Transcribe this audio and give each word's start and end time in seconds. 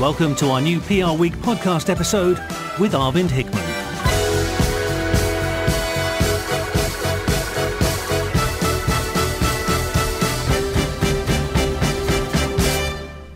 Welcome 0.00 0.36
to 0.36 0.50
our 0.50 0.60
new 0.60 0.78
PR 0.78 1.10
Week 1.18 1.32
podcast 1.38 1.90
episode 1.90 2.38
with 2.78 2.92
Arvind 2.92 3.30
Hickman. 3.30 3.64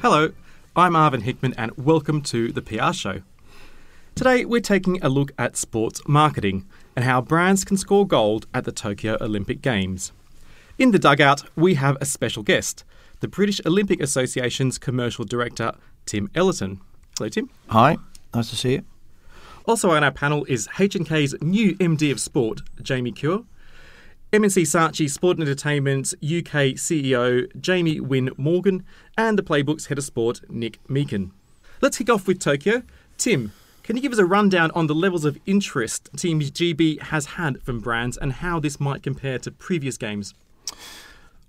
Hello, 0.00 0.30
I'm 0.76 0.92
Arvind 0.92 1.22
Hickman, 1.22 1.52
and 1.58 1.72
welcome 1.76 2.22
to 2.22 2.52
the 2.52 2.62
PR 2.62 2.92
Show. 2.92 3.22
Today, 4.14 4.44
we're 4.44 4.60
taking 4.60 5.02
a 5.02 5.08
look 5.08 5.32
at 5.36 5.56
sports 5.56 6.00
marketing 6.06 6.68
and 6.94 7.04
how 7.04 7.20
brands 7.20 7.64
can 7.64 7.76
score 7.76 8.06
gold 8.06 8.46
at 8.54 8.64
the 8.64 8.70
Tokyo 8.70 9.16
Olympic 9.20 9.62
Games. 9.62 10.12
In 10.78 10.92
the 10.92 11.00
dugout, 11.00 11.42
we 11.56 11.74
have 11.74 11.96
a 12.00 12.06
special 12.06 12.44
guest, 12.44 12.84
the 13.18 13.26
British 13.26 13.60
Olympic 13.66 14.00
Association's 14.00 14.78
commercial 14.78 15.24
director, 15.24 15.72
Tim 16.06 16.30
Ellerton. 16.34 16.80
Hello, 17.18 17.28
Tim. 17.28 17.50
Hi, 17.68 17.96
nice 18.34 18.50
to 18.50 18.56
see 18.56 18.72
you. 18.72 18.82
Also 19.66 19.90
on 19.90 20.02
our 20.02 20.10
panel 20.10 20.44
is 20.48 20.68
H&K's 20.78 21.34
new 21.40 21.74
MD 21.76 22.10
of 22.10 22.18
Sport, 22.18 22.62
Jamie 22.82 23.12
Corr. 23.12 23.44
M&C 24.32 24.62
Saatchi 24.62 25.10
Sport 25.10 25.36
and 25.36 25.46
Entertainment's 25.46 26.14
UK 26.14 26.74
CEO, 26.74 27.44
Jamie 27.60 28.00
Wynne 28.00 28.30
Morgan, 28.38 28.82
and 29.16 29.38
the 29.38 29.42
Playbook's 29.42 29.86
head 29.86 29.98
of 29.98 30.04
sport, 30.04 30.40
Nick 30.48 30.78
Meakin. 30.88 31.32
Let's 31.82 31.98
kick 31.98 32.08
off 32.08 32.26
with 32.26 32.38
Tokyo. 32.38 32.82
Tim, 33.18 33.52
can 33.82 33.96
you 33.96 34.02
give 34.02 34.12
us 34.12 34.18
a 34.18 34.24
rundown 34.24 34.70
on 34.70 34.86
the 34.86 34.94
levels 34.94 35.26
of 35.26 35.38
interest 35.44 36.08
Team 36.16 36.40
GB 36.40 37.02
has 37.02 37.26
had 37.26 37.60
from 37.62 37.80
brands 37.80 38.16
and 38.16 38.32
how 38.32 38.58
this 38.58 38.80
might 38.80 39.02
compare 39.02 39.38
to 39.40 39.50
previous 39.50 39.98
games? 39.98 40.32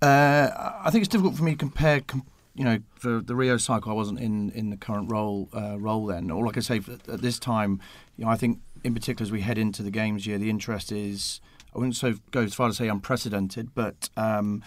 Uh, 0.02 0.50
I 0.84 0.90
think 0.90 1.02
it's 1.02 1.08
difficult 1.08 1.36
for 1.36 1.44
me 1.44 1.52
to 1.52 1.56
compare. 1.56 2.00
Com- 2.00 2.26
you 2.54 2.64
know, 2.64 2.78
for 2.94 3.20
the 3.20 3.34
Rio 3.34 3.56
cycle, 3.56 3.90
I 3.90 3.94
wasn't 3.94 4.20
in, 4.20 4.50
in 4.50 4.70
the 4.70 4.76
current 4.76 5.10
role 5.10 5.48
uh, 5.52 5.78
role 5.78 6.06
then. 6.06 6.30
All 6.30 6.48
I 6.48 6.60
say 6.60 6.80
at 7.08 7.20
this 7.20 7.38
time, 7.38 7.80
you 8.16 8.24
know, 8.24 8.30
I 8.30 8.36
think 8.36 8.60
in 8.84 8.94
particular 8.94 9.26
as 9.26 9.32
we 9.32 9.40
head 9.40 9.58
into 9.58 9.82
the 9.82 9.90
games 9.90 10.26
year, 10.26 10.38
the 10.38 10.50
interest 10.50 10.92
is 10.92 11.40
I 11.74 11.78
wouldn't 11.78 11.96
so 11.96 12.14
go 12.30 12.42
as 12.42 12.54
far 12.54 12.68
to 12.68 12.74
say 12.74 12.88
unprecedented, 12.88 13.74
but 13.74 14.08
um, 14.16 14.62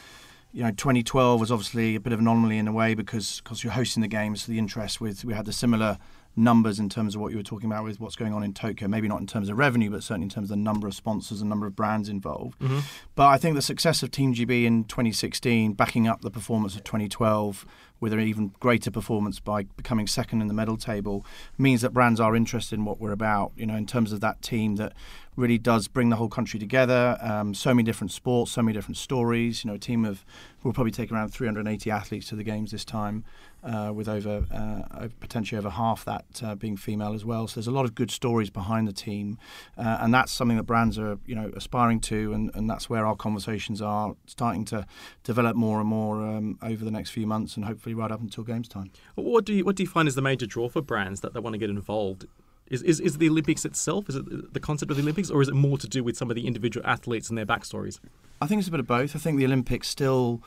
you 0.52 0.64
know, 0.64 0.72
2012 0.72 1.40
was 1.40 1.52
obviously 1.52 1.96
a 1.96 2.00
bit 2.00 2.14
of 2.14 2.20
an 2.20 2.26
anomaly 2.28 2.58
in 2.58 2.68
a 2.68 2.74
way 2.74 2.94
because 2.94 3.42
because 3.42 3.64
you're 3.64 3.74
hosting 3.74 4.02
the 4.02 4.08
games. 4.08 4.44
So 4.44 4.52
the 4.52 4.60
interest 4.60 5.00
with 5.00 5.24
we 5.24 5.34
had 5.34 5.46
the 5.46 5.54
similar 5.54 5.98
numbers 6.38 6.80
in 6.80 6.88
terms 6.88 7.16
of 7.16 7.22
what 7.22 7.32
you 7.32 7.38
were 7.38 7.44
talking 7.44 7.70
about 7.70 7.84
with 7.84 8.00
what's 8.00 8.16
going 8.16 8.34
on 8.34 8.44
in 8.44 8.54
Tokyo. 8.54 8.88
Maybe 8.88 9.08
not 9.08 9.20
in 9.20 9.28
terms 9.28 9.50
of 9.50 9.58
revenue, 9.58 9.90
but 9.90 10.04
certainly 10.04 10.26
in 10.26 10.30
terms 10.30 10.46
of 10.46 10.50
the 10.50 10.62
number 10.62 10.88
of 10.88 10.94
sponsors 10.94 11.42
and 11.42 11.50
number 11.50 11.66
of 11.66 11.76
brands 11.76 12.08
involved. 12.08 12.60
Mm-hmm. 12.60 12.80
But 13.16 13.28
I 13.28 13.38
think 13.38 13.56
the 13.56 13.62
success 13.62 14.04
of 14.04 14.12
Team 14.12 14.34
GB 14.34 14.66
in 14.66 14.84
2016, 14.86 15.74
backing 15.74 16.08
up 16.08 16.22
the 16.22 16.32
performance 16.32 16.76
of 16.76 16.84
2012 16.84 17.66
with 18.00 18.14
an 18.14 18.20
even 18.20 18.54
greater 18.60 18.92
performance 18.92 19.40
by 19.40 19.64
becoming 19.64 20.06
second 20.06 20.42
in 20.42 20.48
the 20.48 20.54
medal 20.54 20.78
table, 20.78 21.26
means 21.58 21.82
that 21.82 21.94
brands 21.94 22.20
are 22.20 22.36
interested 22.36 22.76
in 22.76 22.86
what 22.86 23.00
we're 23.00 23.12
about. 23.12 23.52
You 23.58 23.66
know, 23.66 23.76
in 23.76 23.88
terms 23.88 24.12
of 24.12 24.22
that 24.22 24.42
team 24.44 24.76
that 24.76 24.94
really 25.38 25.58
does 25.58 25.88
bring 25.88 26.10
the 26.10 26.16
whole 26.18 26.28
country 26.28 26.60
together. 26.60 27.18
Um, 27.22 27.54
so 27.54 27.74
many 27.74 27.84
different 27.84 28.12
sports, 28.12 28.52
so 28.52 28.62
many 28.62 28.74
different 28.74 28.98
stories. 28.98 29.64
You 29.64 29.70
know, 29.70 29.76
a 29.76 29.80
team 29.80 30.04
of 30.04 30.26
we'll 30.64 30.74
probably 30.74 30.92
take 30.92 31.12
around 31.12 31.30
380 31.30 31.90
athletes 31.90 32.28
to 32.30 32.36
the 32.36 32.44
games 32.44 32.72
this 32.72 32.84
time, 32.84 33.24
uh, 33.64 33.92
with 33.94 34.08
over 34.08 34.46
uh, 34.52 35.08
potentially 35.20 35.58
over 35.58 35.70
half 35.70 36.06
that 36.06 36.26
uh, 36.44 36.56
being 36.56 36.78
female 36.78 37.14
as 37.14 37.26
well. 37.26 37.48
So 37.48 37.56
there's 37.56 37.68
a 37.68 37.72
lot 37.72 37.86
of 37.86 37.96
good 37.96 38.12
stories 38.12 38.50
behind 38.50 38.88
the 38.88 38.94
team, 38.94 39.38
uh, 39.78 39.98
and 40.02 40.14
that's 40.14 40.32
something 40.32 40.58
that 40.58 40.64
brands 40.64 40.98
are 40.98 41.18
you 41.26 41.36
know 41.36 41.52
aspiring 41.56 42.00
to, 42.02 42.34
and, 42.34 42.52
and 42.54 42.70
that's 42.70 42.90
where 42.90 43.06
our 43.06 43.16
conversations 43.16 43.82
are 43.82 44.16
starting 44.26 44.66
to 44.66 44.86
develop 45.24 45.56
more 45.56 45.80
and 45.80 45.90
more 45.90 46.22
um, 46.26 46.58
over 46.62 46.84
the 46.86 46.92
next 46.92 47.12
few 47.12 47.28
months, 47.28 47.56
and 47.56 47.66
hopefully 47.66 47.96
right 47.96 48.12
up 48.12 48.22
until 48.22 48.44
games 48.44 48.68
time. 48.68 48.92
What 49.16 49.46
do 49.46 49.54
you 49.54 49.66
what 49.66 49.76
do 49.76 49.84
you 49.84 49.90
find 49.90 50.08
is 50.08 50.16
the 50.16 50.22
major 50.22 50.46
draw 50.46 50.70
for 50.70 50.82
brands 50.82 51.22
that, 51.22 51.34
they 51.34 51.40
want 51.40 51.54
to 51.54 51.60
get 51.60 51.70
involved 51.70 52.26
is, 52.70 52.82
is, 52.84 53.00
is 53.00 53.18
the 53.18 53.30
Olympics 53.30 53.66
itself? 53.66 54.10
Is 54.10 54.16
it 54.16 54.54
the 54.54 54.60
concept 54.60 54.92
of 54.92 54.98
the 54.98 55.04
Olympics, 55.04 55.30
or 55.30 55.42
is 55.42 55.48
it 55.48 55.54
more 55.54 55.78
to 55.78 55.88
do 55.88 56.04
with 56.04 56.18
some 56.18 56.30
of 56.30 56.36
the 56.36 56.46
individual 56.46 56.86
athletes 56.86 57.30
and 57.30 57.38
their 57.38 57.46
backstories? 57.46 58.00
I 58.42 58.48
think 58.48 58.60
it's 58.60 58.68
a 58.68 58.72
bit 58.72 58.80
of 58.80 58.88
both. 58.88 59.16
I 59.16 59.20
think 59.20 59.38
the 59.38 59.46
Olympics 59.46 59.88
still, 59.88 60.42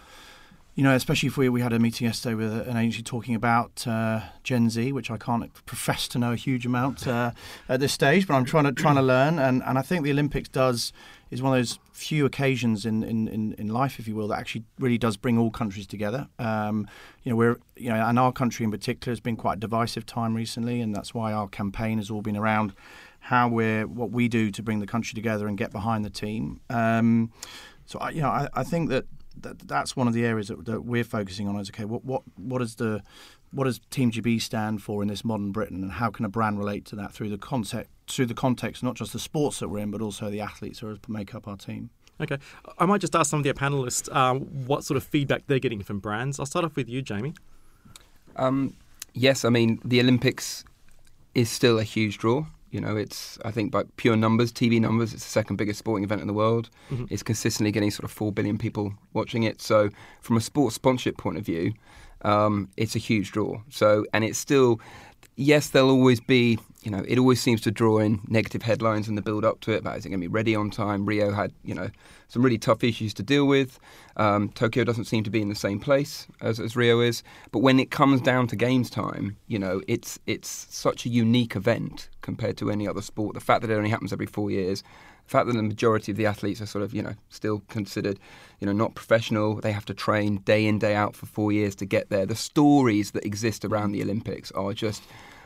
you 0.81 0.85
know, 0.85 0.95
especially 0.95 1.27
if 1.27 1.37
we, 1.37 1.51
we 1.51 1.61
had 1.61 1.75
a 1.75 1.79
meeting 1.79 2.07
yesterday 2.07 2.35
with 2.35 2.67
an 2.67 2.75
agency 2.75 3.03
talking 3.03 3.35
about 3.35 3.87
uh, 3.87 4.21
Gen 4.43 4.71
Z, 4.71 4.93
which 4.93 5.11
I 5.11 5.19
can't 5.19 5.53
profess 5.67 6.09
to 6.09 6.19
know 6.19 6.33
a 6.33 6.37
huge 6.37 6.65
amount 6.65 7.07
uh, 7.07 7.33
at 7.69 7.81
this 7.81 7.93
stage, 7.93 8.27
but 8.27 8.33
I'm 8.33 8.47
trying 8.47 8.65
to 8.65 8.73
trying 8.73 8.95
to 8.95 9.03
learn. 9.03 9.39
And, 9.39 9.63
and 9.63 9.77
I 9.77 9.83
think 9.83 10.05
the 10.05 10.11
Olympics 10.11 10.49
does 10.49 10.95
is 11.31 11.43
one 11.43 11.53
of 11.53 11.59
those 11.59 11.79
few 11.93 12.25
occasions 12.25 12.87
in, 12.87 13.03
in, 13.03 13.29
in, 13.29 13.53
in, 13.59 13.69
life, 13.69 13.99
if 13.99 14.09
you 14.09 14.17
will, 14.17 14.29
that 14.29 14.39
actually 14.39 14.65
really 14.79 14.97
does 14.97 15.19
bring 15.19 15.37
all 15.37 15.51
countries 15.51 15.87
together. 15.87 16.29
Um, 16.39 16.89
you 17.25 17.31
know, 17.31 17.37
we're 17.37 17.59
you 17.77 17.91
know, 17.91 17.97
and 17.97 18.19
our 18.19 18.33
country 18.33 18.65
in 18.65 18.71
particular 18.71 19.13
has 19.13 19.21
been 19.21 19.37
quite 19.37 19.59
a 19.59 19.61
divisive 19.61 20.07
time 20.07 20.35
recently, 20.35 20.81
and 20.81 20.95
that's 20.95 21.13
why 21.13 21.35
our 21.35 21.49
campaign 21.49 21.99
has 21.99 22.11
all 22.11 22.23
been 22.23 22.39
around 22.39 22.73
how 23.19 23.49
we're 23.49 23.87
what 23.87 24.13
we 24.13 24.29
do 24.29 24.51
to 24.53 24.63
bring 24.63 24.81
the 24.81 24.87
country 24.87 25.15
together 25.15 25.47
and 25.47 25.59
get 25.59 25.73
behind 25.73 26.07
the 26.07 26.11
team. 26.11 26.63
Um, 26.71 27.33
so 27.85 27.99
I, 27.99 28.11
you 28.13 28.23
know, 28.23 28.31
I, 28.31 28.49
I 28.55 28.65
think 28.65 28.89
that 28.89 29.05
that, 29.43 29.59
that's 29.61 29.97
one 29.97 30.09
of 30.09 30.15
the 30.15 30.25
areas 30.25 30.49
that, 30.49 30.65
that 30.67 30.85
we're 30.85 31.05
focusing 31.05 31.49
on. 31.49 31.59
Is 31.59 31.71
okay, 31.71 31.85
what 31.85 32.05
what 32.05 32.23
what 32.37 32.63
is 32.63 32.77
the 32.77 33.03
what 33.53 33.65
does 33.65 33.81
Team 33.91 34.11
GB 34.11 34.41
stand 34.41 34.83
for 34.83 35.03
in 35.03 35.09
this 35.09 35.25
modern 35.25 35.53
Britain, 35.53 35.83
and 35.83 35.93
how 35.93 36.11
can 36.11 36.25
a 36.25 36.29
brand 36.29 36.59
relate 36.59 36.85
to 36.87 36.97
that 36.97 37.13
through 37.13 37.31
the 37.31 37.39
concept, 37.39 37.91
through 38.09 38.27
the 38.27 38.35
context, 38.35 38.83
not 38.83 38.95
just 38.95 39.13
the 39.13 39.19
sports 39.19 39.59
that 39.61 39.69
we're 39.69 39.79
in, 39.79 39.91
but 39.91 40.01
also 40.01 40.31
the 40.31 40.41
athletes 40.41 40.81
who 40.81 40.97
make 41.09 41.35
up 41.35 41.49
our 41.49 41.57
team. 41.57 41.91
Okay, 42.21 42.39
I 42.79 42.87
might 42.87 43.01
just 43.01 43.17
ask 43.17 43.31
some 43.31 43.41
of 43.41 43.45
the 43.45 43.53
panelists 43.55 44.15
um, 44.15 44.41
what 44.67 44.85
sort 44.85 44.97
of 44.97 45.05
feedback 45.05 45.47
they're 45.47 45.59
getting 45.59 45.83
from 45.83 46.01
brands. 46.01 46.39
I'll 46.39 46.47
start 46.47 46.65
off 46.65 46.77
with 46.77 46.89
you, 46.89 47.01
Jamie. 47.01 47.35
Um, 48.37 48.77
yes, 49.15 49.45
I 49.45 49.49
mean 49.49 49.81
the 49.85 50.01
Olympics 50.01 50.65
is 51.35 51.49
still 51.51 51.79
a 51.79 51.85
huge 51.85 52.19
draw. 52.19 52.47
You 52.71 52.81
know, 52.81 52.97
it's 52.97 53.39
I 53.45 53.51
think 53.51 53.73
by 53.73 53.85
pure 53.97 54.17
numbers, 54.17 54.53
TV 54.53 54.81
numbers, 54.81 55.13
it's 55.13 55.25
the 55.25 55.31
second 55.31 55.57
biggest 55.57 55.79
sporting 55.79 56.05
event 56.05 56.21
in 56.21 56.27
the 56.27 56.33
world. 56.33 56.71
Mm-hmm. 56.91 57.07
It's 57.11 57.23
consistently 57.23 57.73
getting 57.73 57.91
sort 57.91 58.05
of 58.05 58.13
four 58.13 58.33
billion 58.33 58.59
people 58.59 58.95
watching 59.13 59.43
it. 59.43 59.61
So, 59.61 59.91
from 60.21 60.37
a 60.37 60.41
sports 60.41 60.77
sponsorship 60.77 61.17
point 61.17 61.37
of 61.37 61.45
view, 61.45 61.73
um, 62.23 62.69
it's 62.77 62.95
a 62.95 63.01
huge 63.01 63.33
draw. 63.33 63.61
So, 63.71 64.07
and 64.13 64.25
it's 64.25 64.39
still 64.39 64.81
yes, 65.41 65.71
there'll 65.71 65.91
always 65.91 66.21
be, 66.21 66.59
you 66.83 66.91
know, 66.91 67.05
it 67.07 67.19
always 67.19 67.41
seems 67.41 67.61
to 67.63 67.71
draw 67.71 67.99
in 67.99 68.21
negative 68.29 68.63
headlines 68.63 69.07
in 69.07 69.15
the 69.15 69.23
build 69.23 69.45
up 69.45 69.61
to 69.61 69.73
it 69.73 69.79
about 69.79 69.99
is 69.99 70.07
it 70.07 70.09
going 70.09 70.21
to 70.21 70.27
be 70.27 70.33
ready 70.33 70.57
on 70.57 70.71
time? 70.71 71.05
Rio 71.05 71.33
had, 71.33 71.53
you 71.63 71.75
know, 71.75 71.91
some 72.29 72.43
really 72.43 72.59
tough 72.59 72.83
issues 72.83 73.13
to 73.15 73.23
deal 73.23 73.47
with. 73.47 73.79
Um, 74.17 74.49
Tokyo 74.51 74.85
doesn't 74.85 75.05
seem 75.05 75.23
to 75.25 75.31
be 75.31 75.43
in 75.43 75.51
the 75.51 75.55
same 75.55 75.79
place 75.79 76.27
as, 76.41 76.59
as 76.59 76.77
Rio 76.77 77.01
is. 77.01 77.23
But 77.51 77.59
when 77.59 77.79
it 77.79 77.91
comes 77.91 78.23
down 78.23 78.47
to 78.49 78.57
games 78.57 78.89
time, 78.89 79.37
you 79.47 79.59
know, 79.59 79.83
it's 79.89 80.19
it's 80.27 80.67
such 80.71 81.05
a 81.05 81.11
unique 81.11 81.55
event 81.55 82.09
compared 82.23 82.57
to 82.59 82.71
any 82.71 82.89
other 82.89 83.03
sport. 83.03 83.35
The 83.35 83.41
fact 83.41 83.61
that 83.63 83.71
it 83.71 83.77
only 83.77 83.91
happens 83.91 84.13
every 84.13 84.27
four 84.27 84.51
years, 84.51 84.83
the 85.25 85.31
fact 85.31 85.47
that 85.49 85.57
the 85.57 85.63
majority 85.63 86.13
of 86.13 86.17
the 86.17 86.27
athletes 86.27 86.63
are 86.63 86.67
sort 86.67 86.83
of, 86.83 86.95
you 86.95 87.03
know, 87.03 87.15
still 87.29 87.63
considered, 87.69 88.19
you 88.59 88.67
know, 88.67 88.73
not 88.73 88.95
professional. 88.95 89.57
They 89.57 89.73
have 89.73 89.85
to 89.87 89.95
train 89.95 90.39
day 90.39 90.67
in, 90.67 90.79
day 90.79 90.95
out 90.95 91.15
for 91.15 91.27
four 91.27 91.53
years 91.53 91.75
to 91.77 91.85
get 91.85 92.09
there. 92.09 92.25
The 92.25 92.37
stories 92.37 93.11
that 93.11 93.27
exist 93.27 93.67
around 93.67 93.93
the 93.93 94.03
Olympics 94.03 94.51
are 94.53 94.73
just 94.73 95.03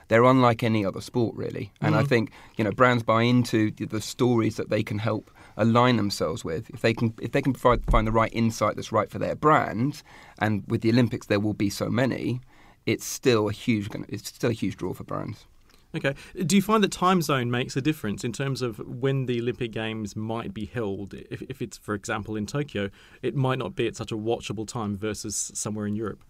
they're 0.09 0.25
unlike 0.25 0.63
any 0.63 0.85
other 0.85 1.01
sport, 1.01 1.37
really. 1.37 1.73
And 1.81 1.95
mm. 1.95 1.99
I 1.99 2.05
think 2.05 2.31
you 2.57 2.65
know 2.65 2.73
brands 2.73 3.03
buy 3.03 3.23
into 3.23 3.71
the 3.71 4.01
stories 4.01 4.57
that 4.57 4.71
they 4.71 4.83
can 4.83 4.99
help 4.99 5.31
align 5.57 5.97
themselves 5.97 6.45
with. 6.45 6.71
If 6.71 6.81
they 6.81 6.95
can, 6.95 7.15
if 7.21 7.33
they 7.33 7.43
can 7.43 7.53
provide, 7.53 7.85
find 7.91 8.07
the 8.07 8.13
right 8.13 8.33
insight 8.33 8.77
that's 8.77 8.93
right 8.93 9.11
for 9.11 9.19
their 9.19 9.35
brand, 9.35 10.03
and 10.39 10.65
with 10.67 10.83
the 10.83 10.91
Olympics 10.91 11.27
there 11.27 11.41
will 11.41 11.55
be 11.55 11.71
so 11.71 11.89
many, 11.89 12.41
it's 12.87 13.05
still 13.05 13.49
a 13.49 13.53
huge, 13.53 13.89
it's 14.09 14.29
still 14.29 14.51
a 14.51 14.55
huge 14.55 14.77
draw 14.77 14.93
for 14.93 15.05
brands. 15.05 15.47
Okay. 15.95 16.15
Do 16.45 16.57
you 16.57 16.63
find 16.63 16.83
that 16.83 16.91
time 16.91 17.23
zone 17.23 17.51
makes 17.51 17.77
a 17.77 17.81
difference 17.81 18.25
in 18.25 18.33
terms 18.33 18.63
of 18.63 18.79
when 18.79 19.27
the 19.27 19.41
Olympic 19.41 19.71
Games 19.71 20.17
might 20.17 20.53
be 20.53 20.67
held? 20.67 21.15
If, 21.15 21.43
if 21.43 21.63
it's, 21.63 21.79
for 21.79 21.95
example, 21.95 22.35
in 22.35 22.47
Tokyo, 22.47 22.91
it 23.23 23.37
might 23.37 23.59
not 23.61 23.77
be 23.77 23.87
at 23.87 23.95
such 23.95 24.11
a 24.11 24.17
watchable 24.17 24.67
time 24.67 24.97
versus 24.97 25.53
somewhere 25.55 25.87
in 25.87 25.95
Europe. 25.95 26.25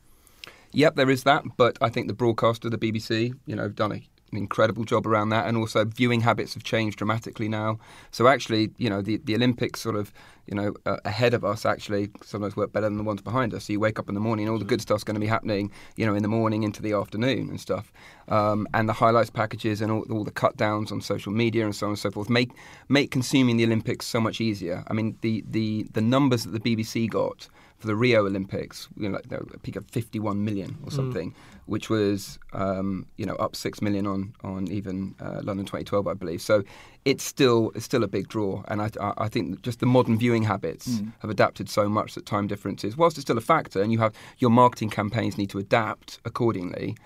Yep, 0.75 0.97
there 0.97 1.09
is 1.09 1.23
that, 1.23 1.45
but 1.57 1.79
I 1.81 1.89
think 1.89 2.09
the 2.09 2.15
broadcaster, 2.15 2.69
the 2.69 2.79
BBC, 2.79 3.33
you 3.47 3.55
know, 3.55 3.63
have 3.63 3.77
done 3.77 3.93
a 3.93 4.03
an 4.33 4.39
incredible 4.39 4.85
job 4.85 5.07
around 5.07 5.29
that, 5.29 5.47
and 5.47 5.57
also 5.57 5.85
viewing 5.85 6.21
habits 6.21 6.55
have 6.55 6.65
changed 6.65 6.99
dramatically 6.99 7.49
now. 7.49 7.79
So 8.11 8.27
actually, 8.27 8.73
you 8.79 8.91
know, 8.91 9.01
the, 9.01 9.19
the 9.19 9.37
Olympics 9.37 9.81
sort 9.81 9.95
of, 9.95 10.13
you 10.47 10.57
know, 10.57 10.75
uh, 10.87 10.97
ahead 11.05 11.35
of 11.35 11.45
us 11.45 11.65
actually 11.65 12.11
sometimes 12.25 12.57
work 12.57 12.73
better 12.73 12.87
than 12.87 12.97
the 12.97 13.05
ones 13.05 13.23
behind 13.23 13.55
us. 13.55 13.67
So 13.67 13.75
you 13.75 13.79
wake 13.79 13.99
up 13.99 14.09
in 14.09 14.15
the 14.17 14.21
morning, 14.21 14.47
and 14.47 14.53
all 14.53 14.59
the 14.59 14.65
good 14.65 14.81
stuff's 14.81 15.05
going 15.05 15.15
to 15.15 15.21
be 15.21 15.29
happening, 15.29 15.71
you 15.95 16.05
know, 16.05 16.17
in 16.17 16.23
the 16.23 16.29
morning 16.29 16.65
into 16.65 16.83
the 16.83 16.95
afternoon 16.95 17.49
and 17.49 17.61
stuff. 17.61 17.93
Um, 18.29 18.67
and 18.75 18.89
the 18.89 18.93
highlights 18.93 19.31
packages 19.31 19.81
and 19.81 19.93
all, 19.93 20.05
all, 20.11 20.25
the 20.25 20.33
cut 20.33 20.57
downs 20.57 20.91
on 20.91 21.01
social 21.01 21.33
media 21.33 21.65
and 21.65 21.77
so 21.77 21.87
on 21.87 21.91
and 21.91 21.99
so 21.99 22.11
forth 22.11 22.29
make 22.29 22.51
make 22.89 23.13
consuming 23.13 23.57
the 23.57 23.65
Olympics 23.65 24.07
so 24.07 24.21
much 24.21 24.41
easier. 24.41 24.83
I 24.89 24.95
mean, 24.95 25.17
the 25.21 25.45
the 25.49 25.87
the 25.93 26.01
numbers 26.01 26.43
that 26.45 26.61
the 26.61 26.77
BBC 26.77 27.09
got 27.09 27.49
for 27.85 27.89
the 27.89 27.97
Rio 27.97 28.25
Olympics, 28.25 28.89
you 28.97 29.11
know, 29.11 29.19
like 29.31 29.41
a 29.53 29.59
peak 29.59 29.77
of 29.77 29.85
51 29.91 30.43
million 30.43 30.79
or 30.85 30.89
mm. 30.89 30.93
something, 30.97 31.33
mm. 31.33 31.35
which 31.67 31.91
was 31.91 32.39
um, 32.55 33.05
you 33.19 33.27
know 33.27 33.35
up 33.35 33.55
six 33.55 33.83
million 33.83 34.07
on 34.07 34.33
on 34.43 34.69
even 34.69 35.15
uh, 35.21 35.43
London 35.43 35.67
2012, 35.67 36.09
I 36.09 36.15
believe. 36.15 36.41
So 36.41 36.63
it's 37.05 37.23
still 37.23 37.73
it's 37.75 37.85
still 37.85 38.03
a 38.03 38.09
big 38.09 38.27
draw, 38.29 38.63
and 38.69 38.81
I, 38.81 38.89
I 39.19 39.29
think 39.29 39.61
just 39.61 39.81
the 39.81 39.87
modern 39.87 40.17
viewing 40.17 40.45
habits 40.45 40.89
mm. 40.89 41.13
have 41.19 41.31
adapted 41.31 41.69
so 41.69 41.87
much 41.87 42.15
that 42.15 42.25
time 42.25 42.47
differences, 42.47 42.97
whilst 42.97 43.19
it's 43.19 43.27
still 43.27 43.37
a 43.37 43.43
factor, 43.43 43.83
and 43.83 43.93
you 43.93 43.99
have 43.99 44.15
your 44.39 44.51
marketing 44.51 44.89
campaigns 44.89 45.37
need 45.37 45.51
to 45.51 45.59
adapt 45.59 46.21
accordingly. 46.25 46.97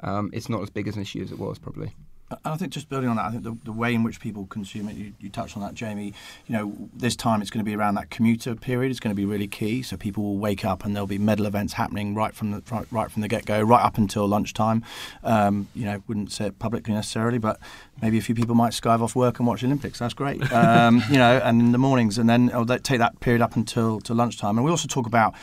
Um, 0.00 0.30
it's 0.32 0.48
not 0.48 0.62
as 0.62 0.70
big 0.70 0.86
as 0.86 0.94
an 0.94 1.02
issue 1.02 1.20
as 1.20 1.32
it 1.32 1.40
was 1.40 1.58
probably. 1.58 1.92
I 2.44 2.56
think 2.56 2.72
just 2.72 2.88
building 2.90 3.08
on 3.08 3.16
that, 3.16 3.24
I 3.26 3.30
think 3.30 3.42
the, 3.42 3.56
the 3.64 3.72
way 3.72 3.94
in 3.94 4.02
which 4.02 4.20
people 4.20 4.46
consume 4.46 4.88
it, 4.88 4.96
you, 4.96 5.14
you, 5.18 5.30
touched 5.30 5.56
on 5.56 5.62
that, 5.62 5.72
Jamie. 5.72 6.12
You 6.46 6.52
know, 6.54 6.88
this 6.94 7.16
time 7.16 7.40
it's 7.40 7.50
going 7.50 7.64
to 7.64 7.68
be 7.68 7.74
around 7.74 7.94
that 7.94 8.10
commuter 8.10 8.54
period. 8.54 8.90
It's 8.90 9.00
going 9.00 9.14
to 9.14 9.16
be 9.16 9.24
really 9.24 9.46
key. 9.46 9.82
So 9.82 9.96
people 9.96 10.22
will 10.22 10.38
wake 10.38 10.64
up 10.64 10.84
and 10.84 10.94
there'll 10.94 11.06
be 11.06 11.18
medal 11.18 11.46
events 11.46 11.74
happening 11.74 12.14
right 12.14 12.34
from 12.34 12.50
the 12.50 12.62
right, 12.70 12.86
right 12.90 13.10
from 13.10 13.22
the 13.22 13.28
get 13.28 13.46
go, 13.46 13.62
right 13.62 13.82
up 13.82 13.96
until 13.96 14.26
lunchtime. 14.26 14.84
Um, 15.24 15.68
you 15.74 15.86
know, 15.86 16.02
wouldn't 16.06 16.30
say 16.30 16.46
it 16.46 16.58
publicly 16.58 16.92
necessarily, 16.92 17.38
but 17.38 17.58
maybe 18.02 18.18
a 18.18 18.22
few 18.22 18.34
people 18.34 18.54
might 18.54 18.72
skive 18.72 19.00
off 19.00 19.16
work 19.16 19.38
and 19.38 19.48
watch 19.48 19.64
Olympics. 19.64 19.98
That's 19.98 20.14
great. 20.14 20.42
Um, 20.52 21.02
you 21.08 21.16
know, 21.16 21.40
and 21.42 21.60
in 21.60 21.72
the 21.72 21.78
mornings, 21.78 22.18
and 22.18 22.28
then 22.28 22.50
oh, 22.52 22.64
take 22.64 22.98
that 22.98 23.20
period 23.20 23.40
up 23.40 23.56
until 23.56 24.00
to 24.00 24.12
lunchtime. 24.12 24.58
And 24.58 24.64
we 24.64 24.70
also 24.70 24.88
talk 24.88 25.06
about 25.06 25.34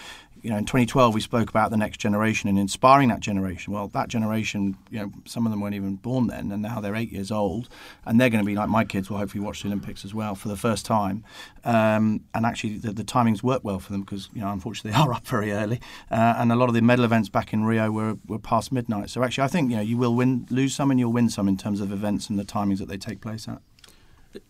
you 0.45 0.51
know, 0.51 0.57
in 0.57 0.65
2012 0.65 1.15
we 1.15 1.21
spoke 1.21 1.49
about 1.49 1.71
the 1.71 1.77
next 1.77 1.97
generation 1.97 2.47
and 2.47 2.59
inspiring 2.59 3.09
that 3.09 3.19
generation. 3.19 3.73
Well, 3.73 3.87
that 3.87 4.09
generation, 4.09 4.77
you 4.91 4.99
know, 4.99 5.11
some 5.25 5.47
of 5.47 5.51
them 5.51 5.59
weren't 5.59 5.73
even 5.73 5.95
born 5.95 6.27
then, 6.27 6.51
and 6.51 6.61
now 6.61 6.79
they're 6.79 6.95
eight 6.95 7.11
years 7.11 7.31
old, 7.31 7.67
and 8.05 8.21
they're 8.21 8.29
going 8.29 8.43
to 8.43 8.45
be 8.45 8.53
like 8.53 8.69
my 8.69 8.85
kids 8.85 9.09
will 9.09 9.17
hopefully 9.17 9.43
watch 9.43 9.63
the 9.63 9.69
Olympics 9.69 10.05
as 10.05 10.13
well 10.13 10.35
for 10.35 10.47
the 10.47 10.55
first 10.55 10.85
time. 10.85 11.23
Um, 11.63 12.25
and 12.35 12.45
actually, 12.45 12.77
the, 12.77 12.93
the, 12.93 13.03
timings 13.03 13.41
work 13.41 13.63
well 13.63 13.79
for 13.79 13.91
them 13.91 14.01
because 14.01 14.29
you 14.35 14.41
know, 14.41 14.51
unfortunately, 14.51 14.91
they 14.95 14.97
are 14.97 15.13
up 15.13 15.25
very 15.25 15.51
early, 15.51 15.81
uh, 16.11 16.35
and 16.37 16.51
a 16.51 16.55
lot 16.55 16.69
of 16.69 16.75
the 16.75 16.81
medal 16.83 17.05
events 17.05 17.27
back 17.27 17.51
in 17.51 17.63
Rio 17.63 17.89
were, 17.89 18.19
were 18.27 18.37
past 18.37 18.71
midnight. 18.71 19.09
So 19.09 19.23
actually, 19.23 19.45
I 19.45 19.47
think 19.47 19.71
you 19.71 19.77
know 19.77 19.81
you 19.81 19.97
will 19.97 20.13
win, 20.13 20.45
lose 20.51 20.75
some, 20.75 20.91
and 20.91 20.99
you'll 20.99 21.11
win 21.11 21.31
some 21.31 21.47
in 21.47 21.57
terms 21.57 21.81
of 21.81 21.91
events 21.91 22.29
and 22.29 22.37
the 22.37 22.45
timings 22.45 22.77
that 22.77 22.87
they 22.87 22.97
take 22.97 23.19
place 23.19 23.47
at 23.47 23.63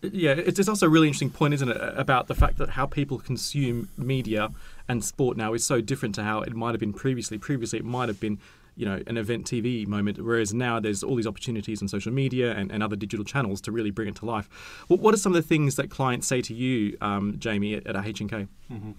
yeah, 0.02 0.32
it's 0.32 0.68
also 0.68 0.86
a 0.86 0.88
really 0.88 1.08
interesting 1.08 1.30
point, 1.30 1.54
isn't 1.54 1.68
it, 1.68 1.76
about 1.96 2.28
the 2.28 2.34
fact 2.34 2.58
that 2.58 2.70
how 2.70 2.86
people 2.86 3.18
consume 3.18 3.88
media 3.96 4.50
and 4.88 5.04
sport 5.04 5.36
now 5.36 5.54
is 5.54 5.64
so 5.64 5.80
different 5.80 6.14
to 6.16 6.22
how 6.22 6.40
it 6.40 6.54
might 6.54 6.70
have 6.70 6.80
been 6.80 6.92
previously. 6.92 7.38
Previously, 7.38 7.78
it 7.78 7.84
might 7.84 8.08
have 8.08 8.20
been 8.20 8.38
you 8.76 8.84
know 8.84 9.02
an 9.06 9.16
event 9.16 9.46
TV 9.46 9.86
moment, 9.86 10.22
whereas 10.22 10.52
now 10.52 10.78
there's 10.78 11.02
all 11.02 11.16
these 11.16 11.26
opportunities 11.26 11.82
on 11.82 11.88
social 11.88 12.12
media 12.12 12.52
and, 12.52 12.70
and 12.70 12.82
other 12.82 12.96
digital 12.96 13.24
channels 13.24 13.60
to 13.62 13.72
really 13.72 13.90
bring 13.90 14.08
it 14.08 14.14
to 14.16 14.26
life. 14.26 14.48
What, 14.88 15.00
what 15.00 15.14
are 15.14 15.18
some 15.18 15.34
of 15.34 15.42
the 15.42 15.48
things 15.48 15.76
that 15.76 15.90
clients 15.90 16.26
say 16.26 16.40
to 16.42 16.54
you, 16.54 16.96
um, 17.00 17.36
Jamie, 17.38 17.74
at, 17.74 17.86
at 17.86 18.06
H&K? 18.06 18.46
Mm-hmm. 18.70 18.92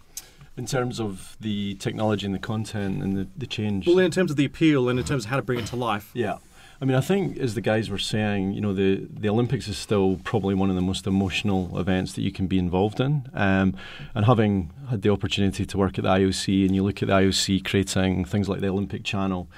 In 0.58 0.66
terms 0.66 1.00
of 1.00 1.38
the 1.40 1.76
technology 1.76 2.26
and 2.26 2.34
the 2.34 2.40
content 2.40 3.04
and 3.04 3.16
the, 3.16 3.28
the 3.38 3.46
change? 3.46 3.86
Well, 3.86 4.00
in 4.00 4.10
terms 4.10 4.32
of 4.32 4.38
the 4.38 4.46
appeal 4.46 4.90
and 4.90 4.98
in 4.98 5.06
terms 5.06 5.26
of 5.26 5.30
how 5.30 5.36
to 5.36 5.44
bring 5.44 5.60
it 5.60 5.68
to 5.68 5.76
life. 5.76 6.10
Yeah. 6.16 6.40
I 6.80 6.86
mean, 6.86 6.96
I 6.96 7.02
think 7.02 7.38
as 7.38 7.56
the 7.56 7.62
guys 7.62 7.90
were 7.90 7.98
saying, 7.98 8.54
you 8.54 8.62
know, 8.62 8.74
the 8.74 9.08
the 9.10 9.30
Olympics 9.30 9.68
is 9.68 9.78
still 9.78 10.20
probably 10.24 10.54
one 10.54 10.70
of 10.70 10.76
the 10.76 10.82
most 10.82 11.08
emotional 11.08 11.78
events 11.80 12.14
that 12.14 12.22
you 12.22 12.32
can 12.32 12.48
be 12.48 12.60
involved 12.60 13.00
in. 13.00 13.28
Um, 13.34 13.76
and 14.14 14.26
having 14.26 14.72
had 14.90 15.02
the 15.02 15.10
opportunity 15.10 15.66
to 15.66 15.78
work 15.78 15.98
at 15.98 16.04
the 16.04 16.10
IOC, 16.10 16.66
and 16.66 16.76
you 16.76 16.84
look 16.84 17.02
at 17.02 17.08
the 17.08 17.16
IOC 17.16 17.66
creating 17.66 18.26
things 18.26 18.48
like 18.48 18.62
the 18.62 18.68
Olympic 18.68 19.04
Channel, 19.04 19.50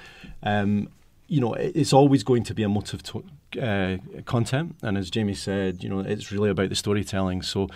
um, 0.42 0.88
you 1.28 1.40
know, 1.40 1.54
it's 1.54 1.92
always 1.92 2.22
going 2.24 2.42
to 2.44 2.54
be 2.54 2.64
a 2.64 2.68
to, 2.68 3.24
uh, 3.62 3.96
content. 4.22 4.76
And 4.82 4.98
as 4.98 5.10
Jamie 5.10 5.34
said, 5.34 5.82
you 5.82 5.88
know, 5.88 6.00
it's 6.00 6.32
really 6.32 6.50
about 6.50 6.70
the 6.70 6.74
storytelling. 6.74 7.42
So 7.42 7.68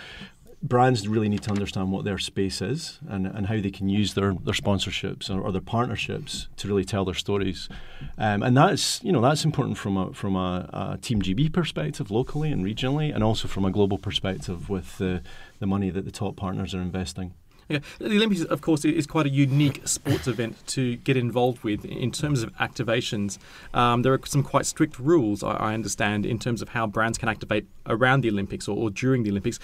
brands 0.67 1.07
really 1.07 1.29
need 1.29 1.43
to 1.43 1.51
understand 1.51 1.91
what 1.91 2.05
their 2.05 2.17
space 2.17 2.61
is 2.61 2.99
and, 3.07 3.27
and 3.27 3.47
how 3.47 3.59
they 3.59 3.69
can 3.69 3.87
use 3.87 4.13
their, 4.13 4.33
their 4.33 4.53
sponsorships 4.53 5.29
or, 5.29 5.41
or 5.41 5.51
their 5.51 5.61
partnerships 5.61 6.47
to 6.57 6.67
really 6.67 6.85
tell 6.85 7.05
their 7.05 7.13
stories. 7.13 7.69
Um, 8.17 8.41
and 8.43 8.57
that's 8.57 9.03
you 9.03 9.11
know 9.11 9.21
that's 9.21 9.45
important 9.45 9.77
from 9.77 9.97
a 9.97 10.13
from 10.13 10.35
a, 10.35 10.69
a, 10.73 10.97
Team 10.97 11.21
GB 11.21 11.53
perspective 11.53 12.09
locally 12.09 12.51
and 12.51 12.65
regionally, 12.65 13.13
and 13.13 13.23
also 13.23 13.47
from 13.47 13.65
a 13.65 13.71
global 13.71 13.97
perspective 13.97 14.69
with 14.69 14.97
the, 14.97 15.21
the 15.59 15.67
money 15.67 15.89
that 15.89 16.05
the 16.05 16.11
top 16.11 16.35
partners 16.35 16.73
are 16.73 16.81
investing. 16.81 17.33
Yeah, 17.67 17.79
the 17.97 18.05
Olympics, 18.05 18.43
of 18.43 18.61
course, 18.61 18.85
is 18.85 19.07
quite 19.07 19.25
a 19.25 19.29
unique 19.29 19.81
sports 19.87 20.27
event 20.27 20.55
to 20.67 20.97
get 20.97 21.17
involved 21.17 21.63
with 21.63 21.83
in 21.83 22.11
terms 22.11 22.43
of 22.43 22.55
activations. 22.57 23.39
Um, 23.73 24.03
there 24.03 24.13
are 24.13 24.21
some 24.23 24.43
quite 24.43 24.67
strict 24.67 24.99
rules, 24.99 25.41
I, 25.43 25.73
understand, 25.73 26.27
in 26.27 26.37
terms 26.37 26.61
of 26.61 26.69
how 26.69 26.85
brands 26.85 27.17
can 27.17 27.27
activate 27.27 27.65
around 27.87 28.21
the 28.21 28.29
Olympics 28.29 28.67
or, 28.67 28.77
or 28.77 28.91
during 28.91 29.23
the 29.23 29.31
Olympics. 29.31 29.59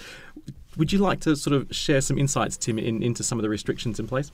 Would 0.76 0.92
you 0.92 0.98
like 0.98 1.20
to 1.20 1.36
sort 1.36 1.54
of 1.54 1.74
share 1.74 2.00
some 2.00 2.18
insights, 2.18 2.56
Tim, 2.56 2.78
in, 2.78 3.02
into 3.02 3.22
some 3.22 3.38
of 3.38 3.42
the 3.42 3.48
restrictions 3.48 4.00
in 4.00 4.06
place? 4.06 4.32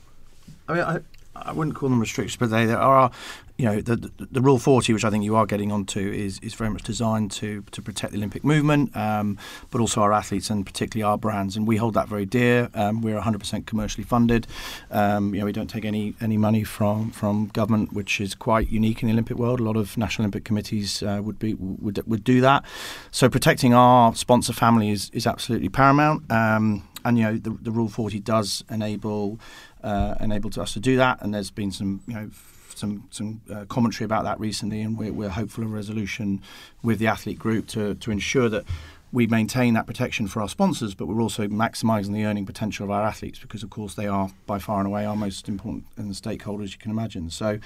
I 0.67 0.73
mean, 0.73 0.83
I, 0.83 0.99
I 1.45 1.51
wouldn't 1.51 1.75
call 1.75 1.89
them 1.89 1.99
restrictions, 1.99 2.37
but 2.37 2.49
they, 2.49 2.65
there 2.65 2.79
are, 2.79 3.11
you 3.57 3.65
know, 3.65 3.81
the, 3.81 3.95
the, 3.95 4.27
the, 4.31 4.41
Rule 4.41 4.57
40, 4.57 4.93
which 4.93 5.03
I 5.03 5.09
think 5.09 5.23
you 5.23 5.35
are 5.35 5.45
getting 5.45 5.71
onto, 5.71 5.99
is, 5.99 6.39
is 6.39 6.53
very 6.53 6.69
much 6.69 6.83
designed 6.83 7.31
to, 7.31 7.63
to 7.71 7.81
protect 7.81 8.13
the 8.13 8.17
Olympic 8.17 8.43
movement, 8.43 8.95
um, 8.95 9.37
but 9.69 9.81
also 9.81 10.01
our 10.01 10.13
athletes 10.13 10.49
and 10.49 10.65
particularly 10.65 11.09
our 11.09 11.17
brands. 11.17 11.57
And 11.57 11.67
we 11.67 11.77
hold 11.77 11.93
that 11.95 12.07
very 12.07 12.25
dear. 12.25 12.69
Um, 12.73 13.01
we're 13.01 13.19
100% 13.19 13.65
commercially 13.65 14.03
funded. 14.03 14.47
Um, 14.91 15.33
you 15.33 15.41
know, 15.41 15.45
we 15.45 15.51
don't 15.51 15.69
take 15.69 15.85
any, 15.85 16.15
any 16.21 16.37
money 16.37 16.63
from, 16.63 17.11
from 17.11 17.47
government, 17.47 17.91
which 17.91 18.21
is 18.21 18.33
quite 18.33 18.71
unique 18.71 19.01
in 19.01 19.07
the 19.07 19.13
Olympic 19.13 19.37
world. 19.37 19.59
A 19.59 19.63
lot 19.63 19.75
of 19.75 19.97
national 19.97 20.23
Olympic 20.23 20.45
committees 20.45 21.03
uh, 21.03 21.19
would 21.23 21.37
be 21.37 21.53
would, 21.55 22.01
would 22.07 22.23
do 22.23 22.41
that. 22.41 22.63
So 23.11 23.29
protecting 23.29 23.73
our 23.73 24.15
sponsor 24.15 24.53
family 24.53 24.89
is, 24.89 25.09
is 25.13 25.27
absolutely 25.27 25.69
paramount. 25.69 26.31
Um, 26.31 26.87
and 27.05 27.17
you 27.17 27.23
know 27.23 27.37
the, 27.37 27.51
the 27.61 27.71
Rule 27.71 27.89
40 27.89 28.19
does 28.19 28.63
enable 28.69 29.39
uh, 29.83 30.15
enabled 30.19 30.57
us 30.57 30.73
to 30.73 30.79
do 30.79 30.97
that. 30.97 31.21
And 31.21 31.33
there's 31.33 31.51
been 31.51 31.71
some, 31.71 32.01
you 32.07 32.13
know, 32.13 32.29
some 32.75 33.07
some 33.11 33.41
uh, 33.53 33.65
commentary 33.65 34.05
about 34.05 34.23
that 34.23 34.39
recently, 34.39 34.81
and 34.81 34.97
we're, 34.97 35.13
we're 35.13 35.29
hopeful 35.29 35.63
of 35.63 35.71
resolution 35.71 36.41
with 36.83 36.99
the 36.99 37.07
athlete 37.07 37.39
group 37.39 37.67
to 37.67 37.95
to 37.95 38.11
ensure 38.11 38.49
that 38.49 38.65
we 39.11 39.25
maintain 39.25 39.73
that 39.73 39.87
protection 39.87 40.27
for 40.27 40.41
our 40.41 40.49
sponsors, 40.49 40.93
but 40.93 41.07
we're 41.07 41.21
also 41.21 41.47
maximising 41.47 42.13
the 42.13 42.25
earning 42.25 42.45
potential 42.45 42.83
of 42.83 42.91
our 42.91 43.03
athletes 43.03 43.39
because, 43.39 43.63
of 43.63 43.69
course, 43.71 43.95
they 43.95 44.05
are 44.05 44.29
by 44.45 44.59
far 44.59 44.77
and 44.77 44.87
away 44.87 45.03
our 45.03 45.15
most 45.15 45.49
important 45.49 45.85
and 45.97 46.11
stakeholders 46.13 46.73
you 46.73 46.77
can 46.77 46.91
imagine. 46.91 47.29
So, 47.31 47.59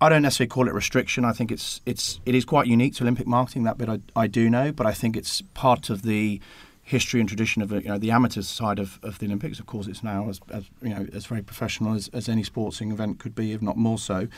I 0.00 0.08
don't 0.10 0.22
necessarily 0.22 0.48
call 0.48 0.68
it 0.68 0.74
restriction. 0.74 1.24
I 1.24 1.32
think 1.32 1.50
it's 1.50 1.80
it's 1.86 2.20
it 2.26 2.34
is 2.34 2.44
quite 2.44 2.66
unique 2.66 2.94
to 2.96 3.04
Olympic 3.04 3.26
marketing. 3.26 3.62
That 3.64 3.78
bit 3.78 3.88
I, 3.88 4.00
I 4.14 4.26
do 4.26 4.50
know, 4.50 4.72
but 4.72 4.86
I 4.86 4.92
think 4.92 5.16
it's 5.16 5.40
part 5.54 5.88
of 5.88 6.02
the 6.02 6.40
history 6.84 7.18
and 7.18 7.28
tradition 7.28 7.62
of 7.62 7.72
you 7.72 7.88
know 7.88 7.98
the 7.98 8.10
amateurs 8.10 8.46
side 8.46 8.78
of, 8.78 9.00
of 9.02 9.18
the 9.18 9.26
Olympics. 9.26 9.58
Of 9.58 9.66
course, 9.66 9.86
it's 9.86 10.04
now 10.04 10.28
as, 10.28 10.40
as 10.50 10.64
you 10.82 10.90
know 10.90 11.06
as 11.12 11.26
very 11.26 11.42
professional 11.42 11.94
as, 11.94 12.08
as 12.12 12.28
any 12.28 12.42
sporting 12.42 12.92
event 12.92 13.18
could 13.18 13.34
be, 13.34 13.52
if 13.52 13.62
not 13.62 13.76
more 13.76 13.98
so. 13.98 14.28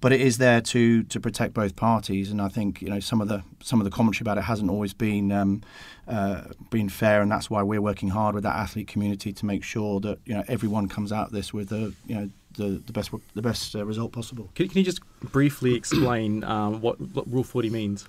But 0.00 0.12
it 0.12 0.20
is 0.20 0.38
there 0.38 0.60
to 0.60 1.04
to 1.04 1.20
protect 1.20 1.54
both 1.54 1.76
parties, 1.76 2.30
and 2.30 2.42
I 2.42 2.48
think 2.48 2.82
you 2.82 2.90
know 2.90 3.00
some 3.00 3.20
of 3.20 3.28
the 3.28 3.42
some 3.62 3.80
of 3.80 3.84
the 3.84 3.90
commentary 3.90 4.24
about 4.24 4.38
it 4.38 4.42
hasn't 4.42 4.70
always 4.70 4.92
been 4.92 5.30
um, 5.32 5.62
uh, 6.08 6.42
been 6.70 6.88
fair, 6.88 7.22
and 7.22 7.30
that's 7.30 7.48
why 7.48 7.62
we're 7.62 7.80
working 7.80 8.08
hard 8.08 8.34
with 8.34 8.44
that 8.44 8.56
athlete 8.56 8.88
community 8.88 9.32
to 9.32 9.46
make 9.46 9.62
sure 9.62 10.00
that 10.00 10.18
you 10.26 10.34
know 10.34 10.42
everyone 10.48 10.88
comes 10.88 11.12
out 11.12 11.28
of 11.28 11.32
this 11.32 11.54
with 11.54 11.68
the 11.68 11.94
you 12.06 12.16
know 12.16 12.28
the, 12.56 12.82
the 12.86 12.92
best 12.92 13.12
the 13.34 13.42
best 13.42 13.74
uh, 13.76 13.86
result 13.86 14.12
possible. 14.12 14.50
Can, 14.56 14.68
can, 14.68 14.78
you 14.78 14.84
just 14.84 15.00
briefly 15.22 15.74
explain 15.74 16.44
um, 16.44 16.80
what, 16.80 17.00
what 17.00 17.30
Rule 17.30 17.44
Forty 17.44 17.70
means? 17.70 18.06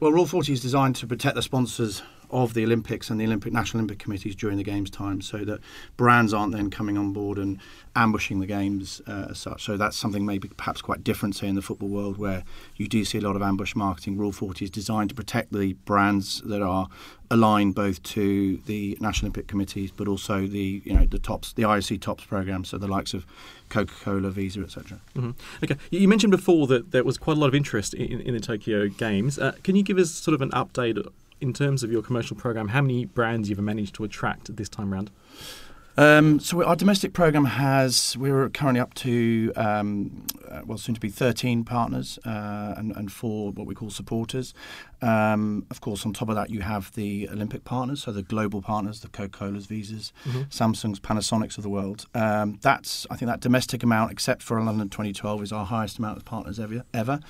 Well, 0.00 0.12
Rule 0.12 0.26
40 0.26 0.52
is 0.52 0.60
designed 0.60 0.96
to 0.96 1.06
protect 1.06 1.36
the 1.36 1.40
sponsors 1.40 2.02
of 2.34 2.52
the 2.52 2.64
Olympics 2.64 3.10
and 3.10 3.20
the 3.20 3.24
Olympic 3.24 3.52
National 3.52 3.78
Olympic 3.78 4.00
Committees 4.00 4.34
during 4.34 4.58
the 4.58 4.64
games 4.64 4.90
time, 4.90 5.20
so 5.20 5.38
that 5.44 5.60
brands 5.96 6.34
aren't 6.34 6.52
then 6.52 6.68
coming 6.68 6.98
on 6.98 7.12
board 7.12 7.38
and 7.38 7.60
ambushing 7.94 8.40
the 8.40 8.46
games 8.46 9.00
uh, 9.06 9.28
as 9.30 9.38
such. 9.38 9.62
So 9.62 9.76
that's 9.76 9.96
something 9.96 10.26
maybe 10.26 10.48
perhaps 10.48 10.82
quite 10.82 11.04
different, 11.04 11.36
say 11.36 11.46
in 11.46 11.54
the 11.54 11.62
football 11.62 11.88
world, 11.88 12.18
where 12.18 12.42
you 12.74 12.88
do 12.88 13.04
see 13.04 13.18
a 13.18 13.20
lot 13.20 13.36
of 13.36 13.42
ambush 13.42 13.76
marketing. 13.76 14.18
Rule 14.18 14.32
40 14.32 14.64
is 14.64 14.70
designed 14.70 15.10
to 15.10 15.14
protect 15.14 15.52
the 15.52 15.74
brands 15.84 16.42
that 16.44 16.60
are 16.60 16.88
aligned 17.30 17.74
both 17.74 18.02
to 18.02 18.58
the 18.66 18.98
National 19.00 19.26
Olympic 19.26 19.46
Committees, 19.46 19.92
but 19.92 20.08
also 20.08 20.46
the 20.46 20.82
you 20.84 20.92
know 20.92 21.06
the 21.06 21.20
tops, 21.20 21.52
the 21.52 21.62
IOC 21.62 22.00
tops 22.00 22.24
program, 22.24 22.64
so 22.64 22.78
the 22.78 22.88
likes 22.88 23.14
of 23.14 23.24
Coca-Cola, 23.68 24.30
Visa, 24.30 24.60
etc. 24.60 25.00
Mm-hmm. 25.14 25.30
Okay, 25.62 25.76
you 25.90 26.08
mentioned 26.08 26.32
before 26.32 26.66
that 26.66 26.90
there 26.90 27.04
was 27.04 27.16
quite 27.16 27.36
a 27.36 27.40
lot 27.40 27.46
of 27.46 27.54
interest 27.54 27.94
in, 27.94 28.20
in 28.20 28.34
the 28.34 28.40
Tokyo 28.40 28.88
Games. 28.88 29.38
Uh, 29.38 29.52
can 29.62 29.76
you 29.76 29.84
give 29.84 29.98
us 29.98 30.10
sort 30.10 30.34
of 30.34 30.42
an 30.42 30.50
update 30.50 30.98
in 31.44 31.52
terms 31.52 31.82
of 31.82 31.92
your 31.92 32.02
commercial 32.02 32.34
program, 32.34 32.68
how 32.68 32.80
many 32.80 33.04
brands 33.04 33.50
you've 33.50 33.58
managed 33.58 33.94
to 33.96 34.04
attract 34.04 34.56
this 34.56 34.68
time 34.70 34.94
around? 34.94 35.10
Um, 35.96 36.40
so 36.40 36.64
our 36.64 36.74
domestic 36.74 37.12
program 37.12 37.44
has 37.44 38.16
we're 38.16 38.48
currently 38.50 38.80
up 38.80 38.94
to 38.94 39.52
um, 39.54 40.26
uh, 40.48 40.62
well 40.66 40.78
soon 40.78 40.94
to 40.94 41.00
be 41.00 41.08
13 41.08 41.64
partners 41.64 42.18
uh, 42.24 42.74
and, 42.76 42.94
and 42.96 43.12
four 43.12 43.52
what 43.52 43.66
we 43.66 43.74
call 43.74 43.90
supporters. 43.90 44.54
Um, 45.02 45.66
of 45.70 45.80
course, 45.80 46.06
on 46.06 46.12
top 46.12 46.30
of 46.30 46.34
that, 46.34 46.50
you 46.50 46.62
have 46.62 46.92
the 46.94 47.28
Olympic 47.28 47.64
partners, 47.64 48.02
so 48.02 48.12
the 48.12 48.22
global 48.22 48.62
partners, 48.62 49.00
the 49.00 49.08
Coca-Colas, 49.08 49.66
Visas, 49.66 50.12
mm-hmm. 50.24 50.42
Samsungs, 50.42 50.98
Panasonics 50.98 51.58
of 51.58 51.62
the 51.62 51.68
world. 51.68 52.06
Um, 52.14 52.58
that's 52.62 53.06
I 53.10 53.16
think 53.16 53.30
that 53.30 53.40
domestic 53.40 53.82
amount, 53.82 54.10
except 54.10 54.42
for 54.42 54.60
London 54.60 54.88
2012, 54.88 55.42
is 55.42 55.52
our 55.52 55.66
highest 55.66 55.98
amount 55.98 56.16
of 56.16 56.24
partners 56.24 56.58
ever. 56.58 56.84
ever. 56.92 57.20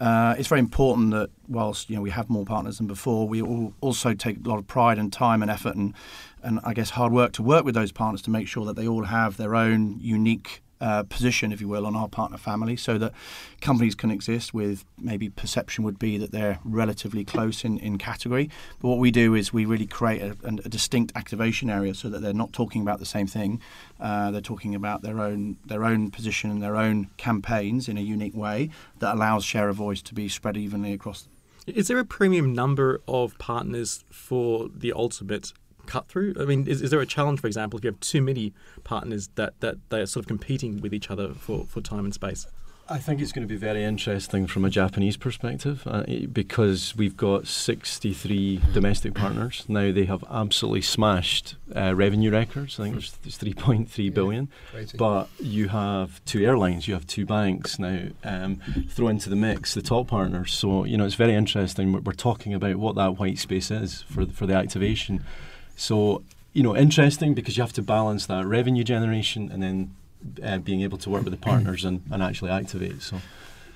Uh, 0.00 0.34
it's 0.38 0.48
very 0.48 0.60
important 0.60 1.10
that 1.12 1.30
whilst 1.48 1.90
you 1.90 1.96
know 1.96 2.02
we 2.02 2.10
have 2.10 2.30
more 2.30 2.44
partners 2.44 2.78
than 2.78 2.86
before, 2.86 3.26
we 3.26 3.42
also 3.42 4.14
take 4.14 4.44
a 4.44 4.48
lot 4.48 4.58
of 4.58 4.66
pride 4.66 4.98
and 4.98 5.12
time 5.12 5.42
and 5.42 5.50
effort 5.50 5.74
and 5.74 5.94
and 6.42 6.60
I 6.64 6.74
guess 6.74 6.90
hard 6.90 7.12
work 7.12 7.32
to 7.32 7.42
work 7.42 7.64
with 7.64 7.74
those 7.74 7.92
partners 7.92 8.22
to 8.22 8.30
make 8.30 8.48
sure 8.48 8.64
that 8.66 8.76
they 8.76 8.86
all 8.86 9.04
have 9.04 9.36
their 9.36 9.54
own 9.54 9.98
unique 10.00 10.62
uh, 10.82 11.04
position, 11.04 11.52
if 11.52 11.60
you 11.60 11.68
will, 11.68 11.86
on 11.86 11.94
our 11.94 12.08
partner 12.08 12.36
family, 12.36 12.76
so 12.76 12.98
that 12.98 13.12
companies 13.60 13.94
can 13.94 14.10
exist 14.10 14.52
with 14.52 14.84
maybe 14.98 15.30
perception 15.30 15.84
would 15.84 15.98
be 15.98 16.18
that 16.18 16.32
they're 16.32 16.58
relatively 16.64 17.24
close 17.24 17.64
in, 17.64 17.78
in 17.78 17.98
category. 17.98 18.50
But 18.80 18.88
what 18.88 18.98
we 18.98 19.12
do 19.12 19.34
is 19.34 19.52
we 19.52 19.64
really 19.64 19.86
create 19.86 20.20
a, 20.20 20.36
a 20.44 20.68
distinct 20.68 21.12
activation 21.14 21.70
area 21.70 21.94
so 21.94 22.08
that 22.08 22.20
they're 22.20 22.32
not 22.32 22.52
talking 22.52 22.82
about 22.82 22.98
the 22.98 23.06
same 23.06 23.28
thing. 23.28 23.60
Uh, 24.00 24.32
they're 24.32 24.40
talking 24.40 24.74
about 24.74 25.02
their 25.02 25.20
own 25.20 25.56
their 25.64 25.84
own 25.84 26.10
position 26.10 26.50
and 26.50 26.60
their 26.60 26.76
own 26.76 27.08
campaigns 27.16 27.88
in 27.88 27.96
a 27.96 28.00
unique 28.00 28.34
way 28.34 28.68
that 28.98 29.14
allows 29.14 29.44
share 29.44 29.68
of 29.68 29.76
voice 29.76 30.02
to 30.02 30.14
be 30.14 30.28
spread 30.28 30.56
evenly 30.56 30.92
across. 30.92 31.28
Is 31.64 31.86
there 31.86 32.00
a 32.00 32.04
premium 32.04 32.52
number 32.52 33.00
of 33.06 33.38
partners 33.38 34.04
for 34.10 34.68
the 34.68 34.92
ultimate 34.92 35.52
cut 35.86 36.08
through? 36.08 36.34
I 36.38 36.44
mean, 36.44 36.66
is, 36.66 36.82
is 36.82 36.90
there 36.90 37.00
a 37.00 37.06
challenge, 37.06 37.40
for 37.40 37.46
example, 37.46 37.78
if 37.78 37.84
you 37.84 37.90
have 37.90 38.00
too 38.00 38.22
many 38.22 38.52
partners 38.84 39.28
that, 39.36 39.60
that 39.60 39.76
they 39.90 40.00
are 40.00 40.06
sort 40.06 40.24
of 40.24 40.28
competing 40.28 40.80
with 40.80 40.94
each 40.94 41.10
other 41.10 41.34
for, 41.34 41.64
for 41.64 41.80
time 41.80 42.04
and 42.04 42.14
space? 42.14 42.46
I 42.88 42.98
think 42.98 43.20
it's 43.20 43.32
going 43.32 43.46
to 43.46 43.52
be 43.52 43.58
very 43.58 43.84
interesting 43.84 44.46
from 44.46 44.64
a 44.64 44.70
Japanese 44.70 45.16
perspective 45.16 45.82
uh, 45.86 46.02
because 46.32 46.96
we've 46.96 47.16
got 47.16 47.46
63 47.46 48.60
domestic 48.74 49.14
partners. 49.14 49.64
Now 49.68 49.92
they 49.92 50.04
have 50.04 50.24
absolutely 50.28 50.82
smashed 50.82 51.54
uh, 51.74 51.94
revenue 51.94 52.30
records. 52.30 52.78
I 52.78 52.84
think 52.84 52.96
it's, 52.96 53.18
it's 53.24 53.38
3.3 53.38 54.12
billion. 54.12 54.48
Yeah, 54.74 54.84
but 54.98 55.28
you 55.38 55.68
have 55.68 56.22
two 56.24 56.44
airlines, 56.44 56.88
you 56.88 56.94
have 56.94 57.06
two 57.06 57.24
banks 57.24 57.78
now. 57.78 58.08
Um, 58.24 58.60
throw 58.88 59.08
into 59.08 59.30
the 59.30 59.36
mix 59.36 59.74
the 59.74 59.82
top 59.82 60.08
partners. 60.08 60.52
So, 60.52 60.84
you 60.84 60.98
know, 60.98 61.06
it's 61.06 61.14
very 61.14 61.34
interesting. 61.34 61.92
We're, 61.92 62.00
we're 62.00 62.12
talking 62.12 62.52
about 62.52 62.76
what 62.76 62.96
that 62.96 63.18
white 63.18 63.38
space 63.38 63.70
is 63.70 64.02
for, 64.02 64.26
for 64.26 64.46
the 64.46 64.54
activation. 64.54 65.24
So, 65.76 66.22
you 66.52 66.62
know, 66.62 66.76
interesting 66.76 67.34
because 67.34 67.56
you 67.56 67.62
have 67.62 67.72
to 67.74 67.82
balance 67.82 68.26
that 68.26 68.46
revenue 68.46 68.84
generation 68.84 69.50
and 69.50 69.62
then 69.62 69.94
uh, 70.42 70.58
being 70.58 70.82
able 70.82 70.98
to 70.98 71.10
work 71.10 71.24
with 71.24 71.32
the 71.32 71.38
partners 71.38 71.84
and, 71.84 72.02
and 72.10 72.22
actually 72.22 72.50
activate. 72.50 73.02
So. 73.02 73.18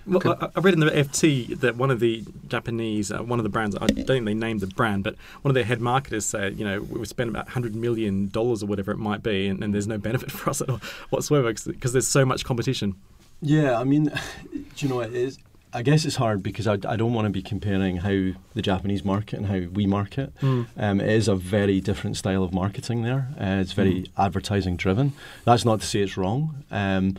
Well, 0.07 0.39
I, 0.41 0.49
I 0.55 0.61
read 0.61 0.75
in 0.75 0.81
the 0.81 0.87
FT 0.87 1.59
that 1.61 1.77
one 1.77 1.91
of 1.91 1.99
the 1.99 2.25
Japanese, 2.47 3.11
uh, 3.11 3.19
one 3.19 3.41
of 3.41 3.43
the 3.43 3.49
brands, 3.49 3.75
I 3.75 3.87
don't 3.87 4.07
think 4.07 4.25
they 4.25 4.35
named 4.35 4.61
the 4.61 4.69
brand, 4.69 5.03
but 5.03 5.17
one 5.43 5.51
of 5.51 5.55
their 5.55 5.65
head 5.65 5.81
marketers 5.81 6.25
said, 6.25 6.59
you 6.59 6.65
know, 6.65 6.81
we 6.81 7.05
spend 7.07 7.31
about 7.31 7.49
$100 7.49 7.75
million 7.75 8.31
or 8.35 8.55
whatever 8.59 8.93
it 8.93 8.99
might 8.99 9.23
be, 9.23 9.49
and, 9.49 9.65
and 9.65 9.75
there's 9.75 9.89
no 9.89 9.99
benefit 9.99 10.31
for 10.33 10.51
us 10.51 10.61
at 10.61 10.71
all 10.71 10.81
whatsoever 11.11 11.53
because 11.53 11.93
there's 11.93 12.07
so 12.07 12.25
much 12.25 12.45
competition. 12.45 12.95
Yeah, 13.43 13.79
I 13.79 13.85
mean, 13.85 14.05
do 14.53 14.63
you 14.77 14.89
know, 14.89 15.01
it 15.01 15.13
is, 15.13 15.39
I 15.77 15.83
guess 15.83 16.07
it's 16.07 16.17
hard 16.17 16.43
because 16.43 16.67
I, 16.67 16.79
I 16.89 16.97
don't 16.97 17.13
want 17.13 17.27
to 17.27 17.31
be 17.31 17.43
comparing 17.43 17.99
how 17.99 18.33
the 18.55 18.63
Japanese 18.63 19.05
market 19.05 19.39
and 19.39 19.47
how 19.47 19.69
we 19.75 19.85
market. 19.85 20.35
Mm. 20.41 20.67
Um, 20.79 21.01
it 21.03 21.11
is 21.11 21.29
a 21.29 21.37
very 21.37 21.83
different 21.83 22.17
style 22.17 22.43
of 22.43 22.55
marketing 22.55 23.03
there. 23.03 23.29
Uh, 23.39 23.61
it's 23.61 23.73
very 23.73 24.05
mm. 24.05 24.09
advertising 24.17 24.79
driven. 24.79 25.13
That's 25.45 25.67
not 25.67 25.83
to 25.83 25.87
say 25.87 26.01
it's 26.01 26.17
wrong. 26.17 26.65
Um, 26.71 27.19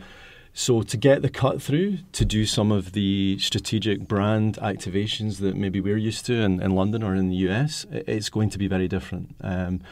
so 0.54 0.82
to 0.82 0.96
get 0.96 1.22
the 1.22 1.28
cut 1.28 1.62
through, 1.62 1.98
to 2.10 2.24
do 2.24 2.46
some 2.46 2.72
of 2.72 2.94
the 2.94 3.38
strategic 3.38 4.08
brand 4.08 4.56
activations 4.56 5.38
that 5.38 5.54
maybe 5.54 5.80
we're 5.80 5.96
used 5.96 6.26
to 6.26 6.34
in, 6.42 6.60
in 6.60 6.74
London 6.74 7.04
or 7.04 7.14
in 7.14 7.28
the 7.28 7.36
US, 7.48 7.86
it's 7.92 8.28
going 8.28 8.50
to 8.50 8.58
be 8.58 8.66
very 8.66 8.88
different. 8.88 9.36
Um, 9.40 9.82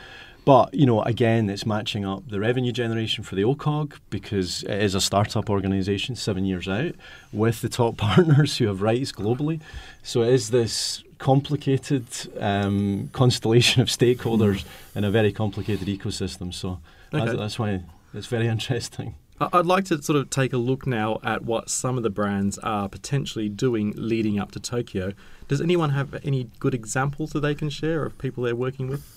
but, 0.47 0.73
you 0.73 0.87
know, 0.87 1.03
again, 1.03 1.51
it's 1.51 1.67
matching 1.67 2.05
up 2.05 2.29
the 2.29 2.39
revenue 2.39 2.71
generation 2.71 3.25
for 3.25 3.35
the 3.35 3.43
OCOG 3.43 3.95
because 4.11 4.63
it 4.63 4.81
is 4.81 4.95
a 4.95 5.01
startup 5.01 5.51
organisation 5.51 6.15
seven 6.15 6.45
years 6.45 6.69
out 6.69 6.95
with 7.33 7.63
the 7.63 7.69
top 7.69 7.97
partners 7.99 8.57
who 8.57 8.69
have 8.69 8.81
rights 8.81 9.11
globally. 9.11 9.61
So 10.05 10.23
it 10.23 10.33
is 10.33 10.51
this 10.51 11.03
complicated 11.19 12.05
um, 12.39 13.11
constellation 13.13 13.83
of 13.83 13.89
stakeholders 13.89 14.65
in 14.95 15.03
a 15.03 15.11
very 15.11 15.33
complicated 15.33 15.89
ecosystem. 15.89 16.55
So 16.55 16.79
okay. 17.13 17.25
that's, 17.25 17.37
that's 17.37 17.59
why 17.59 17.83
it's 18.15 18.29
very 18.29 18.47
interesting. 18.57 19.17
I'd 19.41 19.67
like 19.67 19.87
to 19.87 20.01
sort 20.01 20.17
of 20.17 20.31
take 20.31 20.53
a 20.53 20.59
look 20.59 20.87
now 20.87 21.19
at 21.25 21.45
what 21.45 21.71
some 21.71 21.97
of 21.97 22.05
the 22.05 22.11
brands 22.11 22.57
are 22.59 22.89
potentially 22.89 23.49
doing 23.49 23.95
leading 23.97 24.39
up 24.39 24.53
to 24.53 24.61
Tokyo. 24.61 25.13
Does 25.49 25.61
anyone 25.61 25.91
have 25.91 26.15
any 26.25 26.51
good 26.61 26.73
examples 26.73 27.31
that 27.31 27.41
they 27.41 27.57
can 27.57 27.69
share 27.69 28.07
of 28.07 28.17
people 28.17 28.45
they're 28.45 28.55
working 28.55 28.87
with? 28.87 29.16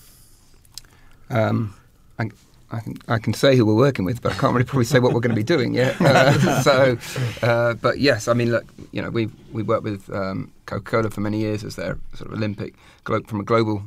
Um, 1.30 1.74
I, 2.18 2.30
I, 2.70 2.80
can 2.80 2.96
I 3.08 3.18
can 3.18 3.34
say 3.34 3.56
who 3.56 3.64
we're 3.66 3.74
working 3.74 4.04
with, 4.04 4.22
but 4.22 4.32
I 4.32 4.34
can't 4.36 4.52
really 4.52 4.64
probably 4.64 4.84
say 4.84 4.98
what 4.98 5.12
we're 5.12 5.20
going 5.20 5.34
to 5.34 5.36
be 5.36 5.42
doing 5.42 5.74
yet. 5.74 5.96
Uh, 6.00 6.62
so, 6.62 6.98
uh, 7.46 7.74
but 7.74 7.98
yes, 7.98 8.28
I 8.28 8.34
mean, 8.34 8.50
look, 8.50 8.64
you 8.92 9.00
know, 9.00 9.10
we 9.10 9.28
we 9.52 9.62
worked 9.62 9.84
with 9.84 10.12
um, 10.12 10.52
Coca-Cola 10.66 11.10
for 11.10 11.20
many 11.20 11.40
years 11.40 11.64
as 11.64 11.76
their 11.76 11.98
sort 12.14 12.30
of 12.30 12.36
Olympic 12.36 12.74
glo- 13.04 13.22
from 13.22 13.40
a 13.40 13.44
global 13.44 13.82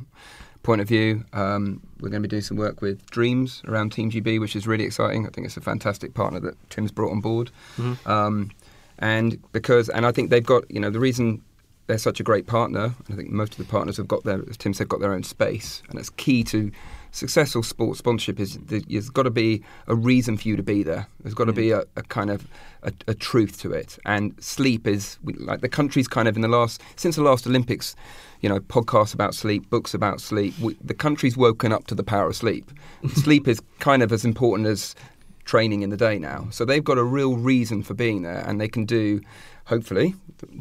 point 0.64 0.80
of 0.80 0.88
view. 0.88 1.24
Um, 1.32 1.80
we're 2.00 2.08
going 2.08 2.22
to 2.22 2.28
be 2.28 2.30
doing 2.30 2.42
some 2.42 2.56
work 2.56 2.82
with 2.82 3.08
Dreams 3.10 3.62
around 3.68 3.92
Team 3.92 4.10
GB, 4.10 4.40
which 4.40 4.56
is 4.56 4.66
really 4.66 4.84
exciting. 4.84 5.26
I 5.26 5.30
think 5.30 5.46
it's 5.46 5.56
a 5.56 5.60
fantastic 5.60 6.14
partner 6.14 6.40
that 6.40 6.70
Tim's 6.70 6.90
brought 6.90 7.12
on 7.12 7.20
board. 7.20 7.50
Mm-hmm. 7.76 8.10
Um, 8.10 8.50
and 8.98 9.40
because, 9.52 9.88
and 9.88 10.04
I 10.06 10.12
think 10.12 10.30
they've 10.30 10.44
got, 10.44 10.68
you 10.70 10.80
know, 10.80 10.90
the 10.90 11.00
reason 11.00 11.42
they're 11.86 11.98
such 11.98 12.18
a 12.18 12.22
great 12.22 12.46
partner, 12.46 12.94
I 13.10 13.14
think 13.14 13.30
most 13.30 13.52
of 13.52 13.58
the 13.58 13.64
partners 13.64 13.96
have 13.98 14.08
got 14.08 14.24
their, 14.24 14.42
as 14.48 14.56
Tim 14.56 14.74
said, 14.74 14.88
got 14.88 15.00
their 15.00 15.12
own 15.12 15.22
space, 15.22 15.82
and 15.90 15.98
it's 15.98 16.10
key 16.10 16.42
to 16.44 16.72
successful 17.14 17.62
sports 17.62 18.00
sponsorship 18.00 18.40
is 18.40 18.58
there's 18.58 19.08
got 19.08 19.22
to 19.22 19.30
be 19.30 19.62
a 19.86 19.94
reason 19.94 20.36
for 20.36 20.48
you 20.48 20.56
to 20.56 20.62
be 20.62 20.82
there. 20.82 21.06
There's 21.22 21.34
got 21.34 21.44
to 21.44 21.52
be 21.52 21.68
mm. 21.68 21.80
a, 21.80 22.00
a 22.00 22.02
kind 22.02 22.28
of 22.28 22.46
a, 22.82 22.92
a, 23.06 23.14
truth 23.14 23.60
to 23.60 23.72
it. 23.72 23.98
And 24.04 24.34
sleep 24.42 24.86
is 24.86 25.18
like 25.22 25.60
the 25.60 25.68
country's 25.68 26.08
kind 26.08 26.26
of 26.26 26.34
in 26.36 26.42
the 26.42 26.48
last 26.48 26.82
since 26.96 27.16
the 27.16 27.22
last 27.22 27.46
Olympics, 27.46 27.94
you 28.40 28.48
know, 28.48 28.58
podcasts 28.58 29.14
about 29.14 29.34
sleep, 29.34 29.70
books 29.70 29.94
about 29.94 30.20
sleep. 30.20 30.58
We, 30.58 30.76
the 30.82 30.94
country's 30.94 31.36
woken 31.36 31.72
up 31.72 31.86
to 31.86 31.94
the 31.94 32.04
power 32.04 32.28
of 32.28 32.36
sleep. 32.36 32.70
sleep 33.14 33.46
is 33.46 33.62
kind 33.78 34.02
of 34.02 34.12
as 34.12 34.24
important 34.24 34.68
as 34.68 34.96
training 35.44 35.82
in 35.82 35.90
the 35.90 35.96
day 35.96 36.18
now. 36.18 36.48
So 36.50 36.64
they've 36.64 36.84
got 36.84 36.98
a 36.98 37.04
real 37.04 37.36
reason 37.36 37.82
for 37.82 37.94
being 37.94 38.22
there, 38.22 38.42
and 38.46 38.60
they 38.60 38.68
can 38.68 38.84
do, 38.84 39.20
hopefully, 39.66 40.14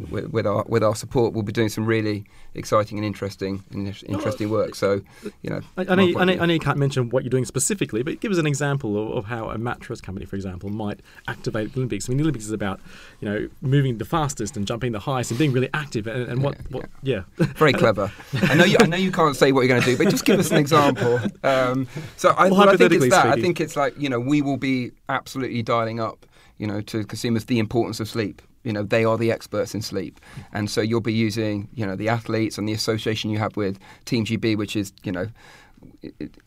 with, 0.09 0.27
with 0.27 0.47
our 0.47 0.63
with 0.67 0.83
our 0.83 0.95
support, 0.95 1.33
we'll 1.33 1.43
be 1.43 1.51
doing 1.51 1.69
some 1.69 1.85
really 1.85 2.25
exciting 2.55 2.97
and 2.97 3.05
interesting 3.05 3.63
interesting 4.07 4.49
work. 4.49 4.75
So, 4.75 5.01
you 5.41 5.49
know, 5.49 5.61
I, 5.77 5.81
I, 5.81 5.95
know, 5.95 6.03
you, 6.03 6.19
I, 6.19 6.25
know, 6.25 6.33
I, 6.33 6.45
know, 6.45 6.53
you 6.53 6.59
can't 6.59 6.77
mention 6.77 7.09
what 7.09 7.23
you're 7.23 7.29
doing 7.29 7.45
specifically, 7.45 8.03
but 8.03 8.19
give 8.19 8.31
us 8.31 8.37
an 8.37 8.45
example 8.45 8.97
of, 8.97 9.17
of, 9.17 9.25
how 9.25 9.49
a 9.49 9.57
mattress 9.57 9.99
company, 10.01 10.25
for 10.25 10.35
example, 10.35 10.69
might 10.69 11.01
activate 11.27 11.73
the 11.73 11.79
Olympics. 11.79 12.07
I 12.07 12.11
mean, 12.11 12.17
the 12.17 12.23
Olympics 12.23 12.45
is 12.45 12.51
about 12.51 12.79
you 13.19 13.29
know 13.29 13.49
moving 13.61 13.97
the 13.97 14.05
fastest 14.05 14.55
and 14.55 14.65
jumping 14.65 14.91
the 14.91 14.99
highest 14.99 15.31
and 15.31 15.37
being 15.37 15.51
really 15.51 15.69
active. 15.73 16.07
And, 16.07 16.29
and 16.29 16.43
what, 16.43 16.55
yeah, 16.57 16.67
what, 16.69 16.89
yeah. 17.01 17.21
yeah. 17.39 17.45
very 17.55 17.73
clever. 17.73 18.11
I 18.33 18.55
know 18.55 18.65
you, 18.65 18.77
I 18.79 18.85
know 18.85 18.97
you 18.97 19.11
can't 19.11 19.35
say 19.35 19.51
what 19.51 19.61
you're 19.61 19.69
going 19.69 19.81
to 19.81 19.87
do, 19.87 19.97
but 19.97 20.09
just 20.09 20.25
give 20.25 20.39
us 20.39 20.51
an 20.51 20.57
example. 20.57 21.19
Um, 21.43 21.87
so 22.17 22.29
I, 22.29 22.49
well, 22.49 22.69
I 22.69 22.77
think 22.77 22.93
it's 22.93 23.09
that. 23.09 23.21
Speaking. 23.21 23.39
I 23.39 23.41
think 23.41 23.61
it's 23.61 23.75
like 23.75 23.99
you 23.99 24.09
know 24.09 24.19
we 24.19 24.41
will 24.41 24.57
be 24.57 24.91
absolutely 25.09 25.61
dialing 25.61 25.99
up 25.99 26.25
you 26.57 26.67
know, 26.67 26.81
to 26.81 27.03
consumers 27.03 27.45
the 27.45 27.59
importance 27.59 27.99
of 27.99 28.07
sleep 28.07 28.41
you 28.63 28.71
know 28.71 28.83
they 28.83 29.03
are 29.03 29.17
the 29.17 29.31
experts 29.31 29.73
in 29.73 29.81
sleep 29.81 30.19
and 30.51 30.69
so 30.69 30.81
you'll 30.81 31.01
be 31.01 31.13
using 31.13 31.67
you 31.73 31.85
know 31.85 31.95
the 31.95 32.09
athletes 32.09 32.57
and 32.57 32.67
the 32.67 32.73
association 32.73 33.29
you 33.29 33.37
have 33.37 33.55
with 33.55 33.77
team 34.05 34.25
gb 34.25 34.57
which 34.57 34.75
is 34.75 34.93
you 35.03 35.11
know 35.11 35.27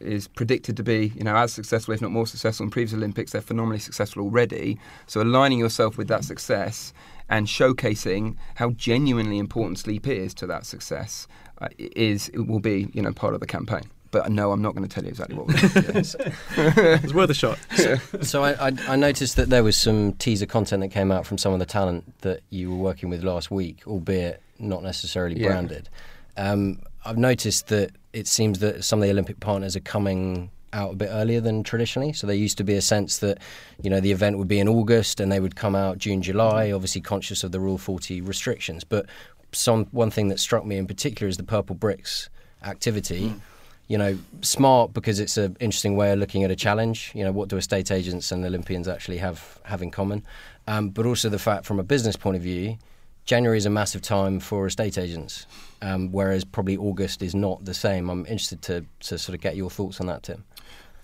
is 0.01 0.29
predicted 0.29 0.77
to 0.77 0.83
be, 0.83 1.13
you 1.15 1.25
know, 1.25 1.37
as 1.37 1.53
successful, 1.53 1.95
if 1.95 2.01
not 2.01 2.11
more 2.11 2.27
successful 2.27 2.65
in 2.65 2.71
previous 2.71 2.95
Olympics. 2.95 3.33
They're 3.33 3.41
phenomenally 3.41 3.79
successful 3.79 4.23
already. 4.23 4.79
So 5.07 5.23
aligning 5.23 5.59
yourself 5.59 5.99
with 5.99 6.09
that 6.09 6.25
success 6.25 6.93
and 7.29 7.47
showcasing 7.47 8.37
how 8.55 8.71
genuinely 8.71 9.39
important 9.39 9.79
sleep 9.79 10.07
is 10.07 10.33
to 10.35 10.47
that 10.47 10.67
success 10.67 11.27
uh, 11.61 11.69
is 11.79 12.31
will 12.35 12.61
be, 12.61 12.89
you 12.93 13.03
know, 13.03 13.13
part 13.13 13.35
of 13.35 13.41
the 13.41 13.47
campaign 13.47 13.83
but 14.11 14.31
no, 14.31 14.53
I'm 14.53 14.63
not 14.63 14.75
going 14.75 14.87
to 14.87 14.93
tell 14.93 15.05
you 15.05 15.11
exactly 15.11 15.37
what 15.37 15.49
we're 15.49 15.83
doing. 15.83 15.97
it's 17.03 17.15
worth 17.15 17.31
a 17.31 17.35
shot. 17.35 17.59
So, 17.77 17.97
so 18.23 18.45
I, 18.45 18.69
I, 18.69 18.73
I, 18.89 18.97
noticed 18.97 19.37
that 19.37 19.49
there 19.49 19.65
was 19.65 19.77
some 19.77 20.13
teaser 20.15 20.47
content 20.47 20.83
that 20.83 20.89
came 20.89 21.11
out 21.11 21.27
from 21.27 21.39
some 21.39 21.53
of 21.53 21.59
the 21.59 21.67
talent 21.67 22.21
that 22.21 22.41
you 22.51 22.71
were 22.71 22.77
working 22.77 23.09
with 23.09 23.23
last 23.23 23.51
week, 23.51 23.83
albeit 23.87 24.43
not 24.59 24.83
necessarily 24.83 25.41
yeah. 25.41 25.49
branded. 25.49 25.89
Um, 26.37 26.81
I've 27.05 27.19
noticed 27.19 27.69
that 27.69 27.93
it 28.13 28.27
seems 28.27 28.61
that 28.61 28.85
some 28.85 29.01
of 29.01 29.05
the 29.05 29.11
Olympic 29.11 29.41
partners 29.41 29.77
are 29.77 29.81
coming 29.81 30.51
out 30.73 30.93
a 30.93 30.97
bit 30.97 31.09
earlier 31.11 31.41
than 31.41 31.63
traditionally. 31.63 32.13
So 32.13 32.27
there 32.27 32.37
used 32.37 32.59
to 32.59 32.65
be 32.65 32.75
a 32.75 32.83
sense 32.83 33.19
that, 33.19 33.39
you 33.81 33.89
know, 33.89 34.01
the 34.01 34.13
event 34.13 34.39
would 34.39 34.49
be 34.49 34.59
in 34.59 34.69
August 34.69 35.21
and 35.21 35.31
they 35.31 35.41
would 35.41 35.57
come 35.57 35.75
out 35.75 35.99
June, 35.99 36.23
July, 36.23 36.73
obviously 36.73 37.01
conscious 37.01 37.45
of 37.45 37.53
the 37.53 37.61
Rule 37.61 37.79
40 37.79 38.21
restrictions. 38.21 38.85
But 38.85 39.07
some 39.53 39.87
one 39.87 40.11
thing 40.11 40.29
that 40.29 40.41
struck 40.41 40.67
me 40.67 40.77
in 40.77 40.87
particular 40.87 41.29
is 41.29 41.37
the 41.37 41.45
Purple 41.45 41.77
Bricks 41.77 42.29
activity. 42.63 43.31
Mm 43.31 43.41
you 43.89 43.97
know, 43.97 44.19
smart 44.43 44.93
because 44.93 45.21
it's 45.21 45.37
an 45.37 45.57
interesting 45.61 45.97
way 45.97 46.13
of 46.13 46.19
looking 46.19 46.45
at 46.45 46.51
a 46.51 46.57
challenge. 46.57 47.13
You 47.15 47.25
know, 47.25 47.33
what 47.33 47.49
do 47.49 47.57
estate 47.57 47.91
agents 47.91 48.33
and 48.33 48.45
Olympians 48.45 48.89
actually 48.89 49.19
have 49.19 49.61
have 49.65 49.83
in 49.83 49.91
common? 49.91 50.25
Um, 50.67 50.91
but 50.91 51.07
also 51.07 51.29
the 51.29 51.39
fact, 51.39 51.65
from 51.65 51.79
a 51.79 51.85
business 51.85 52.17
point 52.17 52.37
of 52.37 52.43
view, 52.43 52.79
January 53.25 53.59
is 53.59 53.67
a 53.67 53.71
massive 53.71 54.03
time 54.03 54.41
for 54.41 54.67
estate 54.67 54.99
agents, 54.99 55.47
um, 55.83 56.11
whereas 56.11 56.45
probably 56.45 56.77
August 56.77 57.23
is 57.23 57.35
not 57.35 57.65
the 57.65 57.75
same. 57.75 58.09
I'm 58.09 58.27
interested 58.27 58.63
to 58.63 58.85
to 59.01 59.19
sort 59.19 59.35
of 59.35 59.41
get 59.41 59.57
your 59.57 59.71
thoughts 59.71 60.01
on 60.01 60.07
that, 60.07 60.25
Tim. 60.25 60.45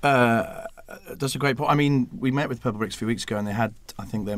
Uh, 0.02 0.64
that's 1.14 1.34
a 1.34 1.38
great 1.38 1.56
point. 1.56 1.70
I 1.70 1.75
mean, 1.75 2.08
we 2.12 2.30
met 2.30 2.49
with 2.49 2.61
Purple 2.61 2.78
Bricks 2.78 2.94
a 2.94 2.99
few 2.99 3.06
weeks 3.06 3.25
ago, 3.25 3.37
and 3.37 3.46
they 3.46 3.52
had, 3.52 3.75
I 3.99 4.04
think, 4.04 4.26
their 4.26 4.37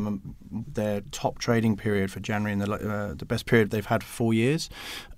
their 0.50 1.00
top 1.12 1.38
trading 1.38 1.76
period 1.76 2.10
for 2.10 2.20
January 2.20 2.52
and 2.52 2.62
the 2.62 2.72
uh, 2.72 3.14
the 3.14 3.24
best 3.24 3.46
period 3.46 3.70
they've 3.70 3.86
had 3.86 4.02
for 4.02 4.08
four 4.08 4.34
years, 4.34 4.68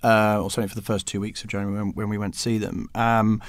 uh, 0.03 0.41
or 0.41 0.49
certainly 0.49 0.69
for 0.69 0.75
the 0.75 0.81
first 0.81 1.07
two 1.07 1.19
weeks 1.19 1.43
of 1.43 1.49
January 1.49 1.77
when, 1.77 1.93
when 1.93 2.09
we 2.09 2.17
went 2.17 2.33
to 2.33 2.39
see 2.39 2.57
them. 2.57 2.89
Um, 2.95 3.41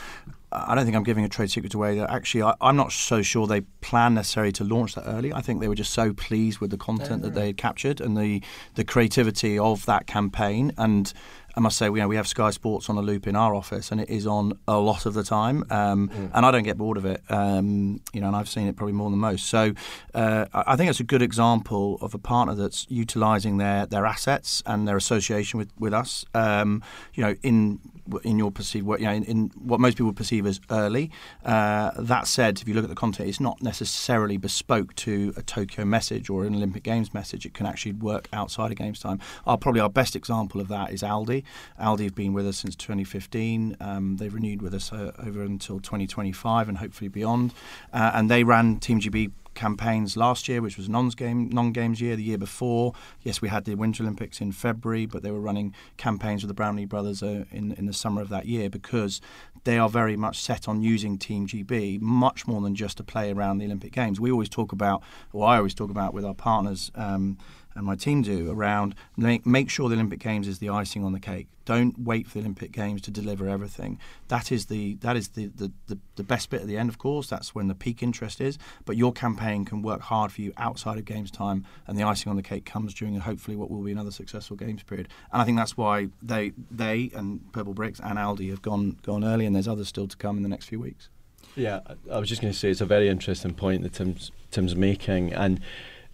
I 0.50 0.74
don't 0.74 0.84
think 0.84 0.96
I'm 0.96 1.02
giving 1.02 1.24
a 1.24 1.28
trade 1.28 1.50
secret 1.50 1.74
away. 1.74 1.98
That 1.98 2.10
actually, 2.10 2.42
I, 2.42 2.54
am 2.62 2.76
not 2.76 2.92
so 2.92 3.20
sure 3.20 3.46
they 3.46 3.60
plan 3.82 4.14
necessarily 4.14 4.52
to 4.52 4.64
launch 4.64 4.94
that 4.94 5.04
early. 5.06 5.32
I 5.32 5.42
think 5.42 5.60
they 5.60 5.68
were 5.68 5.74
just 5.74 5.92
so 5.92 6.14
pleased 6.14 6.58
with 6.58 6.70
the 6.70 6.78
content 6.78 7.22
that 7.22 7.34
they 7.34 7.48
had 7.48 7.58
captured 7.58 8.00
and 8.00 8.16
the 8.16 8.42
the 8.74 8.84
creativity 8.84 9.58
of 9.58 9.84
that 9.86 10.06
campaign 10.06 10.72
and 10.78 11.12
I 11.58 11.60
must 11.60 11.76
say, 11.76 11.86
you 11.86 11.96
know, 11.96 12.06
we 12.06 12.14
have 12.14 12.28
Sky 12.28 12.50
Sports 12.50 12.88
on 12.88 12.96
a 12.98 13.02
loop 13.02 13.26
in 13.26 13.34
our 13.34 13.52
office, 13.52 13.90
and 13.90 14.00
it 14.00 14.08
is 14.08 14.28
on 14.28 14.56
a 14.68 14.78
lot 14.78 15.06
of 15.06 15.14
the 15.14 15.24
time, 15.24 15.64
um, 15.70 16.08
mm. 16.08 16.30
and 16.32 16.46
I 16.46 16.52
don't 16.52 16.62
get 16.62 16.78
bored 16.78 16.96
of 16.96 17.04
it. 17.04 17.20
Um, 17.28 18.00
you 18.12 18.20
know, 18.20 18.28
and 18.28 18.36
I've 18.36 18.48
seen 18.48 18.68
it 18.68 18.76
probably 18.76 18.92
more 18.92 19.10
than 19.10 19.18
most. 19.18 19.46
So 19.46 19.72
uh, 20.14 20.46
I 20.52 20.76
think 20.76 20.88
it's 20.88 21.00
a 21.00 21.04
good 21.04 21.20
example 21.20 21.98
of 22.00 22.14
a 22.14 22.18
partner 22.18 22.54
that's 22.54 22.86
utilising 22.88 23.56
their 23.56 23.86
their 23.86 24.06
assets 24.06 24.62
and 24.66 24.86
their 24.86 24.96
association 24.96 25.58
with 25.58 25.72
with 25.80 25.92
us. 25.92 26.24
Um, 26.32 26.80
you 27.14 27.24
know, 27.24 27.34
in 27.42 27.80
in 28.24 28.38
your 28.38 28.50
perceived 28.50 28.86
you 28.86 29.06
know, 29.06 29.12
in, 29.12 29.24
in, 29.24 29.50
what 29.56 29.80
most 29.80 29.96
people 29.96 30.12
perceive 30.12 30.46
as 30.46 30.60
early. 30.70 31.10
Uh, 31.44 31.90
that 31.98 32.26
said, 32.26 32.60
if 32.60 32.68
you 32.68 32.74
look 32.74 32.84
at 32.84 32.90
the 32.90 32.96
content, 32.96 33.28
it's 33.28 33.40
not 33.40 33.62
necessarily 33.62 34.36
bespoke 34.36 34.94
to 34.94 35.32
a 35.36 35.42
Tokyo 35.42 35.84
message 35.84 36.30
or 36.30 36.44
an 36.44 36.54
Olympic 36.54 36.82
Games 36.82 37.12
message. 37.12 37.44
It 37.44 37.54
can 37.54 37.66
actually 37.66 37.92
work 37.92 38.28
outside 38.32 38.70
of 38.70 38.78
games 38.78 39.00
time. 39.00 39.20
Our 39.46 39.58
probably 39.58 39.80
our 39.80 39.90
best 39.90 40.16
example 40.16 40.60
of 40.60 40.68
that 40.68 40.92
is 40.92 41.02
Aldi. 41.02 41.44
Aldi 41.80 42.04
have 42.04 42.14
been 42.14 42.32
with 42.32 42.46
us 42.46 42.58
since 42.58 42.76
2015. 42.76 43.76
Um, 43.80 44.16
they've 44.16 44.32
renewed 44.32 44.62
with 44.62 44.74
us 44.74 44.92
uh, 44.92 45.12
over 45.18 45.42
until 45.42 45.80
2025 45.80 46.68
and 46.68 46.78
hopefully 46.78 47.08
beyond. 47.08 47.52
Uh, 47.92 48.12
and 48.14 48.30
they 48.30 48.44
ran 48.44 48.78
Team 48.78 49.00
GB 49.00 49.32
campaigns 49.58 50.16
last 50.16 50.48
year, 50.48 50.62
which 50.62 50.76
was 50.76 50.88
non-game 50.88 51.48
non-games 51.48 52.00
year. 52.00 52.14
The 52.14 52.22
year 52.22 52.38
before, 52.38 52.92
yes, 53.22 53.42
we 53.42 53.48
had 53.48 53.64
the 53.64 53.74
Winter 53.74 54.04
Olympics 54.04 54.40
in 54.40 54.52
February, 54.52 55.04
but 55.04 55.22
they 55.24 55.32
were 55.32 55.40
running 55.40 55.74
campaigns 55.96 56.42
with 56.42 56.48
the 56.48 56.54
Brownlee 56.54 56.84
brothers 56.84 57.22
uh, 57.22 57.44
in 57.50 57.72
in 57.72 57.86
the 57.86 57.92
summer 57.92 58.22
of 58.22 58.28
that 58.28 58.46
year 58.46 58.70
because 58.70 59.20
they 59.64 59.76
are 59.76 59.88
very 59.88 60.16
much 60.16 60.40
set 60.40 60.68
on 60.68 60.80
using 60.80 61.18
Team 61.18 61.46
GB 61.46 62.00
much 62.00 62.46
more 62.46 62.60
than 62.60 62.74
just 62.74 62.96
to 62.98 63.02
play 63.02 63.32
around 63.32 63.58
the 63.58 63.64
Olympic 63.64 63.92
Games. 63.92 64.20
We 64.20 64.30
always 64.30 64.48
talk 64.48 64.72
about, 64.72 65.02
or 65.32 65.46
I 65.46 65.56
always 65.56 65.74
talk 65.74 65.90
about 65.90 66.14
with 66.14 66.24
our 66.24 66.34
partners. 66.34 66.92
Um, 66.94 67.36
and 67.78 67.86
my 67.86 67.94
team 67.94 68.22
do 68.22 68.50
around 68.50 68.96
make, 69.16 69.46
make 69.46 69.70
sure 69.70 69.88
the 69.88 69.94
Olympic 69.94 70.18
Games 70.18 70.48
is 70.48 70.58
the 70.58 70.68
icing 70.68 71.04
on 71.04 71.12
the 71.12 71.20
cake. 71.20 71.46
Don't 71.64 71.96
wait 71.96 72.26
for 72.26 72.34
the 72.34 72.40
Olympic 72.40 72.72
Games 72.72 73.00
to 73.02 73.12
deliver 73.12 73.48
everything. 73.48 74.00
That 74.26 74.50
is 74.50 74.66
the 74.66 74.94
that 74.96 75.16
is 75.16 75.28
the, 75.28 75.46
the, 75.46 75.70
the, 75.86 75.96
the 76.16 76.24
best 76.24 76.50
bit 76.50 76.60
at 76.60 76.66
the 76.66 76.76
end, 76.76 76.88
of 76.88 76.98
course. 76.98 77.28
That's 77.28 77.54
when 77.54 77.68
the 77.68 77.76
peak 77.76 78.02
interest 78.02 78.40
is. 78.40 78.58
But 78.84 78.96
your 78.96 79.12
campaign 79.12 79.64
can 79.64 79.80
work 79.80 80.00
hard 80.00 80.32
for 80.32 80.40
you 80.40 80.52
outside 80.56 80.98
of 80.98 81.04
Games 81.04 81.30
time, 81.30 81.64
and 81.86 81.96
the 81.96 82.02
icing 82.02 82.30
on 82.30 82.36
the 82.36 82.42
cake 82.42 82.64
comes 82.64 82.94
during 82.94 83.14
hopefully 83.20 83.56
what 83.56 83.70
will 83.70 83.82
be 83.82 83.92
another 83.92 84.10
successful 84.10 84.56
Games 84.56 84.82
period. 84.82 85.08
And 85.32 85.40
I 85.40 85.44
think 85.44 85.56
that's 85.56 85.76
why 85.76 86.08
they 86.20 86.52
they 86.68 87.12
and 87.14 87.52
Purple 87.52 87.74
Bricks 87.74 88.00
and 88.00 88.18
Aldi 88.18 88.50
have 88.50 88.62
gone 88.62 88.98
gone 89.02 89.22
early, 89.22 89.46
and 89.46 89.54
there's 89.54 89.68
others 89.68 89.86
still 89.86 90.08
to 90.08 90.16
come 90.16 90.36
in 90.36 90.42
the 90.42 90.48
next 90.48 90.66
few 90.66 90.80
weeks. 90.80 91.10
Yeah, 91.54 91.80
I 92.10 92.18
was 92.18 92.28
just 92.28 92.40
going 92.40 92.52
to 92.52 92.58
say 92.58 92.70
it's 92.70 92.80
a 92.80 92.86
very 92.86 93.08
interesting 93.08 93.54
point 93.54 93.84
that 93.84 93.92
Tim's 93.92 94.32
Tim's 94.50 94.74
making, 94.74 95.32
and 95.32 95.60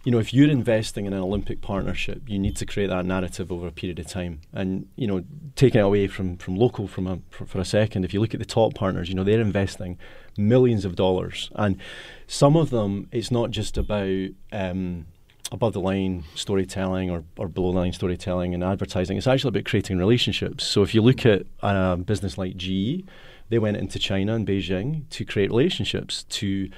you 0.05 0.11
know, 0.11 0.19
if 0.19 0.33
you're 0.33 0.49
investing 0.49 1.07
in 1.07 1.13
an 1.13 1.19
Olympic 1.21 1.61
partnership, 1.61 2.21
you 2.27 2.37
need 2.37 2.55
to 2.57 2.65
create 2.65 2.87
that 2.87 3.05
narrative 3.05 3.51
over 3.51 3.67
a 3.67 3.71
period 3.71 3.97
of 3.97 4.07
time. 4.07 4.39
And 4.53 4.87
you 4.95 5.07
know, 5.07 5.23
taking 5.55 5.81
it 5.81 5.83
away 5.83 6.07
from 6.07 6.37
from 6.37 6.55
local 6.55 6.87
from 6.87 7.07
a, 7.07 7.19
for, 7.31 7.45
for 7.45 7.59
a 7.59 7.65
second, 7.65 8.05
if 8.05 8.13
you 8.13 8.21
look 8.21 8.33
at 8.33 8.39
the 8.39 8.45
top 8.45 8.75
partners, 8.75 9.09
you 9.09 9.15
know, 9.15 9.23
they're 9.23 9.41
investing 9.41 9.97
millions 10.37 10.85
of 10.85 10.95
dollars, 10.95 11.49
and 11.55 11.81
some 12.27 12.55
of 12.55 12.69
them, 12.69 13.09
it's 13.11 13.31
not 13.31 13.49
just 13.49 13.77
about 13.77 14.29
um, 14.51 15.07
above 15.51 15.73
the 15.73 15.81
line 15.81 16.23
storytelling 16.35 17.09
or, 17.09 17.23
or 17.37 17.47
below 17.47 17.71
the 17.71 17.79
line 17.79 17.93
storytelling 17.93 18.53
and 18.53 18.63
advertising. 18.63 19.17
It's 19.17 19.27
actually 19.27 19.49
about 19.49 19.65
creating 19.65 19.97
relationships. 19.97 20.63
So 20.63 20.83
if 20.83 20.93
you 20.93 21.01
look 21.01 21.25
at 21.25 21.43
a 21.61 21.97
business 21.97 22.37
like 22.37 22.57
GE, 22.57 23.03
they 23.49 23.59
went 23.59 23.77
into 23.77 23.99
China 23.99 24.35
and 24.35 24.47
Beijing 24.47 25.07
to 25.11 25.25
create 25.25 25.49
relationships 25.49 26.23
to 26.23 26.69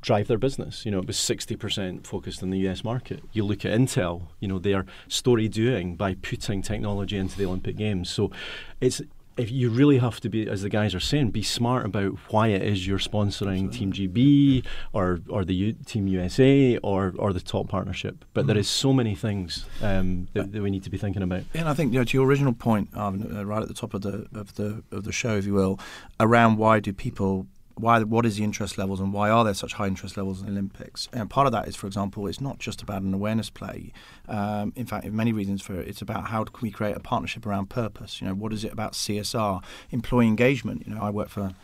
drive 0.00 0.28
their 0.28 0.38
business. 0.38 0.84
You 0.84 0.92
know, 0.92 0.98
it 0.98 1.06
was 1.06 1.16
60% 1.16 2.06
focused 2.06 2.42
on 2.42 2.50
the 2.50 2.58
US 2.68 2.84
market. 2.84 3.22
You 3.32 3.44
look 3.44 3.64
at 3.64 3.78
Intel, 3.78 4.28
you 4.38 4.48
know, 4.48 4.58
they 4.58 4.74
are 4.74 4.86
story 5.08 5.48
doing 5.48 5.96
by 5.96 6.14
putting 6.14 6.62
technology 6.62 7.16
into 7.16 7.36
the 7.36 7.46
Olympic 7.46 7.76
Games. 7.76 8.10
So 8.10 8.30
it's 8.80 9.02
if 9.40 9.50
you 9.50 9.70
really 9.70 9.98
have 9.98 10.20
to 10.20 10.28
be, 10.28 10.46
as 10.48 10.60
the 10.62 10.68
guys 10.68 10.94
are 10.94 11.00
saying, 11.00 11.30
be 11.30 11.42
smart 11.42 11.86
about 11.86 12.12
why 12.28 12.48
it 12.48 12.62
is 12.62 12.86
you're 12.86 12.98
sponsoring. 12.98 13.72
Team 13.72 13.92
GB 13.92 14.64
or 14.92 15.20
or 15.28 15.44
the 15.44 15.54
U, 15.54 15.72
Team 15.86 16.06
USA 16.08 16.76
or 16.78 17.14
or 17.18 17.32
the 17.32 17.40
top 17.40 17.68
partnership. 17.68 18.24
But 18.34 18.44
mm. 18.44 18.48
there 18.48 18.58
is 18.58 18.68
so 18.68 18.92
many 18.92 19.14
things 19.14 19.64
um, 19.82 20.28
that, 20.34 20.52
that, 20.52 20.62
we 20.62 20.70
need 20.70 20.82
to 20.84 20.90
be 20.90 20.98
thinking 20.98 21.22
about. 21.22 21.44
And 21.54 21.68
I 21.68 21.74
think 21.74 21.92
you 21.92 22.00
know, 22.00 22.04
to 22.04 22.16
your 22.16 22.26
original 22.26 22.52
point, 22.52 22.94
um, 22.96 23.34
uh, 23.34 23.46
right 23.46 23.62
at 23.62 23.68
the 23.68 23.74
top 23.74 23.94
of 23.94 24.02
the 24.02 24.26
of 24.34 24.54
the 24.56 24.82
of 24.90 25.04
the 25.04 25.12
show, 25.12 25.36
if 25.36 25.46
you 25.46 25.54
will, 25.54 25.80
around 26.18 26.58
why 26.58 26.80
do 26.80 26.92
people 26.92 27.46
why 27.80 28.02
what 28.02 28.26
is 28.26 28.36
the 28.36 28.44
interest 28.44 28.78
levels 28.78 29.00
and 29.00 29.12
why 29.12 29.30
are 29.30 29.44
there 29.44 29.54
such 29.54 29.74
high 29.74 29.86
interest 29.86 30.16
levels 30.16 30.40
in 30.40 30.46
the 30.46 30.52
Olympics? 30.52 31.08
And 31.12 31.28
part 31.28 31.46
of 31.46 31.52
that 31.52 31.68
is, 31.68 31.76
for 31.76 31.86
example, 31.86 32.26
it's 32.26 32.40
not 32.40 32.58
just 32.58 32.82
about 32.82 33.02
an 33.02 33.14
awareness 33.14 33.50
play. 33.50 33.92
Um, 34.28 34.72
in 34.76 34.86
fact, 34.86 35.06
many 35.06 35.32
reasons 35.32 35.62
for 35.62 35.74
it, 35.80 35.88
it's 35.88 36.02
about 36.02 36.28
how 36.28 36.44
can 36.44 36.60
we 36.62 36.70
create 36.70 36.96
a 36.96 37.00
partnership 37.00 37.46
around 37.46 37.70
purpose. 37.70 38.20
You 38.20 38.28
know, 38.28 38.34
what 38.34 38.52
is 38.52 38.64
it 38.64 38.72
about 38.72 38.92
CSR, 38.92 39.62
employee 39.90 40.26
engagement? 40.26 40.86
You 40.86 40.94
know, 40.94 41.00
I 41.02 41.10
work 41.10 41.28
for 41.28 41.54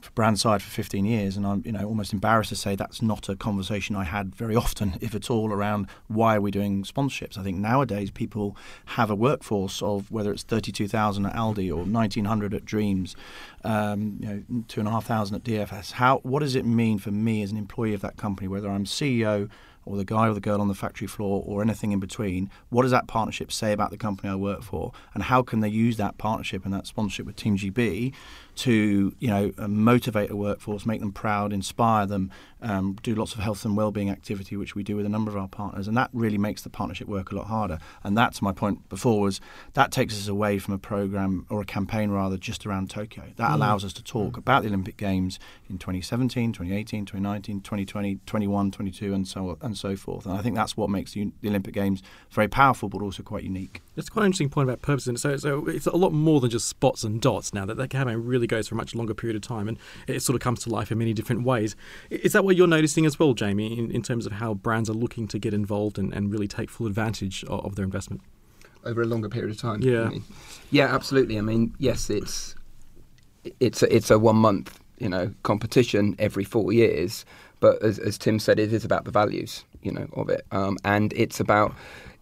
for 0.00 0.10
brand 0.12 0.40
side 0.40 0.62
for 0.62 0.70
15 0.70 1.04
years, 1.04 1.36
and 1.36 1.46
I'm 1.46 1.62
you 1.64 1.72
know 1.72 1.86
almost 1.86 2.12
embarrassed 2.12 2.50
to 2.50 2.56
say 2.56 2.76
that's 2.76 3.02
not 3.02 3.28
a 3.28 3.36
conversation 3.36 3.96
I 3.96 4.04
had 4.04 4.34
very 4.34 4.56
often, 4.56 4.96
if 5.00 5.14
at 5.14 5.30
all, 5.30 5.52
around 5.52 5.86
why 6.08 6.36
are 6.36 6.40
we 6.40 6.50
doing 6.50 6.82
sponsorships. 6.84 7.38
I 7.38 7.42
think 7.42 7.58
nowadays 7.58 8.10
people 8.10 8.56
have 8.86 9.10
a 9.10 9.14
workforce 9.14 9.82
of 9.82 10.10
whether 10.10 10.32
it's 10.32 10.42
32,000 10.42 11.26
at 11.26 11.34
Aldi 11.34 11.70
or 11.70 11.76
1,900 11.76 12.54
at 12.54 12.64
Dreams, 12.64 13.16
um, 13.64 14.18
you 14.20 14.28
know, 14.28 14.64
two 14.68 14.80
and 14.80 14.88
a 14.88 14.92
half 14.92 15.06
thousand 15.06 15.36
at 15.36 15.44
EFS, 15.44 15.92
how 15.92 16.18
what 16.18 16.40
does 16.40 16.54
it 16.54 16.64
mean 16.64 16.98
for 16.98 17.10
me 17.10 17.42
as 17.42 17.50
an 17.50 17.58
employee 17.58 17.94
of 17.94 18.00
that 18.00 18.16
company, 18.16 18.48
whether 18.48 18.68
I'm 18.68 18.84
CEO 18.84 19.48
or 19.84 19.96
the 19.96 20.04
guy 20.04 20.28
or 20.28 20.34
the 20.34 20.40
girl 20.40 20.60
on 20.60 20.68
the 20.68 20.74
factory 20.74 21.06
floor 21.06 21.42
or 21.46 21.62
anything 21.62 21.92
in 21.92 22.00
between, 22.00 22.50
what 22.68 22.82
does 22.82 22.90
that 22.90 23.06
partnership 23.06 23.50
say 23.50 23.72
about 23.72 23.90
the 23.90 23.96
company 23.96 24.28
I 24.28 24.34
work 24.34 24.62
for, 24.62 24.92
and 25.14 25.24
how 25.24 25.42
can 25.42 25.60
they 25.60 25.68
use 25.68 25.96
that 25.96 26.18
partnership 26.18 26.64
and 26.64 26.74
that 26.74 26.86
sponsorship 26.86 27.26
with 27.26 27.36
Team 27.36 27.56
GB 27.56 28.12
to 28.60 29.14
you 29.18 29.28
know 29.28 29.52
uh, 29.58 29.66
motivate 29.68 30.30
a 30.30 30.36
workforce, 30.36 30.84
make 30.84 31.00
them 31.00 31.12
proud, 31.12 31.52
inspire 31.52 32.04
them, 32.06 32.30
um, 32.60 32.96
do 33.02 33.14
lots 33.14 33.32
of 33.34 33.40
health 33.40 33.64
and 33.64 33.74
well-being 33.74 34.10
activity, 34.10 34.56
which 34.56 34.74
we 34.74 34.82
do 34.82 34.96
with 34.96 35.06
a 35.06 35.08
number 35.08 35.30
of 35.30 35.36
our 35.36 35.48
partners, 35.48 35.88
and 35.88 35.96
that 35.96 36.10
really 36.12 36.36
makes 36.36 36.62
the 36.62 36.68
partnership 36.68 37.08
work 37.08 37.32
a 37.32 37.34
lot 37.34 37.46
harder. 37.46 37.78
And 38.04 38.16
that's 38.16 38.42
my 38.42 38.52
point 38.52 38.88
before 38.88 39.22
was 39.22 39.40
that 39.72 39.92
takes 39.92 40.14
us 40.14 40.28
away 40.28 40.58
from 40.58 40.74
a 40.74 40.78
program 40.78 41.46
or 41.48 41.62
a 41.62 41.64
campaign 41.64 42.10
rather 42.10 42.36
just 42.36 42.66
around 42.66 42.90
Tokyo. 42.90 43.24
That 43.36 43.50
mm. 43.50 43.54
allows 43.54 43.84
us 43.84 43.94
to 43.94 44.04
talk 44.04 44.34
mm. 44.34 44.38
about 44.38 44.62
the 44.62 44.68
Olympic 44.68 44.98
Games 44.98 45.38
in 45.70 45.78
2017, 45.78 46.52
2018, 46.52 47.06
2019, 47.06 47.60
2020, 47.60 48.20
21, 48.26 48.70
22, 48.70 49.14
and 49.14 49.26
so 49.26 49.50
on 49.50 49.56
and 49.62 49.78
so 49.78 49.96
forth. 49.96 50.26
And 50.26 50.34
I 50.34 50.42
think 50.42 50.54
that's 50.54 50.76
what 50.76 50.90
makes 50.90 51.12
the, 51.12 51.32
the 51.40 51.48
Olympic 51.48 51.72
Games 51.72 52.02
very 52.30 52.48
powerful, 52.48 52.90
but 52.90 53.00
also 53.00 53.22
quite 53.22 53.44
unique. 53.44 53.80
It's 53.96 54.10
quite 54.10 54.22
an 54.22 54.26
interesting 54.26 54.50
point 54.50 54.68
about 54.68 54.82
purpose. 54.82 55.08
So, 55.16 55.36
so 55.38 55.66
it's 55.66 55.86
a 55.86 55.96
lot 55.96 56.12
more 56.12 56.40
than 56.40 56.50
just 56.50 56.68
spots 56.68 57.04
and 57.04 57.20
dots 57.22 57.54
now. 57.54 57.64
That 57.64 57.76
the 57.76 57.88
campaign 57.88 58.18
really 58.18 58.46
goes 58.50 58.68
for 58.68 58.74
a 58.74 58.76
much 58.76 58.94
longer 58.94 59.14
period 59.14 59.36
of 59.36 59.42
time, 59.42 59.68
and 59.68 59.78
it 60.06 60.20
sort 60.20 60.34
of 60.34 60.40
comes 60.40 60.60
to 60.64 60.68
life 60.68 60.92
in 60.92 60.98
many 60.98 61.14
different 61.14 61.44
ways. 61.44 61.74
Is 62.10 62.32
that 62.34 62.44
what 62.44 62.56
you're 62.56 62.66
noticing 62.66 63.06
as 63.06 63.18
well, 63.18 63.32
Jamie, 63.32 63.78
in, 63.78 63.90
in 63.90 64.02
terms 64.02 64.26
of 64.26 64.32
how 64.32 64.52
brands 64.52 64.90
are 64.90 64.94
looking 64.94 65.26
to 65.28 65.38
get 65.38 65.54
involved 65.54 65.98
and, 65.98 66.12
and 66.12 66.30
really 66.30 66.48
take 66.48 66.68
full 66.68 66.86
advantage 66.86 67.44
of, 67.44 67.64
of 67.64 67.76
their 67.76 67.84
investment? 67.84 68.20
Over 68.84 69.02
a 69.02 69.06
longer 69.06 69.28
period 69.28 69.50
of 69.50 69.58
time. 69.58 69.80
Yeah. 69.82 70.10
Yeah, 70.70 70.94
absolutely. 70.94 71.38
I 71.38 71.42
mean, 71.42 71.74
yes, 71.78 72.10
it's 72.10 72.54
it's 73.58 73.82
a, 73.82 73.94
it's 73.94 74.10
a 74.10 74.18
one 74.18 74.36
month 74.36 74.78
you 74.98 75.08
know 75.08 75.32
competition 75.42 76.14
every 76.18 76.44
four 76.44 76.72
years, 76.72 77.24
but 77.60 77.82
as, 77.82 77.98
as 77.98 78.18
Tim 78.18 78.38
said, 78.38 78.58
it 78.58 78.72
is 78.72 78.84
about 78.84 79.04
the 79.04 79.10
values 79.10 79.64
you 79.82 79.92
know 79.92 80.08
of 80.14 80.28
it, 80.28 80.44
um, 80.50 80.76
and 80.84 81.12
it's 81.14 81.40
about 81.40 81.74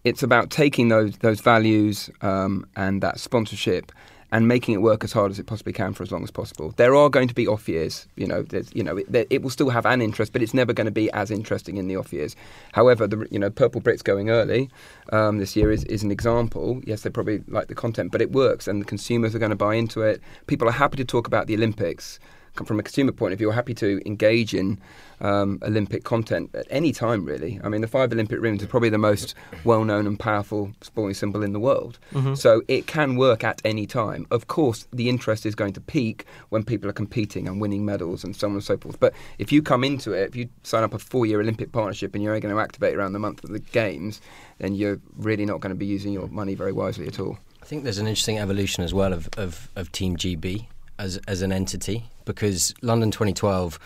it's 0.03 0.23
about 0.23 0.49
taking 0.49 0.89
those 0.89 1.17
those 1.17 1.41
values 1.41 2.09
um, 2.21 2.65
and 2.75 3.01
that 3.01 3.19
sponsorship 3.19 3.91
and 4.31 4.47
making 4.47 4.75
it 4.75 4.81
work 4.81 5.03
as 5.03 5.11
hard 5.11 5.31
as 5.31 5.39
it 5.39 5.47
possibly 5.47 5.73
can 5.73 5.93
for 5.93 6.03
as 6.03 6.11
long 6.11 6.23
as 6.23 6.31
possible. 6.31 6.73
There 6.77 6.95
are 6.95 7.09
going 7.09 7.27
to 7.27 7.33
be 7.33 7.47
off 7.47 7.67
years, 7.67 8.07
you 8.15 8.27
know. 8.27 8.45
you 8.73 8.83
know, 8.83 8.97
it, 8.97 9.27
it, 9.29 9.41
will 9.41 9.49
still 9.49 9.69
have 9.69 9.85
an 9.85 10.01
interest, 10.01 10.33
but 10.33 10.41
it's 10.41 10.53
never 10.53 10.73
going 10.73 10.85
to 10.85 10.91
be 10.91 11.11
as 11.11 11.31
interesting 11.31 11.77
in 11.77 11.87
the 11.87 11.95
off 11.95 12.13
years. 12.13 12.35
However, 12.73 13.07
the 13.07 13.27
you 13.31 13.39
know 13.39 13.49
Purple 13.49 13.81
Bricks 13.81 14.01
going 14.01 14.29
early 14.29 14.69
um, 15.11 15.39
this 15.39 15.55
year 15.55 15.71
is, 15.71 15.83
is 15.85 16.03
an 16.03 16.11
example. 16.11 16.81
Yes, 16.85 17.01
they 17.01 17.09
probably 17.09 17.43
like 17.47 17.67
the 17.67 17.75
content, 17.75 18.11
but 18.11 18.21
it 18.21 18.31
works, 18.31 18.67
and 18.67 18.81
the 18.81 18.85
consumers 18.85 19.33
are 19.33 19.39
going 19.39 19.49
to 19.49 19.55
buy 19.55 19.75
into 19.75 20.01
it. 20.01 20.21
People 20.47 20.67
are 20.67 20.73
happy 20.73 20.97
to 20.97 21.05
talk 21.05 21.27
about 21.27 21.47
the 21.47 21.55
Olympics 21.55 22.19
from 22.65 22.79
a 22.79 22.83
consumer 22.83 23.11
point 23.11 23.33
of 23.33 23.39
view, 23.39 23.49
are 23.49 23.53
happy 23.53 23.73
to 23.75 24.01
engage 24.05 24.53
in 24.53 24.79
um, 25.21 25.59
Olympic 25.63 26.03
content 26.03 26.49
at 26.53 26.65
any 26.69 26.91
time, 26.91 27.25
really. 27.25 27.59
I 27.63 27.69
mean, 27.69 27.81
the 27.81 27.87
five 27.87 28.11
Olympic 28.11 28.41
rings 28.41 28.63
are 28.63 28.67
probably 28.67 28.89
the 28.89 28.97
most 28.97 29.35
well 29.63 29.83
known 29.83 30.07
and 30.07 30.19
powerful 30.19 30.71
sporting 30.81 31.13
symbol 31.13 31.43
in 31.43 31.53
the 31.53 31.59
world. 31.59 31.99
Mm-hmm. 32.13 32.35
So 32.35 32.61
it 32.67 32.87
can 32.87 33.15
work 33.15 33.43
at 33.43 33.61
any 33.65 33.85
time. 33.85 34.27
Of 34.31 34.47
course, 34.47 34.87
the 34.91 35.09
interest 35.09 35.45
is 35.45 35.55
going 35.55 35.73
to 35.73 35.81
peak 35.81 36.25
when 36.49 36.63
people 36.63 36.89
are 36.89 36.93
competing 36.93 37.47
and 37.47 37.59
winning 37.59 37.85
medals 37.85 38.23
and 38.23 38.35
so 38.35 38.47
on 38.47 38.53
and 38.53 38.63
so 38.63 38.77
forth. 38.77 38.99
But 38.99 39.13
if 39.37 39.51
you 39.51 39.61
come 39.61 39.83
into 39.83 40.13
it, 40.13 40.29
if 40.29 40.35
you 40.35 40.49
sign 40.63 40.83
up 40.83 40.93
a 40.93 40.99
four 40.99 41.25
year 41.25 41.39
Olympic 41.39 41.71
partnership 41.71 42.13
and 42.13 42.23
you're 42.23 42.33
only 42.33 42.41
going 42.41 42.53
to 42.53 42.61
activate 42.61 42.95
around 42.95 43.13
the 43.13 43.19
month 43.19 43.43
of 43.43 43.51
the 43.51 43.59
Games, 43.59 44.21
then 44.59 44.73
you're 44.73 44.99
really 45.17 45.45
not 45.45 45.59
going 45.59 45.71
to 45.71 45.75
be 45.75 45.85
using 45.85 46.13
your 46.13 46.27
money 46.27 46.55
very 46.55 46.71
wisely 46.71 47.07
at 47.07 47.19
all. 47.19 47.37
I 47.61 47.65
think 47.65 47.83
there's 47.83 47.97
an 47.97 48.07
interesting 48.07 48.39
evolution 48.39 48.83
as 48.83 48.93
well 48.93 49.13
of, 49.13 49.29
of, 49.37 49.69
of 49.75 49.91
Team 49.91 50.17
GB 50.17 50.65
as 50.99 51.17
as 51.27 51.41
an 51.41 51.51
entity 51.51 52.03
because 52.25 52.73
London 52.81 53.09
2012 53.09 53.79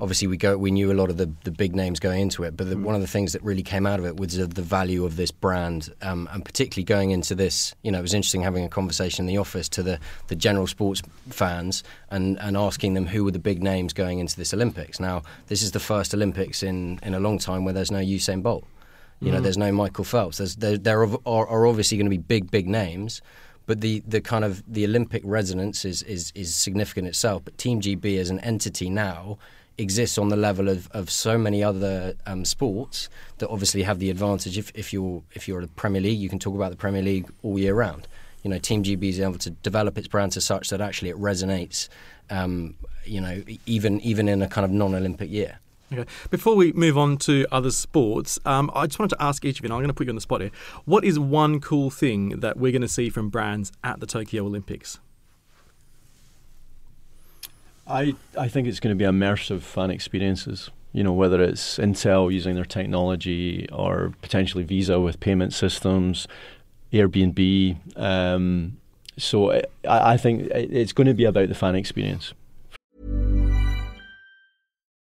obviously 0.00 0.28
we 0.28 0.36
go 0.36 0.58
we 0.58 0.70
knew 0.70 0.92
a 0.92 0.94
lot 0.94 1.08
of 1.08 1.16
the, 1.16 1.30
the 1.44 1.50
big 1.50 1.74
names 1.74 1.98
going 1.98 2.20
into 2.20 2.42
it 2.42 2.56
but 2.56 2.68
the, 2.68 2.74
mm. 2.74 2.82
one 2.82 2.94
of 2.94 3.00
the 3.00 3.06
things 3.06 3.32
that 3.32 3.42
really 3.42 3.62
came 3.62 3.86
out 3.86 3.98
of 3.98 4.04
it 4.04 4.16
was 4.16 4.36
the, 4.36 4.46
the 4.46 4.62
value 4.62 5.04
of 5.04 5.16
this 5.16 5.30
brand 5.30 5.92
um, 6.02 6.28
and 6.32 6.44
particularly 6.44 6.84
going 6.84 7.12
into 7.12 7.34
this 7.34 7.74
you 7.82 7.90
know 7.90 7.98
it 7.98 8.02
was 8.02 8.12
interesting 8.12 8.42
having 8.42 8.64
a 8.64 8.68
conversation 8.68 9.22
in 9.22 9.26
the 9.26 9.38
office 9.38 9.68
to 9.68 9.82
the, 9.82 9.98
the 10.28 10.36
general 10.36 10.66
sports 10.66 11.00
fans 11.30 11.82
and, 12.10 12.38
and 12.40 12.56
asking 12.56 12.94
them 12.94 13.06
who 13.06 13.24
were 13.24 13.30
the 13.30 13.38
big 13.38 13.62
names 13.62 13.92
going 13.92 14.18
into 14.18 14.36
this 14.36 14.52
Olympics 14.52 15.00
now 15.00 15.22
this 15.46 15.62
is 15.62 15.70
the 15.70 15.80
first 15.80 16.12
Olympics 16.12 16.62
in, 16.62 16.98
in 17.02 17.14
a 17.14 17.20
long 17.20 17.38
time 17.38 17.64
where 17.64 17.72
there's 17.72 17.90
no 17.90 18.00
Usain 18.00 18.42
Bolt 18.42 18.64
you 19.20 19.28
mm. 19.28 19.34
know 19.34 19.40
there's 19.40 19.56
no 19.58 19.72
Michael 19.72 20.04
Phelps 20.04 20.38
there's, 20.38 20.56
there, 20.56 20.76
there 20.76 21.02
are, 21.04 21.18
are 21.24 21.66
obviously 21.66 21.96
going 21.96 22.06
to 22.06 22.10
be 22.10 22.18
big 22.18 22.50
big 22.50 22.68
names 22.68 23.22
but 23.66 23.80
the, 23.80 24.02
the 24.06 24.20
kind 24.20 24.44
of 24.44 24.62
the 24.66 24.84
Olympic 24.84 25.22
resonance 25.24 25.84
is, 25.84 26.02
is, 26.02 26.32
is 26.34 26.54
significant 26.54 27.08
itself. 27.08 27.44
But 27.44 27.58
Team 27.58 27.80
GB 27.80 28.18
as 28.18 28.30
an 28.30 28.40
entity 28.40 28.88
now 28.88 29.38
exists 29.78 30.16
on 30.16 30.28
the 30.28 30.36
level 30.36 30.68
of, 30.68 30.88
of 30.92 31.10
so 31.10 31.36
many 31.36 31.62
other 31.62 32.14
um, 32.26 32.44
sports 32.44 33.08
that 33.38 33.48
obviously 33.48 33.82
have 33.82 33.98
the 33.98 34.10
advantage. 34.10 34.56
If, 34.56 34.72
if 34.74 34.92
you're 34.92 35.22
if 35.34 35.46
you're 35.48 35.60
a 35.60 35.66
Premier 35.68 36.00
League, 36.00 36.18
you 36.18 36.28
can 36.28 36.38
talk 36.38 36.54
about 36.54 36.70
the 36.70 36.76
Premier 36.76 37.02
League 37.02 37.30
all 37.42 37.58
year 37.58 37.74
round. 37.74 38.08
You 38.42 38.50
know, 38.50 38.58
Team 38.58 38.82
GB 38.82 39.02
is 39.08 39.20
able 39.20 39.38
to 39.38 39.50
develop 39.50 39.98
its 39.98 40.08
brand 40.08 40.32
to 40.32 40.40
such 40.40 40.70
that 40.70 40.80
actually 40.80 41.10
it 41.10 41.16
resonates. 41.16 41.88
Um, 42.30 42.76
you 43.04 43.20
know, 43.20 43.42
even 43.66 44.00
even 44.00 44.28
in 44.28 44.42
a 44.42 44.48
kind 44.48 44.64
of 44.64 44.70
non-Olympic 44.70 45.30
year. 45.30 45.58
Okay. 45.92 46.04
Before 46.30 46.56
we 46.56 46.72
move 46.72 46.98
on 46.98 47.16
to 47.18 47.46
other 47.52 47.70
sports, 47.70 48.40
um, 48.44 48.70
I 48.74 48.86
just 48.86 48.98
wanted 48.98 49.16
to 49.16 49.22
ask 49.22 49.44
each 49.44 49.60
of 49.60 49.64
you, 49.64 49.68
and 49.68 49.74
I'm 49.74 49.78
going 49.78 49.88
to 49.88 49.94
put 49.94 50.06
you 50.06 50.10
on 50.10 50.16
the 50.16 50.20
spot 50.20 50.40
here. 50.40 50.50
What 50.84 51.04
is 51.04 51.18
one 51.18 51.60
cool 51.60 51.90
thing 51.90 52.40
that 52.40 52.56
we're 52.56 52.72
going 52.72 52.82
to 52.82 52.88
see 52.88 53.08
from 53.08 53.28
brands 53.28 53.72
at 53.84 54.00
the 54.00 54.06
Tokyo 54.06 54.44
Olympics? 54.44 54.98
I, 57.86 58.16
I 58.36 58.48
think 58.48 58.66
it's 58.66 58.80
going 58.80 58.96
to 58.96 58.98
be 58.98 59.08
immersive 59.08 59.60
fan 59.60 59.90
experiences. 59.90 60.70
You 60.92 61.04
know, 61.04 61.12
whether 61.12 61.40
it's 61.40 61.78
Intel 61.78 62.32
using 62.32 62.56
their 62.56 62.64
technology 62.64 63.68
or 63.70 64.12
potentially 64.22 64.64
Visa 64.64 64.98
with 64.98 65.20
payment 65.20 65.52
systems, 65.52 66.26
Airbnb. 66.92 67.76
Um, 67.96 68.78
so 69.18 69.52
I, 69.52 69.62
I 69.84 70.16
think 70.16 70.48
it's 70.50 70.92
going 70.92 71.06
to 71.06 71.14
be 71.14 71.24
about 71.24 71.48
the 71.48 71.54
fan 71.54 71.76
experience. 71.76 72.32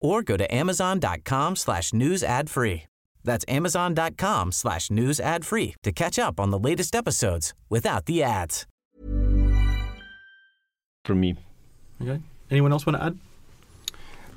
or 0.00 0.22
go 0.22 0.36
to 0.36 0.54
amazon.com 0.54 1.56
slash 1.56 1.92
news 1.92 2.22
ad 2.22 2.48
free. 2.50 2.84
That's 3.24 3.44
amazon.com 3.48 4.52
slash 4.52 4.90
news 4.90 5.20
ad 5.20 5.44
free 5.44 5.74
to 5.82 5.92
catch 5.92 6.18
up 6.18 6.38
on 6.40 6.50
the 6.50 6.58
latest 6.58 6.94
episodes 6.94 7.52
without 7.68 8.06
the 8.06 8.22
ads. 8.22 8.66
For 11.04 11.14
me. 11.14 11.36
Okay. 12.00 12.20
Anyone 12.50 12.72
else 12.72 12.86
want 12.86 12.98
to 12.98 13.04
add? 13.04 13.18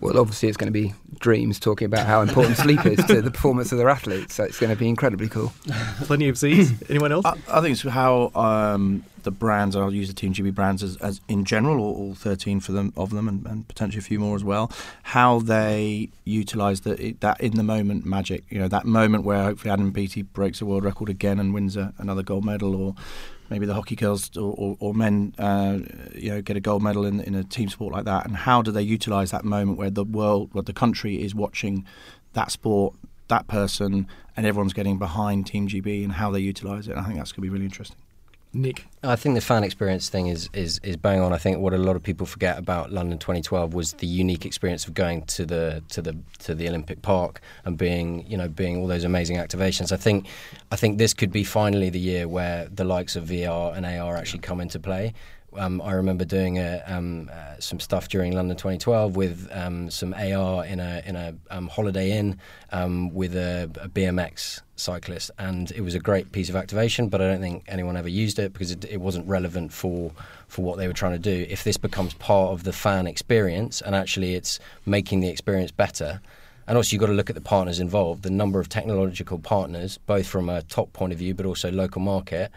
Well, 0.02 0.18
obviously, 0.18 0.48
it's 0.50 0.58
going 0.58 0.72
to 0.72 0.80
be 0.80 0.94
dreams 1.20 1.60
talking 1.60 1.86
about 1.86 2.08
how 2.08 2.22
important 2.22 2.58
sleep 2.58 2.86
is 2.86 3.04
to 3.06 3.22
the 3.22 3.32
performance 3.32 3.72
of 3.72 3.78
their 3.78 3.90
athletes. 3.90 4.36
So 4.36 4.44
it's 4.44 4.60
going 4.60 4.70
to 4.70 4.76
be 4.76 4.88
incredibly 4.88 5.28
cool. 5.28 5.52
Plenty 6.04 6.30
of 6.30 6.38
seats. 6.38 6.72
Anyone 6.90 7.12
else? 7.12 7.26
I, 7.26 7.38
I 7.50 7.62
think 7.62 7.74
it's 7.74 7.82
how 7.82 8.32
um, 8.34 9.04
the 9.24 9.32
brands, 9.32 9.76
I'll 9.76 9.94
use 9.94 10.08
the 10.08 10.14
Team 10.14 10.34
GB 10.34 10.56
brands 10.56 10.84
as, 10.84 10.96
as 10.98 11.22
in 11.28 11.46
general, 11.46 11.80
all, 11.80 11.96
all 11.96 12.16
13 12.16 12.60
for 12.60 12.72
them 12.72 12.94
of 12.96 13.10
them, 13.10 13.28
and, 13.28 13.46
and, 13.46 13.68
potentially 13.68 14.00
a 14.00 14.04
few 14.04 14.20
more 14.20 14.36
as 14.36 14.44
well, 14.44 14.72
how 15.04 15.40
they 15.40 16.10
utilise 16.24 16.82
the, 16.82 17.16
that 17.20 17.40
in 17.42 17.56
the 17.56 17.64
moment 17.64 18.06
magic. 18.06 18.44
You 18.50 18.60
know, 18.60 18.68
that 18.68 18.86
moment 18.86 19.26
where 19.26 19.44
hopefully 19.44 19.72
Adam 19.72 19.92
Peaty 19.92 20.22
breaks 20.22 20.62
a 20.62 20.66
world 20.66 20.84
record 20.84 21.10
again 21.10 21.40
and 21.40 21.54
wins 21.54 21.76
a, 21.76 21.94
another 21.98 22.24
gold 22.24 22.46
medal, 22.46 22.76
or 22.76 22.96
maybe 23.50 23.66
the 23.66 23.74
hockey 23.74 23.96
girls 23.96 24.36
or, 24.38 24.54
or, 24.58 24.78
or 24.80 24.94
men, 24.94 25.34
uh, 25.38 25.80
you 26.16 26.30
know, 26.30 26.42
get 26.42 26.58
a 26.58 26.60
gold 26.60 26.84
medal 26.84 27.06
in, 27.06 27.20
in 27.22 27.36
a 27.36 27.44
team 27.44 27.70
sport 27.70 27.94
like 27.94 28.06
that. 28.06 28.26
And 28.26 28.36
how 28.36 28.62
do 28.62 28.72
they 28.72 28.82
utilise 28.82 29.32
that 29.32 29.44
moment 29.44 29.78
where 29.78 29.90
the 29.90 30.04
world, 30.04 30.50
where 30.54 30.64
the 30.64 30.74
country 30.74 31.22
is 31.22 31.34
watching 31.34 31.86
that 32.34 32.52
sport, 32.52 32.94
that 33.28 33.48
person, 33.48 34.08
and 34.36 34.46
everyone's 34.46 34.74
getting 34.74 34.98
behind 34.98 35.48
Team 35.48 35.68
GB 35.68 36.04
and 36.04 36.14
how 36.14 36.32
they 36.32 36.40
utilise 36.40 36.88
it? 36.88 36.92
And 36.92 37.02
I 37.02 37.04
think 37.04 37.18
that's 37.18 37.32
going 37.32 37.38
to 37.38 37.42
be 37.42 37.50
really 37.50 37.66
interesting. 37.66 37.98
Nick. 38.52 38.88
I 39.04 39.16
think 39.16 39.36
the 39.36 39.42
fan 39.42 39.64
experience 39.64 40.10
thing 40.10 40.28
is, 40.28 40.50
is, 40.54 40.80
is 40.82 40.98
bang 40.98 41.22
on. 41.22 41.34
I 41.34 41.38
think 41.38 41.60
what 41.60 41.74
a 41.74 41.78
lot 41.78 41.96
of 41.96 42.02
people 42.02 42.26
forget 42.26 42.58
about 42.58 42.92
London 42.92 43.20
2012 43.20 43.76
was 43.76 43.94
the 43.94 44.08
unique 44.08 44.44
experience 44.44 44.88
of 44.88 44.96
going 44.96 45.22
to 45.26 45.46
the 45.46 45.84
to 45.90 46.02
the 46.02 46.18
to 46.40 46.56
the 46.56 46.68
Olympic 46.68 47.04
Park 47.04 47.42
and 47.64 47.78
being 47.78 48.26
you 48.28 48.36
know 48.36 48.48
being 48.48 48.78
all 48.78 48.88
those 48.88 49.04
amazing 49.04 49.38
activations. 49.38 49.92
I 49.92 49.98
think 49.98 50.26
I 50.72 50.76
think 50.76 50.98
this 50.98 51.14
could 51.14 51.32
be 51.32 51.44
finally 51.44 51.92
the 51.92 52.00
year 52.00 52.28
where 52.28 52.68
the 52.70 52.84
likes 52.84 53.16
of 53.16 53.26
VR 53.26 53.78
and 53.78 53.86
AR 53.86 54.18
actually 54.18 54.40
come 54.40 54.60
into 54.60 54.80
play. 54.80 55.14
Um, 55.56 55.82
I 55.82 55.94
remember 55.94 56.26
doing 56.26 56.58
a, 56.58 56.84
um, 56.86 57.30
uh, 57.32 57.56
some 57.60 57.80
stuff 57.80 58.08
during 58.08 58.34
London 58.34 58.56
2012 58.56 59.16
with 59.16 59.50
um, 59.52 59.90
some 59.90 60.14
AR 60.14 60.66
in 60.66 60.80
a 60.80 61.02
in 61.06 61.16
a 61.16 61.36
um, 61.50 61.68
Holiday 61.68 62.12
Inn 62.12 62.38
um, 62.72 63.14
with 63.14 63.36
a, 63.36 63.64
a, 63.82 63.90
BMX 63.90 64.62
cyclist, 64.76 65.32
and 65.40 65.72
it 65.72 65.82
was 65.82 65.96
a 65.96 66.00
great 66.00 66.32
piece 66.32 66.50
of 66.50 66.56
activation. 66.56 67.10
But 67.10 67.22
I 67.22 67.28
don't 67.28 67.42
think 67.42 67.64
anyone 67.68 67.98
ever 67.98 68.10
used 68.10 68.40
it 68.40 68.54
because 68.54 68.72
it, 68.72 68.86
it 68.86 69.02
wasn't 69.02 69.28
relevant 69.28 69.74
for 69.74 70.12
for 70.48 70.64
what 70.64 70.78
they 70.78 70.88
were 70.88 70.94
trying 70.94 71.14
to 71.14 71.20
do. 71.20 71.46
If 71.50 71.64
this 71.64 71.78
becomes 71.78 72.14
part 72.16 72.52
of 72.52 72.64
the 72.64 72.74
fan 72.74 73.08
experience 73.08 73.82
and 73.82 73.96
actually 73.96 74.36
it's 74.36 74.60
making 74.86 75.22
the 75.22 75.30
experience 75.30 75.72
better. 75.72 76.22
And 76.68 76.78
also, 76.78 76.94
you've 76.94 77.00
got 77.00 77.08
to 77.08 77.14
look 77.14 77.32
at 77.32 77.36
the 77.36 77.42
partners 77.42 77.80
involved, 77.80 78.22
the 78.22 78.30
number 78.30 78.60
of 78.60 78.70
technological 78.70 79.40
partners, 79.40 79.98
both 80.06 80.28
from 80.28 80.50
a 80.50 80.62
top 80.62 80.94
point 80.94 81.12
of 81.12 81.18
view, 81.18 81.34
but 81.34 81.48
also 81.48 81.72
local 81.72 82.00
market 82.00 82.52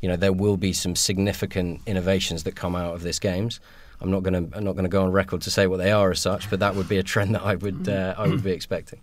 you 0.00 0.08
know 0.08 0.16
there 0.16 0.32
will 0.32 0.56
be 0.56 0.72
some 0.72 0.96
significant 0.96 1.80
innovations 1.86 2.44
that 2.44 2.54
come 2.54 2.76
out 2.76 2.94
of 2.94 3.02
this 3.02 3.18
games. 3.18 3.60
I'm 4.00 4.10
not 4.10 4.22
going 4.22 4.50
to 4.50 4.56
I'm 4.56 4.64
not 4.64 4.72
going 4.72 4.84
to 4.84 4.90
go 4.90 5.02
on 5.02 5.12
record 5.12 5.42
to 5.42 5.50
say 5.50 5.66
what 5.66 5.78
they 5.78 5.90
are 5.90 6.10
as 6.10 6.20
such, 6.20 6.48
but 6.50 6.60
that 6.60 6.74
would 6.74 6.88
be 6.88 6.98
a 6.98 7.02
trend 7.02 7.34
that 7.34 7.42
I 7.42 7.56
would 7.56 7.88
uh, 7.88 8.14
I 8.16 8.28
would 8.28 8.42
be 8.42 8.52
expecting. 8.52 9.00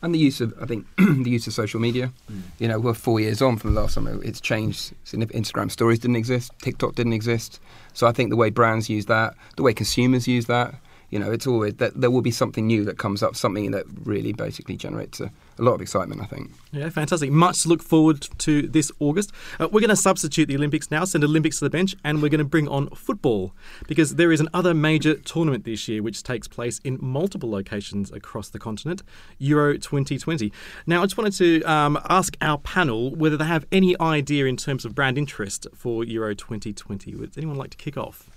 And 0.00 0.14
the 0.14 0.18
use 0.18 0.40
of 0.40 0.54
I 0.60 0.66
think 0.66 0.86
the 0.96 1.30
use 1.30 1.46
of 1.46 1.54
social 1.54 1.80
media. 1.80 2.12
Mm. 2.30 2.42
You 2.58 2.68
know, 2.68 2.78
we're 2.78 2.94
four 2.94 3.20
years 3.20 3.40
on 3.40 3.56
from 3.56 3.74
the 3.74 3.80
last 3.80 3.94
time 3.94 4.06
it's 4.22 4.40
changed. 4.40 4.92
Instagram 5.06 5.70
stories 5.70 5.98
didn't 5.98 6.16
exist, 6.16 6.52
TikTok 6.60 6.94
didn't 6.94 7.14
exist. 7.14 7.60
So 7.94 8.06
I 8.06 8.12
think 8.12 8.30
the 8.30 8.36
way 8.36 8.50
brands 8.50 8.88
use 8.88 9.06
that, 9.06 9.34
the 9.56 9.62
way 9.62 9.72
consumers 9.72 10.28
use 10.28 10.46
that, 10.46 10.74
you 11.10 11.18
know, 11.18 11.30
it's 11.30 11.46
always 11.46 11.74
that 11.76 11.98
there 11.98 12.10
will 12.10 12.22
be 12.22 12.30
something 12.30 12.66
new 12.66 12.84
that 12.84 12.98
comes 12.98 13.22
up, 13.22 13.34
something 13.34 13.70
that 13.70 13.84
really 14.02 14.32
basically 14.32 14.76
generates 14.76 15.20
a, 15.20 15.30
a 15.58 15.62
lot 15.62 15.72
of 15.72 15.80
excitement, 15.80 16.20
I 16.20 16.26
think. 16.26 16.50
Yeah, 16.70 16.90
fantastic. 16.90 17.30
Much 17.30 17.62
to 17.62 17.68
look 17.68 17.82
forward 17.82 18.28
to 18.38 18.62
this 18.62 18.92
August. 18.98 19.32
Uh, 19.58 19.68
we're 19.72 19.80
going 19.80 19.88
to 19.88 19.96
substitute 19.96 20.46
the 20.46 20.56
Olympics 20.56 20.90
now, 20.90 21.04
send 21.04 21.24
Olympics 21.24 21.58
to 21.60 21.64
the 21.64 21.70
bench, 21.70 21.96
and 22.04 22.20
we're 22.20 22.28
going 22.28 22.38
to 22.38 22.44
bring 22.44 22.68
on 22.68 22.90
football 22.90 23.54
because 23.86 24.16
there 24.16 24.30
is 24.32 24.40
another 24.40 24.74
major 24.74 25.14
tournament 25.14 25.64
this 25.64 25.88
year 25.88 26.02
which 26.02 26.22
takes 26.22 26.46
place 26.46 26.78
in 26.84 26.98
multiple 27.00 27.50
locations 27.50 28.12
across 28.12 28.50
the 28.50 28.58
continent, 28.58 29.02
Euro 29.38 29.78
2020. 29.78 30.52
Now, 30.86 31.02
I 31.02 31.06
just 31.06 31.16
wanted 31.16 31.32
to 31.34 31.62
um, 31.62 31.98
ask 32.10 32.36
our 32.42 32.58
panel 32.58 33.14
whether 33.14 33.38
they 33.38 33.46
have 33.46 33.64
any 33.72 33.98
idea 33.98 34.44
in 34.44 34.58
terms 34.58 34.84
of 34.84 34.94
brand 34.94 35.16
interest 35.16 35.66
for 35.74 36.04
Euro 36.04 36.34
2020. 36.34 37.14
Would 37.14 37.38
anyone 37.38 37.56
like 37.56 37.70
to 37.70 37.76
kick 37.78 37.96
off? 37.96 38.28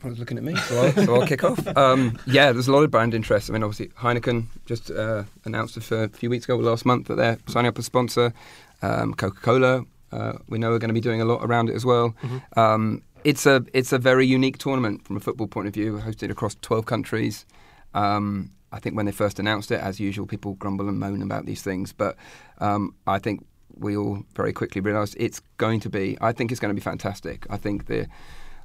Everyone's 0.00 0.18
looking 0.18 0.38
at 0.38 0.44
me, 0.44 0.56
so 0.56 0.82
I'll, 0.82 0.92
so 1.04 1.14
I'll 1.14 1.26
kick 1.26 1.44
off. 1.44 1.76
Um, 1.76 2.18
yeah, 2.26 2.52
there's 2.52 2.68
a 2.68 2.72
lot 2.72 2.82
of 2.82 2.90
brand 2.90 3.12
interest. 3.12 3.50
I 3.50 3.52
mean, 3.52 3.62
obviously, 3.62 3.88
Heineken 3.98 4.46
just 4.64 4.90
uh, 4.90 5.24
announced 5.44 5.76
a 5.76 6.08
few 6.08 6.30
weeks 6.30 6.46
ago, 6.46 6.56
last 6.56 6.86
month, 6.86 7.08
that 7.08 7.16
they're 7.16 7.36
signing 7.48 7.68
up 7.68 7.78
as 7.78 7.84
sponsor. 7.84 8.32
Um, 8.80 9.12
Coca 9.12 9.38
Cola, 9.42 9.84
uh, 10.10 10.32
we 10.48 10.58
know, 10.58 10.70
we're 10.70 10.78
going 10.78 10.88
to 10.88 10.94
be 10.94 11.02
doing 11.02 11.20
a 11.20 11.26
lot 11.26 11.44
around 11.44 11.68
it 11.68 11.74
as 11.74 11.84
well. 11.84 12.14
Mm-hmm. 12.22 12.58
Um, 12.58 13.02
it's 13.24 13.44
a 13.44 13.62
it's 13.74 13.92
a 13.92 13.98
very 13.98 14.26
unique 14.26 14.56
tournament 14.56 15.04
from 15.04 15.18
a 15.18 15.20
football 15.20 15.46
point 15.46 15.68
of 15.68 15.74
view, 15.74 15.98
hosted 15.98 16.30
across 16.30 16.56
12 16.62 16.86
countries. 16.86 17.44
Um, 17.92 18.52
I 18.72 18.78
think 18.78 18.96
when 18.96 19.04
they 19.04 19.12
first 19.12 19.38
announced 19.38 19.70
it, 19.70 19.80
as 19.80 20.00
usual, 20.00 20.26
people 20.26 20.54
grumble 20.54 20.88
and 20.88 20.98
moan 20.98 21.20
about 21.20 21.44
these 21.44 21.60
things, 21.60 21.92
but 21.92 22.16
um, 22.58 22.94
I 23.06 23.18
think 23.18 23.44
we 23.76 23.96
all 23.96 24.24
very 24.34 24.54
quickly 24.54 24.80
realised 24.80 25.14
it's 25.18 25.40
going 25.58 25.80
to 25.80 25.90
be. 25.90 26.16
I 26.22 26.32
think 26.32 26.50
it's 26.50 26.60
going 26.60 26.74
to 26.74 26.80
be 26.80 26.84
fantastic. 26.84 27.46
I 27.50 27.58
think 27.58 27.86
the 27.86 28.06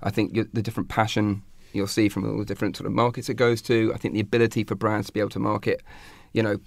I 0.03 0.09
think 0.09 0.33
the 0.33 0.61
different 0.61 0.89
passion 0.89 1.43
you'll 1.75 1.87
see 1.87 2.09
from 2.09 2.29
all 2.29 2.39
the 2.39 2.45
different 2.45 2.77
sort 2.77 2.87
of 2.87 2.93
markets 2.93 3.29
it 3.29 3.35
goes 3.35 3.61
to. 3.63 3.91
I 3.93 3.97
think 3.97 4.13
the 4.13 4.21
ability 4.21 4.63
for 4.63 4.75
brands 4.75 5.07
to 5.07 5.13
be 5.13 5.19
able 5.19 5.29
to 5.31 5.39
market, 5.39 5.83
you 6.33 6.41
know, 6.41 6.57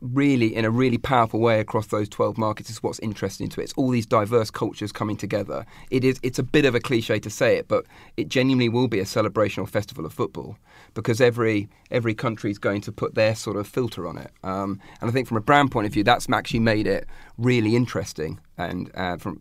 really 0.00 0.54
in 0.54 0.66
a 0.66 0.70
really 0.70 0.98
powerful 0.98 1.40
way 1.40 1.60
across 1.60 1.86
those 1.86 2.08
12 2.10 2.36
markets 2.36 2.68
is 2.68 2.82
what's 2.82 2.98
interesting 2.98 3.48
to 3.48 3.60
it. 3.60 3.64
It's 3.64 3.72
all 3.74 3.88
these 3.88 4.04
diverse 4.04 4.50
cultures 4.50 4.92
coming 4.92 5.16
together. 5.16 5.64
It 5.90 6.04
is 6.04 6.20
it's 6.22 6.38
a 6.38 6.42
bit 6.42 6.66
of 6.66 6.74
a 6.74 6.80
cliche 6.80 7.18
to 7.20 7.30
say 7.30 7.56
it, 7.56 7.68
but 7.68 7.86
it 8.16 8.28
genuinely 8.28 8.68
will 8.68 8.88
be 8.88 9.00
a 9.00 9.06
celebration 9.06 9.62
or 9.62 9.66
festival 9.66 10.04
of 10.04 10.12
football 10.12 10.58
because 10.92 11.20
every 11.20 11.68
every 11.90 12.14
country 12.14 12.50
is 12.50 12.58
going 12.58 12.82
to 12.82 12.92
put 12.92 13.14
their 13.14 13.34
sort 13.34 13.56
of 13.56 13.66
filter 13.66 14.06
on 14.06 14.18
it. 14.18 14.30
Um, 14.42 14.80
and 15.00 15.08
I 15.08 15.12
think 15.12 15.26
from 15.26 15.38
a 15.38 15.42
brand 15.42 15.70
point 15.70 15.86
of 15.86 15.92
view, 15.92 16.04
that's 16.04 16.28
actually 16.30 16.60
made 16.60 16.86
it 16.86 17.06
really 17.38 17.74
interesting 17.74 18.40
and 18.56 18.90
uh, 18.94 19.16
from 19.16 19.40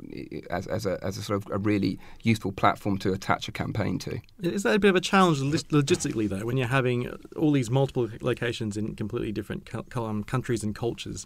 as, 0.50 0.68
as, 0.68 0.86
a, 0.86 1.00
as 1.04 1.18
a 1.18 1.22
sort 1.22 1.46
of 1.46 1.52
a 1.52 1.58
really 1.58 2.00
useful 2.24 2.52
platform 2.52 2.98
to 3.00 3.14
attach 3.14 3.48
a 3.48 3.52
campaign 3.52 4.00
to. 4.00 4.20
Is 4.42 4.64
that 4.64 4.76
a 4.76 4.80
bit 4.80 4.90
of 4.90 4.96
a 4.96 5.02
challenge 5.02 5.40
logistically 5.40 6.28
though, 6.28 6.46
when 6.46 6.58
you're 6.58 6.68
having 6.68 7.10
all 7.36 7.52
these 7.52 7.70
multiple 7.70 8.10
locations 8.22 8.78
in 8.78 8.96
completely 8.96 9.32
different 9.32 9.70
um, 9.96 10.24
countries 10.24 10.64
and 10.64 10.76
cultures? 10.76 11.26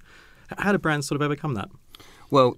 How 0.57 0.71
do 0.71 0.77
brands 0.77 1.07
sort 1.07 1.21
of 1.21 1.25
overcome 1.25 1.55
that? 1.55 1.69
Well, 2.29 2.57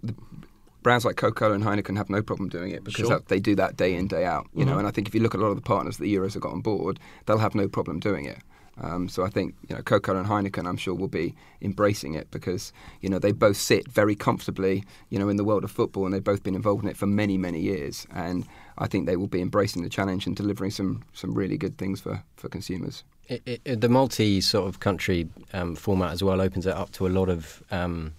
brands 0.84 1.06
like 1.06 1.16
Coca-Cola 1.16 1.56
and 1.56 1.64
Heineken 1.64 1.98
have 1.98 2.10
no 2.10 2.22
problem 2.22 2.50
doing 2.50 2.72
it 2.72 2.84
because 2.84 3.08
sure. 3.08 3.22
they 3.28 3.40
do 3.40 3.56
that 3.56 3.78
day 3.78 3.94
in 3.96 4.08
day 4.08 4.26
out. 4.26 4.48
You 4.54 4.62
mm-hmm. 4.62 4.72
know, 4.72 4.78
and 4.80 4.88
I 4.88 4.92
think 4.92 5.08
if 5.08 5.16
you 5.16 5.22
look 5.22 5.34
at 5.34 5.40
a 5.40 5.44
lot 5.44 5.50
of 5.50 5.56
the 5.56 5.62
partners 5.62 5.98
that 5.98 6.04
the 6.04 6.16
Euros 6.16 6.34
have 6.34 6.42
got 6.42 6.54
on 6.54 6.62
board, 6.62 7.00
they'll 7.26 7.38
have 7.38 7.56
no 7.56 7.68
problem 7.68 8.00
doing 8.00 8.26
it. 8.26 8.40
Um, 8.82 9.10
so 9.10 9.24
I 9.24 9.30
think 9.30 9.56
you 9.68 9.76
know 9.76 9.82
Coca-Cola 9.82 10.20
and 10.20 10.28
Heineken, 10.28 10.68
I'm 10.68 10.78
sure, 10.78 10.94
will 10.94 11.08
be 11.08 11.36
embracing 11.62 12.14
it 12.14 12.30
because 12.32 12.72
you 13.02 13.10
know 13.10 13.20
they 13.20 13.32
both 13.32 13.58
sit 13.58 13.88
very 13.88 14.16
comfortably, 14.16 14.84
you 15.10 15.20
know, 15.20 15.30
in 15.30 15.38
the 15.38 15.44
world 15.44 15.64
of 15.64 15.72
football, 15.72 16.06
and 16.06 16.14
they've 16.14 16.24
both 16.24 16.44
been 16.44 16.56
involved 16.56 16.84
in 16.84 16.90
it 16.90 16.98
for 16.98 17.08
many, 17.08 17.38
many 17.38 17.60
years. 17.60 18.08
And 18.14 18.46
I 18.78 18.88
think 18.88 19.06
they 19.06 19.18
will 19.18 19.28
be 19.28 19.42
embracing 19.42 19.84
the 19.84 19.90
challenge 19.90 20.26
and 20.28 20.36
delivering 20.36 20.72
some 20.72 21.04
some 21.14 21.34
really 21.34 21.58
good 21.58 21.78
things 21.78 22.02
for 22.02 22.24
for 22.36 22.50
consumers. 22.50 23.04
It, 23.28 23.62
it, 23.64 23.82
the 23.82 23.90
multi 23.90 24.42
sort 24.42 24.68
of 24.68 24.80
country 24.80 25.30
um, 25.54 25.76
format 25.76 26.12
as 26.12 26.24
well 26.24 26.42
opens 26.42 26.66
it 26.66 26.74
up 26.74 26.92
to 26.94 27.06
a 27.06 27.10
lot 27.10 27.30
of 27.30 27.62
um, 27.70 28.14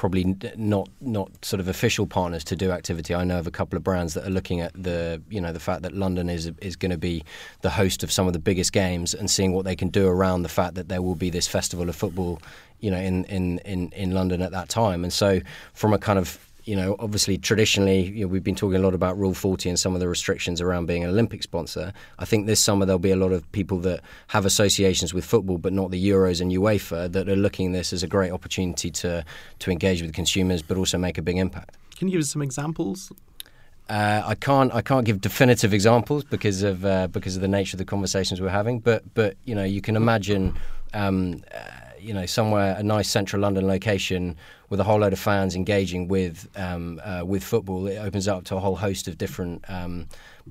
probably 0.00 0.34
not 0.56 0.88
not 1.02 1.44
sort 1.44 1.60
of 1.60 1.68
official 1.68 2.06
partners 2.06 2.42
to 2.42 2.56
do 2.56 2.70
activity. 2.70 3.14
I 3.14 3.22
know 3.22 3.38
of 3.38 3.46
a 3.46 3.50
couple 3.50 3.76
of 3.76 3.84
brands 3.84 4.14
that 4.14 4.26
are 4.26 4.30
looking 4.30 4.62
at 4.62 4.72
the 4.72 5.20
you 5.28 5.42
know 5.42 5.52
the 5.52 5.60
fact 5.60 5.82
that 5.82 5.92
London 5.92 6.30
is 6.30 6.50
is 6.62 6.74
going 6.74 6.90
to 6.90 6.96
be 6.96 7.22
the 7.60 7.68
host 7.68 8.02
of 8.02 8.10
some 8.10 8.26
of 8.26 8.32
the 8.32 8.38
biggest 8.38 8.72
games 8.72 9.12
and 9.12 9.30
seeing 9.30 9.52
what 9.52 9.66
they 9.66 9.76
can 9.76 9.88
do 9.88 10.08
around 10.08 10.40
the 10.40 10.48
fact 10.48 10.74
that 10.76 10.88
there 10.88 11.02
will 11.02 11.16
be 11.16 11.28
this 11.28 11.46
festival 11.46 11.86
of 11.86 11.94
football, 11.94 12.40
you 12.78 12.90
know, 12.90 12.96
in 12.96 13.26
in 13.26 13.58
in, 13.58 13.92
in 13.92 14.12
London 14.12 14.40
at 14.40 14.52
that 14.52 14.70
time. 14.70 15.04
And 15.04 15.12
so 15.12 15.42
from 15.74 15.92
a 15.92 15.98
kind 15.98 16.18
of 16.18 16.49
you 16.64 16.76
know, 16.76 16.96
obviously 16.98 17.38
traditionally 17.38 18.02
you 18.02 18.24
know, 18.24 18.28
we've 18.28 18.44
been 18.44 18.54
talking 18.54 18.76
a 18.76 18.82
lot 18.82 18.94
about 18.94 19.18
Rule 19.18 19.34
40 19.34 19.68
and 19.68 19.78
some 19.78 19.94
of 19.94 20.00
the 20.00 20.08
restrictions 20.08 20.60
around 20.60 20.86
being 20.86 21.04
an 21.04 21.10
Olympic 21.10 21.42
sponsor. 21.42 21.92
I 22.18 22.24
think 22.24 22.46
this 22.46 22.60
summer 22.60 22.86
there'll 22.86 22.98
be 22.98 23.10
a 23.10 23.16
lot 23.16 23.32
of 23.32 23.50
people 23.52 23.78
that 23.80 24.00
have 24.28 24.46
associations 24.46 25.14
with 25.14 25.24
football, 25.24 25.58
but 25.58 25.72
not 25.72 25.90
the 25.90 26.08
Euros 26.08 26.40
and 26.40 26.52
UEFA, 26.52 27.10
that 27.12 27.28
are 27.28 27.36
looking 27.36 27.68
at 27.68 27.72
this 27.72 27.92
as 27.92 28.02
a 28.02 28.08
great 28.08 28.32
opportunity 28.32 28.90
to 28.90 29.24
to 29.58 29.70
engage 29.70 30.02
with 30.02 30.12
consumers, 30.12 30.62
but 30.62 30.76
also 30.76 30.98
make 30.98 31.18
a 31.18 31.22
big 31.22 31.38
impact. 31.38 31.76
Can 31.96 32.08
you 32.08 32.12
give 32.12 32.22
us 32.22 32.30
some 32.30 32.42
examples? 32.42 33.12
Uh, 33.88 34.22
I 34.24 34.36
can't 34.36 34.72
I 34.72 34.82
can't 34.82 35.04
give 35.04 35.20
definitive 35.20 35.74
examples 35.74 36.22
because 36.22 36.62
of 36.62 36.84
uh, 36.84 37.08
because 37.08 37.34
of 37.34 37.42
the 37.42 37.48
nature 37.48 37.74
of 37.74 37.78
the 37.78 37.84
conversations 37.84 38.40
we're 38.40 38.48
having, 38.48 38.78
but 38.78 39.02
but 39.14 39.36
you 39.44 39.54
know 39.54 39.64
you 39.64 39.80
can 39.80 39.96
imagine. 39.96 40.54
Um, 40.92 41.42
uh, 41.54 41.60
you 42.00 42.14
know, 42.14 42.26
somewhere 42.26 42.74
a 42.78 42.82
nice 42.82 43.08
central 43.08 43.42
London 43.42 43.66
location 43.66 44.36
with 44.68 44.80
a 44.80 44.84
whole 44.84 44.98
load 44.98 45.12
of 45.12 45.18
fans 45.18 45.54
engaging 45.54 46.08
with 46.08 46.48
um, 46.56 47.00
uh, 47.04 47.22
with 47.24 47.42
football, 47.42 47.86
it 47.86 47.96
opens 47.96 48.28
up 48.28 48.44
to 48.44 48.56
a 48.56 48.60
whole 48.60 48.76
host 48.76 49.08
of 49.08 49.18
different 49.18 49.64
um, 49.68 50.06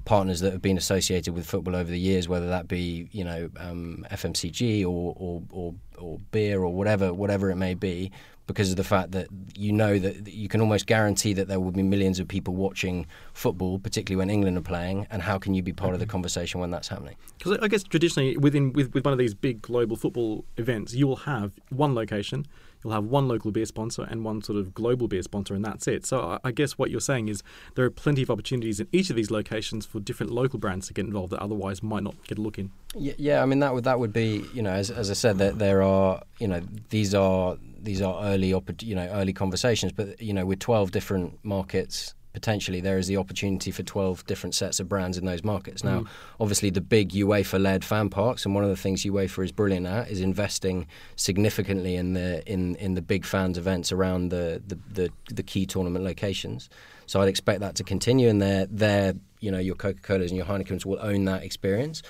partners 0.05 0.39
that 0.41 0.51
have 0.51 0.61
been 0.61 0.77
associated 0.77 1.33
with 1.33 1.45
football 1.45 1.75
over 1.75 1.89
the 1.89 1.99
years, 1.99 2.27
whether 2.27 2.47
that 2.47 2.67
be 2.67 3.09
you 3.11 3.23
know 3.23 3.49
um, 3.57 4.05
FMCG 4.11 4.83
or, 4.83 5.15
or, 5.17 5.41
or 5.51 5.75
or 5.97 6.19
beer 6.31 6.61
or 6.61 6.73
whatever 6.73 7.13
whatever 7.13 7.49
it 7.49 7.55
may 7.55 7.73
be 7.73 8.11
because 8.49 8.71
of 8.71 8.77
the 8.77 8.83
fact 8.83 9.11
that 9.11 9.27
you 9.55 9.71
know 9.71 9.99
that 9.99 10.27
you 10.27 10.49
can 10.49 10.59
almost 10.59 10.87
guarantee 10.87 11.33
that 11.33 11.47
there 11.47 11.59
will 11.59 11.71
be 11.71 11.83
millions 11.83 12.19
of 12.19 12.27
people 12.27 12.55
watching 12.55 13.05
football, 13.31 13.77
particularly 13.77 14.17
when 14.17 14.31
England 14.31 14.57
are 14.57 14.61
playing. 14.61 15.05
And 15.11 15.21
how 15.21 15.37
can 15.37 15.53
you 15.53 15.61
be 15.61 15.71
part 15.71 15.93
of 15.93 15.99
the 15.99 16.05
mm-hmm. 16.05 16.13
conversation 16.13 16.59
when 16.59 16.71
that's 16.71 16.87
happening? 16.87 17.15
Because 17.37 17.59
I 17.61 17.67
guess 17.67 17.83
traditionally, 17.83 18.37
within 18.37 18.73
with, 18.73 18.91
with 18.95 19.05
one 19.05 19.11
of 19.11 19.19
these 19.19 19.35
big 19.35 19.61
global 19.61 19.95
football 19.95 20.45
events, 20.57 20.95
you 20.95 21.05
will 21.05 21.17
have 21.17 21.51
one 21.69 21.93
location 21.93 22.47
you'll 22.83 22.93
have 22.93 23.05
one 23.05 23.27
local 23.27 23.51
beer 23.51 23.65
sponsor 23.65 24.03
and 24.03 24.23
one 24.23 24.41
sort 24.41 24.57
of 24.57 24.73
global 24.73 25.07
beer 25.07 25.23
sponsor, 25.23 25.53
and 25.53 25.63
that's 25.63 25.87
it. 25.87 26.05
So 26.05 26.39
I 26.43 26.51
guess 26.51 26.77
what 26.77 26.91
you're 26.91 26.99
saying 26.99 27.27
is 27.27 27.43
there 27.75 27.85
are 27.85 27.89
plenty 27.89 28.21
of 28.21 28.29
opportunities 28.29 28.79
in 28.79 28.87
each 28.91 29.09
of 29.09 29.15
these 29.15 29.31
locations 29.31 29.85
for 29.85 29.99
different 29.99 30.31
local 30.31 30.59
brands 30.59 30.87
to 30.87 30.93
get 30.93 31.05
involved 31.05 31.31
that 31.33 31.41
otherwise 31.41 31.83
might 31.83 32.03
not 32.03 32.15
get 32.27 32.37
a 32.37 32.41
look 32.41 32.57
in. 32.57 32.71
Yeah, 32.95 33.13
yeah 33.17 33.43
I 33.43 33.45
mean 33.45 33.59
that 33.59 33.73
would 33.73 33.83
that 33.83 33.99
would 33.99 34.13
be 34.13 34.45
you 34.53 34.61
know 34.61 34.71
as, 34.71 34.89
as 34.89 35.09
I 35.09 35.13
said 35.13 35.37
that 35.39 35.59
there 35.59 35.81
are 35.81 36.21
you 36.39 36.47
know 36.47 36.61
these 36.89 37.13
are 37.13 37.57
these 37.81 38.01
are 38.01 38.23
early 38.23 38.49
you 38.81 38.95
know 38.95 39.07
early 39.07 39.33
conversations, 39.33 39.91
but 39.91 40.21
you 40.21 40.33
know 40.33 40.45
with 40.45 40.59
12 40.59 40.91
different 40.91 41.39
markets 41.43 42.13
potentially 42.39 42.79
there 42.81 42.97
is 42.97 43.07
the 43.07 43.17
opportunity 43.17 43.71
for 43.71 43.83
12 43.83 44.25
different 44.25 44.55
sets 44.55 44.79
of 44.79 44.87
brands 44.87 45.17
in 45.17 45.25
those 45.25 45.43
markets. 45.43 45.83
Now, 45.83 45.99
Mm. 46.01 46.07
obviously, 46.39 46.69
the 46.69 46.81
big 46.97 47.09
UEFA 47.11 47.59
led 47.61 47.83
fan 47.83 48.09
parks, 48.09 48.45
and 48.45 48.55
one 48.55 48.63
of 48.63 48.69
the 48.69 48.81
things 48.85 49.03
UEFA 49.03 49.43
is 49.43 49.51
brilliant 49.51 49.85
at 49.87 50.09
is 50.09 50.21
investing 50.21 50.87
significantly 51.15 51.95
in 51.95 52.13
the 52.13 52.29
in, 52.51 52.75
in 52.75 52.95
the 52.95 53.01
big 53.01 53.25
fans 53.25 53.57
events 53.57 53.91
around 53.91 54.29
the, 54.29 54.61
the, 54.67 54.77
the, 54.93 55.09
the 55.33 55.43
key 55.43 55.65
tournament 55.65 56.03
locations. 56.05 56.69
So 57.05 57.21
I'd 57.21 57.27
expect 57.27 57.59
that 57.59 57.75
to 57.75 57.83
continue, 57.83 58.29
and 58.29 58.41
they're, 58.41 58.67
they're 58.67 59.13
you 59.41 59.51
know, 59.51 59.59
your 59.59 59.75
Coca 59.75 59.99
Colas 60.01 60.31
and 60.31 60.37
your 60.37 60.45
Heinekens 60.45 60.85
will 60.85 60.99
own 61.01 61.25
that 61.25 61.43
experience. 61.43 62.01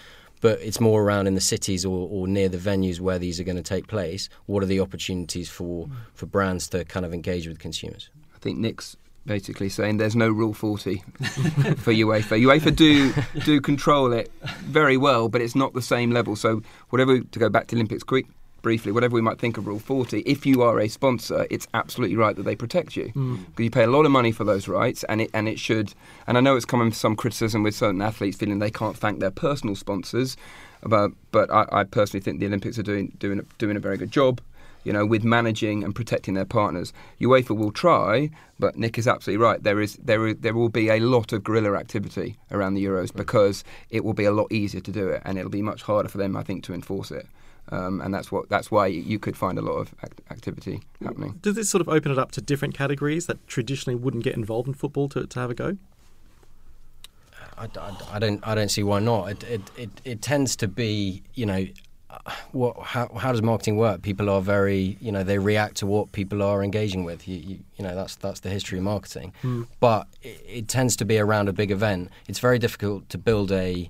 But 0.41 0.61
it's 0.61 0.79
more 0.79 1.03
around 1.03 1.27
in 1.27 1.35
the 1.35 1.41
cities 1.41 1.83
or, 1.85 2.07
or 2.09 2.25
near 2.27 2.47
the 2.47 2.57
venues 2.57 2.99
where 3.01 3.19
these 3.19 3.41
are 3.41 3.43
going 3.43 3.57
to 3.57 3.69
take 3.75 3.87
place. 3.87 4.29
What 4.45 4.63
are 4.63 4.67
the 4.67 4.79
opportunities 4.79 5.49
for, 5.49 5.89
for 6.13 6.27
brands 6.27 6.69
to 6.69 6.85
kind 6.85 7.05
of 7.05 7.13
engage 7.13 7.45
with 7.47 7.59
consumers? 7.59 8.09
I 8.33 8.39
think 8.39 8.57
Nick's 8.57 8.95
basically 9.25 9.69
saying 9.69 9.97
there's 9.97 10.15
no 10.15 10.29
Rule 10.29 10.53
40 10.53 10.97
for 11.77 11.93
UEFA. 11.93 12.41
UEFA 12.41 12.75
do 12.75 13.13
do 13.43 13.61
control 13.61 14.11
it 14.13 14.31
very 14.63 14.97
well, 14.97 15.29
but 15.29 15.41
it's 15.41 15.55
not 15.55 15.73
the 15.73 15.81
same 15.81 16.11
level. 16.11 16.35
So 16.35 16.61
whatever 16.89 17.19
to 17.19 17.39
go 17.39 17.49
back 17.49 17.67
to 17.67 17.75
Olympics 17.75 18.03
quick 18.03 18.25
briefly, 18.61 18.91
whatever 18.91 19.15
we 19.15 19.21
might 19.21 19.39
think 19.39 19.57
of 19.57 19.67
Rule 19.67 19.79
40, 19.79 20.19
if 20.25 20.45
you 20.45 20.61
are 20.63 20.79
a 20.81 20.89
sponsor, 20.89 21.47
it's 21.49 21.65
absolutely 21.73 22.17
right 22.17 22.35
that 22.35 22.43
they 22.43 22.55
protect 22.57 22.97
you 22.97 23.05
Mm. 23.15 23.45
because 23.45 23.63
you 23.63 23.71
pay 23.71 23.83
a 23.83 23.87
lot 23.89 24.05
of 24.05 24.11
money 24.11 24.33
for 24.33 24.43
those 24.43 24.67
rights, 24.67 25.03
and 25.05 25.21
it 25.21 25.29
and 25.33 25.47
it 25.47 25.59
should. 25.59 25.93
And 26.27 26.37
I 26.37 26.41
know 26.41 26.55
it's 26.55 26.65
coming 26.65 26.91
some 26.91 27.15
criticism 27.15 27.63
with 27.63 27.73
certain 27.75 28.01
athletes 28.01 28.37
feeling 28.37 28.59
they 28.59 28.71
can't 28.71 28.97
thank 28.97 29.19
their 29.19 29.31
personal 29.31 29.75
sponsors, 29.75 30.35
but 30.83 31.11
but 31.31 31.49
I, 31.51 31.65
I 31.71 31.83
personally 31.85 32.21
think 32.21 32.39
the 32.39 32.47
Olympics 32.47 32.77
are 32.77 32.83
doing 32.83 33.15
doing 33.19 33.45
doing 33.59 33.77
a 33.77 33.79
very 33.79 33.97
good 33.97 34.11
job. 34.11 34.41
You 34.89 34.93
know, 34.93 35.05
with 35.05 35.23
managing 35.23 35.83
and 35.83 35.93
protecting 35.93 36.33
their 36.33 36.45
partners, 36.45 36.93
UEFA 37.21 37.55
will 37.55 37.71
try, 37.71 38.31
but 38.57 38.75
Nick 38.75 38.97
is 38.97 39.07
absolutely 39.07 39.37
right. 39.45 39.61
There 39.61 39.79
is 39.79 39.97
there 40.03 40.25
is, 40.29 40.37
there 40.39 40.55
will 40.55 40.69
be 40.69 40.89
a 40.89 40.99
lot 40.99 41.31
of 41.31 41.43
guerrilla 41.43 41.77
activity 41.77 42.37
around 42.49 42.73
the 42.73 42.83
Euros 42.83 43.13
because 43.13 43.63
it 43.91 44.03
will 44.03 44.15
be 44.15 44.25
a 44.25 44.31
lot 44.31 44.51
easier 44.51 44.81
to 44.81 44.91
do 44.91 45.07
it, 45.09 45.21
and 45.25 45.37
it'll 45.37 45.51
be 45.51 45.61
much 45.61 45.83
harder 45.83 46.09
for 46.09 46.17
them, 46.17 46.35
I 46.35 46.41
think, 46.41 46.63
to 46.63 46.73
enforce 46.73 47.11
it. 47.11 47.27
Um, 47.71 48.01
and 48.01 48.11
that's 48.11 48.31
what 48.31 48.49
that's 48.49 48.71
why 48.71 48.87
you 48.87 49.19
could 49.19 49.37
find 49.37 49.59
a 49.59 49.61
lot 49.61 49.73
of 49.73 49.93
act- 50.01 50.21
activity 50.31 50.81
happening. 51.03 51.37
Does 51.43 51.53
this 51.53 51.69
sort 51.69 51.81
of 51.81 51.87
open 51.89 52.11
it 52.11 52.17
up 52.17 52.31
to 52.31 52.41
different 52.41 52.73
categories 52.73 53.27
that 53.27 53.37
traditionally 53.47 53.93
wouldn't 53.95 54.23
get 54.23 54.35
involved 54.35 54.67
in 54.67 54.73
football 54.73 55.07
to, 55.09 55.27
to 55.27 55.39
have 55.39 55.51
a 55.51 55.53
go? 55.53 55.77
I, 57.59 57.67
I- 57.79 58.15
I 58.15 58.17
don't 58.17 58.39
I 58.47 58.55
don't 58.55 58.69
see 58.71 58.81
why 58.81 59.01
not. 59.01 59.29
It 59.29 59.43
it, 59.43 59.61
it, 59.77 59.89
it 60.03 60.21
tends 60.23 60.55
to 60.55 60.67
be 60.67 61.21
you 61.35 61.45
know. 61.45 61.67
What, 62.51 62.79
how, 62.79 63.07
how 63.15 63.31
does 63.31 63.43
marketing 63.43 63.77
work? 63.77 64.01
People 64.01 64.29
are 64.29 64.41
very, 64.41 64.97
you 64.99 65.11
know, 65.11 65.23
they 65.23 65.37
react 65.37 65.77
to 65.77 65.85
what 65.85 66.11
people 66.11 66.41
are 66.41 66.63
engaging 66.63 67.03
with. 67.03 67.27
You, 67.27 67.37
you, 67.37 67.59
you 67.77 67.83
know, 67.83 67.93
that's 67.93 68.15
that's 68.15 68.39
the 68.39 68.49
history 68.49 68.79
of 68.79 68.83
marketing. 68.83 69.33
Hmm. 69.41 69.63
But 69.79 70.07
it, 70.23 70.43
it 70.47 70.67
tends 70.67 70.95
to 70.97 71.05
be 71.05 71.19
around 71.19 71.49
a 71.49 71.53
big 71.53 71.69
event. 71.69 72.09
It's 72.27 72.39
very 72.39 72.57
difficult 72.57 73.07
to 73.09 73.17
build 73.19 73.51
a 73.51 73.89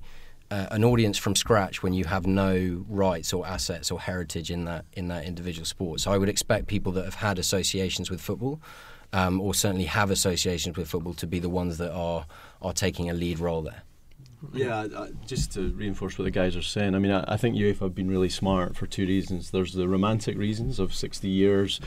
uh, 0.51 0.67
an 0.71 0.83
audience 0.83 1.17
from 1.17 1.35
scratch 1.35 1.83
when 1.83 1.93
you 1.93 2.05
have 2.05 2.25
no 2.25 2.83
rights 2.89 3.33
or 3.33 3.45
assets 3.45 3.91
or 3.91 3.99
heritage 4.01 4.51
in 4.51 4.65
that 4.65 4.85
in 4.93 5.07
that 5.07 5.25
individual 5.25 5.65
sport. 5.65 6.01
So 6.01 6.11
I 6.11 6.17
would 6.17 6.29
expect 6.29 6.67
people 6.67 6.91
that 6.93 7.05
have 7.05 7.15
had 7.15 7.39
associations 7.39 8.09
with 8.09 8.19
football, 8.19 8.59
um, 9.13 9.39
or 9.39 9.53
certainly 9.53 9.85
have 9.85 10.11
associations 10.11 10.77
with 10.77 10.89
football, 10.89 11.13
to 11.15 11.27
be 11.27 11.39
the 11.39 11.49
ones 11.49 11.77
that 11.77 11.93
are 11.93 12.25
are 12.61 12.73
taking 12.73 13.09
a 13.09 13.13
lead 13.13 13.39
role 13.39 13.61
there. 13.61 13.83
Yeah, 14.53 14.87
just 15.25 15.51
to 15.53 15.71
reinforce 15.71 16.17
what 16.17 16.23
the 16.23 16.31
guys 16.31 16.55
are 16.55 16.61
saying, 16.61 16.95
I 16.95 16.99
mean, 16.99 17.11
I, 17.11 17.25
I 17.27 17.37
think 17.37 17.55
UEFA 17.55 17.79
have 17.79 17.95
been 17.95 18.09
really 18.09 18.29
smart 18.29 18.75
for 18.75 18.87
two 18.87 19.05
reasons. 19.05 19.51
There's 19.51 19.73
the 19.73 19.87
romantic 19.87 20.37
reasons 20.37 20.79
of 20.79 20.93
60 20.93 21.27
years 21.27 21.81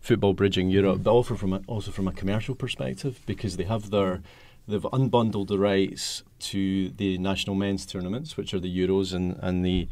football 0.00 0.32
bridging 0.32 0.70
Europe, 0.70 1.02
but 1.02 1.10
also 1.10 1.34
from 1.34 1.52
a, 1.52 1.60
also 1.66 1.90
from 1.90 2.08
a 2.08 2.12
commercial 2.12 2.54
perspective 2.54 3.20
because 3.26 3.56
they 3.56 3.64
have 3.64 3.90
their 3.90 4.22
they've 4.66 4.82
unbundled 4.82 5.48
the 5.48 5.58
rights 5.58 6.22
to 6.40 6.90
the 6.90 7.18
national 7.18 7.56
men's 7.56 7.84
tournaments, 7.86 8.36
which 8.36 8.54
are 8.54 8.60
the 8.60 8.68
Euros 8.78 9.12
and, 9.14 9.38
and 9.42 9.64
the 9.64 9.88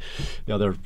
the 0.47 0.55
other 0.55 0.77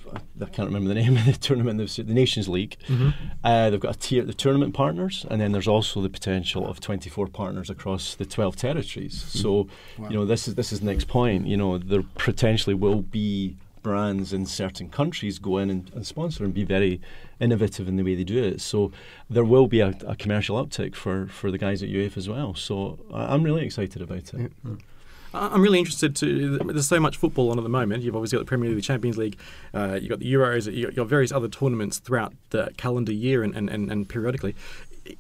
I 0.40 0.44
can't 0.46 0.68
remember 0.68 0.88
the 0.88 0.94
name 0.94 1.16
of 1.16 1.24
the 1.26 1.32
tournament, 1.48 1.78
the, 1.78 2.04
Nations 2.04 2.48
League. 2.48 2.76
Mhm. 2.88 3.14
Uh, 3.44 3.70
they've 3.70 3.80
got 3.80 3.96
a 3.96 3.98
tier 3.98 4.24
the 4.24 4.34
tournament 4.34 4.74
partners, 4.74 5.26
and 5.30 5.40
then 5.40 5.52
there's 5.52 5.68
also 5.68 6.00
the 6.00 6.08
potential 6.10 6.66
of 6.66 6.80
24 6.80 7.26
partners 7.28 7.70
across 7.70 8.14
the 8.14 8.24
12 8.24 8.56
territories. 8.56 9.22
So, 9.28 9.68
Wow. 9.98 10.08
you 10.08 10.16
know, 10.16 10.24
this 10.24 10.48
is 10.48 10.54
this 10.54 10.72
is 10.72 10.80
the 10.80 10.86
next 10.86 11.08
point. 11.08 11.46
You 11.46 11.56
know, 11.56 11.78
there 11.78 12.02
potentially 12.16 12.74
will 12.74 13.02
be 13.02 13.56
brands 13.82 14.34
in 14.34 14.44
certain 14.44 14.90
countries 14.90 15.38
go 15.38 15.56
in 15.56 15.70
and, 15.70 15.90
and 15.94 16.06
sponsor 16.06 16.44
and 16.44 16.52
be 16.52 16.64
very 16.64 17.00
innovative 17.40 17.88
in 17.88 17.96
the 17.96 18.02
way 18.02 18.14
they 18.14 18.24
do 18.24 18.42
it. 18.44 18.60
So 18.60 18.92
there 19.30 19.42
will 19.42 19.66
be 19.66 19.80
a, 19.80 19.94
a 20.06 20.14
commercial 20.16 20.62
uptick 20.62 20.94
for, 20.94 21.26
for 21.28 21.50
the 21.50 21.56
guys 21.56 21.82
at 21.82 21.88
UEFA 21.88 22.18
as 22.18 22.28
well. 22.28 22.54
So 22.54 22.98
I'm 23.10 23.42
really 23.42 23.64
excited 23.64 24.02
about 24.02 24.34
it. 24.34 24.52
I- 24.66 24.76
I'm 25.32 25.62
really 25.62 25.78
interested 25.78 26.16
to. 26.16 26.58
There's 26.58 26.88
so 26.88 27.00
much 27.00 27.16
football 27.16 27.50
on 27.50 27.58
at 27.58 27.62
the 27.62 27.70
moment. 27.70 28.02
You've 28.02 28.16
obviously 28.16 28.36
got 28.36 28.46
the 28.46 28.48
Premier 28.48 28.68
League, 28.68 28.78
the 28.78 28.82
Champions 28.82 29.16
League, 29.16 29.38
uh, 29.72 29.98
you've 30.00 30.10
got 30.10 30.18
the 30.18 30.32
Euros, 30.32 30.72
you've 30.72 30.94
got 30.94 31.06
various 31.06 31.32
other 31.32 31.48
tournaments 31.48 31.98
throughout 31.98 32.32
the 32.50 32.72
calendar 32.76 33.12
year 33.12 33.42
and, 33.42 33.54
and, 33.54 33.70
and, 33.70 33.90
and 33.90 34.08
periodically. 34.08 34.54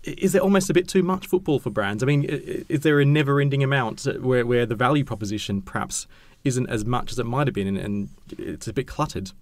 Is 0.04 0.32
there 0.32 0.42
almost 0.42 0.70
a 0.70 0.74
bit 0.74 0.88
too 0.88 1.02
much 1.02 1.26
football 1.26 1.58
for 1.58 1.70
brands? 1.70 2.02
I 2.02 2.06
mean, 2.06 2.24
is 2.24 2.80
there 2.80 3.00
a 3.00 3.04
never 3.04 3.40
ending 3.40 3.62
amount 3.62 4.04
where, 4.20 4.44
where 4.44 4.66
the 4.66 4.74
value 4.74 5.04
proposition 5.04 5.62
perhaps 5.62 6.06
isn't 6.44 6.68
as 6.68 6.84
much 6.84 7.12
as 7.12 7.18
it 7.18 7.26
might 7.26 7.46
have 7.46 7.54
been 7.54 7.66
and, 7.66 7.78
and 7.78 8.08
it's 8.38 8.68
a 8.68 8.72
bit 8.72 8.86
cluttered? 8.86 9.32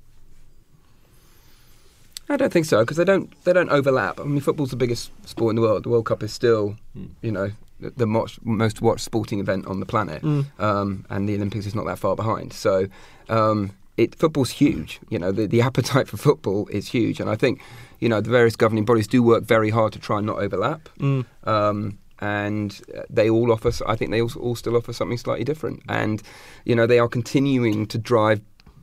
I 2.30 2.36
don't 2.36 2.52
think 2.52 2.66
so 2.66 2.80
because 2.80 2.98
they 2.98 3.04
don't 3.04 3.32
they 3.44 3.54
don't 3.54 3.70
overlap. 3.70 4.20
I 4.20 4.24
mean, 4.24 4.40
football's 4.40 4.70
the 4.70 4.76
biggest 4.76 5.10
sport 5.26 5.52
in 5.52 5.56
the 5.56 5.62
world. 5.62 5.84
The 5.84 5.88
World 5.88 6.04
Cup 6.04 6.22
is 6.22 6.32
still, 6.32 6.76
you 7.22 7.32
know, 7.32 7.52
the, 7.80 8.06
most, 8.06 8.44
most 8.44 8.80
watched 8.82 9.04
sporting 9.04 9.40
event 9.40 9.66
on 9.66 9.80
the 9.80 9.86
planet, 9.86 10.22
Mm. 10.22 10.46
um, 10.60 11.04
and 11.10 11.28
the 11.28 11.34
Olympics 11.34 11.66
is 11.66 11.74
not 11.74 11.86
that 11.86 11.98
far 11.98 12.16
behind. 12.16 12.52
So, 12.52 12.86
um, 13.28 13.72
it 13.96 14.14
football's 14.14 14.50
huge. 14.50 15.00
You 15.10 15.18
know, 15.18 15.32
the, 15.32 15.46
the 15.46 15.60
appetite 15.68 16.08
for 16.08 16.16
football 16.16 16.68
is 16.68 16.88
huge, 16.88 17.20
and 17.20 17.28
I 17.28 17.36
think, 17.36 17.60
you 18.00 18.08
know, 18.08 18.20
the 18.20 18.30
various 18.30 18.56
governing 18.56 18.84
bodies 18.84 19.06
do 19.06 19.22
work 19.22 19.44
very 19.44 19.70
hard 19.70 19.92
to 19.92 19.98
try 19.98 20.18
and 20.18 20.26
not 20.26 20.38
overlap. 20.38 20.88
Mm. 20.98 21.24
Um, 21.44 21.98
and 22.20 22.80
they 23.08 23.30
all 23.30 23.52
offer. 23.52 23.70
I 23.86 23.94
think 23.94 24.10
they 24.10 24.20
all, 24.20 24.30
all 24.40 24.56
still 24.56 24.76
offer 24.76 24.92
something 24.92 25.18
slightly 25.18 25.44
different. 25.44 25.82
And 25.88 26.20
you 26.64 26.74
know, 26.74 26.86
they 26.86 26.98
are 26.98 27.08
continuing 27.08 27.86
to 27.86 27.98
drive 27.98 28.40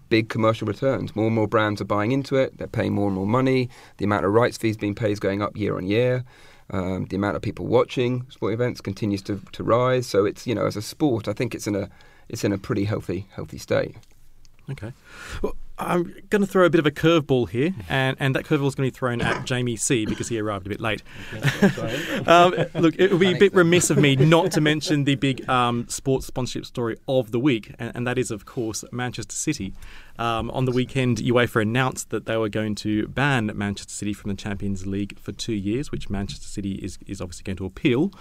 big 0.09 0.29
commercial 0.29 0.67
returns. 0.67 1.15
More 1.15 1.25
and 1.25 1.35
more 1.35 1.47
brands 1.47 1.81
are 1.81 1.85
buying 1.85 2.11
into 2.13 2.35
it. 2.37 2.57
They're 2.57 2.67
paying 2.67 2.93
more 2.93 3.07
and 3.07 3.15
more 3.15 3.25
money. 3.27 3.69
The 3.97 4.05
amount 4.05 4.23
of 4.25 4.31
rights 4.31 4.57
fees 4.57 4.77
being 4.77 4.95
paid 4.95 5.11
is 5.11 5.19
going 5.19 5.41
up 5.41 5.57
year 5.57 5.75
on 5.77 5.85
year. 5.87 6.23
Um, 6.71 7.05
the 7.05 7.15
amount 7.15 7.35
of 7.35 7.41
people 7.43 7.67
watching 7.67 8.25
sport 8.29 8.53
events 8.53 8.81
continues 8.81 9.21
to, 9.23 9.39
to 9.51 9.63
rise. 9.63 10.07
So 10.07 10.25
it's 10.25 10.47
you 10.47 10.55
know, 10.55 10.65
as 10.65 10.75
a 10.75 10.81
sport, 10.81 11.27
I 11.27 11.33
think 11.33 11.53
it's 11.53 11.67
in 11.67 11.75
a 11.75 11.89
it's 12.27 12.43
in 12.43 12.51
a 12.51 12.57
pretty 12.57 12.85
healthy 12.85 13.27
healthy 13.35 13.57
state. 13.57 13.95
Okay. 14.71 14.93
Well, 15.41 15.55
I'm 15.77 16.15
going 16.29 16.41
to 16.41 16.47
throw 16.47 16.65
a 16.65 16.69
bit 16.69 16.79
of 16.79 16.85
a 16.85 16.91
curveball 16.91 17.49
here, 17.49 17.75
and, 17.89 18.15
and 18.19 18.33
that 18.35 18.45
curveball 18.45 18.67
is 18.67 18.75
going 18.75 18.89
to 18.89 18.93
be 18.93 18.97
thrown 18.97 19.21
at 19.21 19.45
Jamie 19.45 19.75
C 19.75 20.05
because 20.05 20.29
he 20.29 20.39
arrived 20.39 20.65
a 20.65 20.69
bit 20.69 20.79
late. 20.79 21.03
um, 22.27 22.55
look, 22.75 22.95
it 22.97 23.11
would 23.11 23.19
be 23.19 23.33
a 23.33 23.37
bit 23.37 23.53
remiss 23.53 23.89
of 23.89 23.97
me 23.97 24.15
not 24.15 24.51
to 24.53 24.61
mention 24.61 25.03
the 25.03 25.15
big 25.15 25.47
um, 25.49 25.85
sports 25.89 26.25
sponsorship 26.25 26.65
story 26.65 26.95
of 27.07 27.31
the 27.31 27.39
week, 27.39 27.75
and, 27.77 27.91
and 27.93 28.07
that 28.07 28.17
is, 28.17 28.31
of 28.31 28.45
course, 28.45 28.85
Manchester 28.91 29.35
City. 29.35 29.73
Um, 30.17 30.49
on 30.51 30.65
the 30.65 30.71
weekend, 30.71 31.17
UEFA 31.17 31.61
announced 31.61 32.09
that 32.09 32.25
they 32.25 32.37
were 32.37 32.49
going 32.49 32.75
to 32.75 33.07
ban 33.07 33.51
Manchester 33.53 33.91
City 33.91 34.13
from 34.13 34.29
the 34.29 34.35
Champions 34.35 34.85
League 34.85 35.19
for 35.19 35.31
two 35.31 35.53
years, 35.53 35.91
which 35.91 36.09
Manchester 36.09 36.47
City 36.47 36.75
is, 36.75 36.97
is 37.05 37.21
obviously 37.21 37.43
going 37.43 37.57
to 37.57 37.65
appeal. 37.65 38.11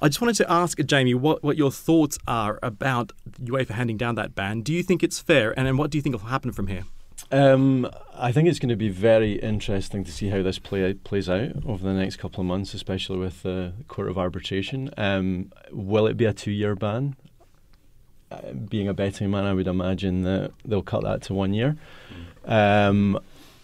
I 0.00 0.08
just 0.08 0.20
wanted 0.20 0.36
to 0.36 0.50
ask 0.50 0.78
Jamie 0.84 1.14
what, 1.14 1.42
what 1.42 1.56
your 1.56 1.70
thoughts 1.70 2.18
are 2.26 2.58
about 2.62 3.12
UEFA 3.42 3.70
handing 3.70 3.96
down 3.96 4.14
that 4.16 4.34
ban. 4.34 4.62
Do 4.62 4.72
you 4.72 4.82
think 4.82 5.02
it's 5.02 5.20
fair, 5.20 5.56
and, 5.58 5.66
and 5.66 5.78
what 5.78 5.90
do 5.90 5.98
you 5.98 6.02
think 6.02 6.14
will 6.14 6.28
happen 6.28 6.52
from 6.52 6.68
here? 6.68 6.84
Um, 7.30 7.88
I 8.14 8.30
think 8.30 8.48
it's 8.48 8.58
going 8.58 8.68
to 8.68 8.76
be 8.76 8.90
very 8.90 9.34
interesting 9.34 10.04
to 10.04 10.12
see 10.12 10.28
how 10.28 10.42
this 10.42 10.58
play 10.58 10.92
plays 10.92 11.30
out 11.30 11.64
over 11.64 11.82
the 11.82 11.94
next 11.94 12.16
couple 12.16 12.40
of 12.40 12.46
months, 12.46 12.74
especially 12.74 13.18
with 13.18 13.42
the 13.42 13.72
Court 13.88 14.08
of 14.08 14.18
Arbitration. 14.18 14.90
Um, 14.98 15.50
will 15.70 16.06
it 16.06 16.16
be 16.16 16.26
a 16.26 16.32
two-year 16.32 16.74
ban? 16.74 17.16
Being 18.68 18.88
a 18.88 18.94
betting 18.94 19.30
man, 19.30 19.44
I 19.44 19.52
would 19.52 19.66
imagine 19.66 20.22
that 20.22 20.52
they'll 20.64 20.82
cut 20.82 21.02
that 21.04 21.22
to 21.22 21.34
one 21.34 21.54
year. 21.54 21.76
Um, 22.44 23.18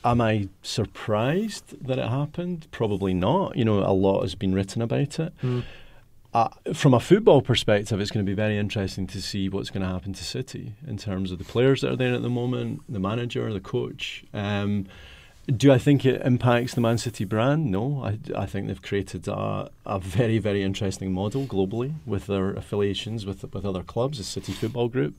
am 0.04 0.20
I 0.20 0.48
surprised 0.62 1.84
that 1.86 1.98
it 1.98 2.08
happened? 2.08 2.68
Probably 2.70 3.14
not. 3.14 3.56
You 3.56 3.64
know, 3.64 3.78
a 3.78 3.92
lot 3.92 4.22
has 4.22 4.34
been 4.34 4.54
written 4.54 4.82
about 4.82 5.18
it. 5.18 5.32
Mm. 5.42 5.64
Uh, 6.34 6.48
from 6.74 6.92
a 6.92 7.00
football 7.00 7.40
perspective, 7.40 8.00
it's 8.00 8.10
going 8.10 8.24
to 8.24 8.28
be 8.30 8.34
very 8.34 8.58
interesting 8.58 9.06
to 9.08 9.22
see 9.22 9.48
what's 9.48 9.70
going 9.70 9.82
to 9.82 9.88
happen 9.88 10.12
to 10.12 10.24
City 10.24 10.74
in 10.86 10.98
terms 10.98 11.32
of 11.32 11.38
the 11.38 11.44
players 11.44 11.80
that 11.80 11.92
are 11.92 11.96
there 11.96 12.14
at 12.14 12.22
the 12.22 12.28
moment, 12.28 12.82
the 12.88 13.00
manager, 13.00 13.50
the 13.52 13.60
coach. 13.60 14.24
Um, 14.34 14.86
do 15.56 15.72
I 15.72 15.78
think 15.78 16.04
it 16.04 16.20
impacts 16.24 16.74
the 16.74 16.80
Man 16.80 16.98
City 16.98 17.24
brand? 17.24 17.70
No. 17.70 18.02
I, 18.04 18.18
I 18.36 18.46
think 18.46 18.66
they've 18.66 18.82
created 18.82 19.26
a, 19.28 19.70
a 19.86 19.98
very, 19.98 20.38
very 20.38 20.62
interesting 20.62 21.12
model 21.12 21.46
globally 21.46 21.94
with 22.06 22.26
their 22.26 22.50
affiliations 22.52 23.24
with 23.24 23.42
with 23.54 23.64
other 23.64 23.82
clubs, 23.82 24.18
the 24.18 24.24
City 24.24 24.52
Football 24.52 24.88
Group. 24.88 25.14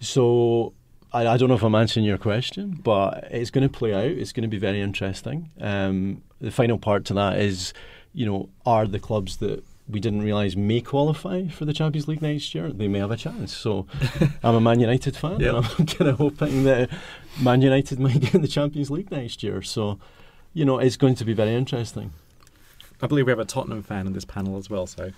So 0.00 0.72
I, 1.12 1.26
I 1.26 1.36
don't 1.36 1.48
know 1.48 1.54
if 1.54 1.62
I'm 1.62 1.74
answering 1.74 2.04
your 2.04 2.18
question, 2.18 2.80
but 2.82 3.28
it's 3.30 3.50
going 3.50 3.66
to 3.68 3.78
play 3.78 3.94
out. 3.94 4.04
It's 4.04 4.32
going 4.32 4.42
to 4.42 4.48
be 4.48 4.58
very 4.58 4.80
interesting. 4.80 5.50
Um, 5.60 6.22
the 6.40 6.50
final 6.50 6.78
part 6.78 7.04
to 7.06 7.14
that 7.14 7.38
is, 7.38 7.72
you 8.12 8.26
know, 8.26 8.48
are 8.66 8.86
the 8.86 8.98
clubs 8.98 9.38
that 9.38 9.64
we 9.88 10.00
didn't 10.00 10.22
realise 10.22 10.56
may 10.56 10.80
qualify 10.80 11.46
for 11.46 11.64
the 11.64 11.72
Champions 11.72 12.08
League 12.08 12.20
next 12.20 12.54
year, 12.56 12.70
they 12.72 12.88
may 12.88 12.98
have 12.98 13.12
a 13.12 13.16
chance. 13.16 13.56
So 13.56 13.86
I'm 14.42 14.56
a 14.56 14.60
Man 14.60 14.80
United 14.80 15.16
fan, 15.16 15.38
Yep. 15.38 15.54
and 15.54 15.64
I'm 15.64 15.86
kind 15.96 16.10
of 16.10 16.18
hoping 16.18 16.64
that 16.64 16.90
Man 17.40 17.62
United 17.62 17.98
might 18.00 18.20
get 18.20 18.34
in 18.34 18.42
the 18.42 18.48
Champions 18.48 18.90
League 18.90 19.10
next 19.10 19.42
year. 19.42 19.62
So, 19.62 19.98
you 20.54 20.64
know, 20.64 20.78
it's 20.78 20.96
going 20.96 21.14
to 21.16 21.24
be 21.24 21.32
very 21.32 21.54
interesting. 21.54 22.12
I 23.02 23.06
believe 23.06 23.26
we 23.26 23.32
have 23.32 23.38
a 23.38 23.44
Tottenham 23.44 23.82
fan 23.82 24.06
on 24.06 24.12
this 24.14 24.24
panel 24.24 24.56
as 24.56 24.70
well. 24.70 24.86
So 24.86 25.10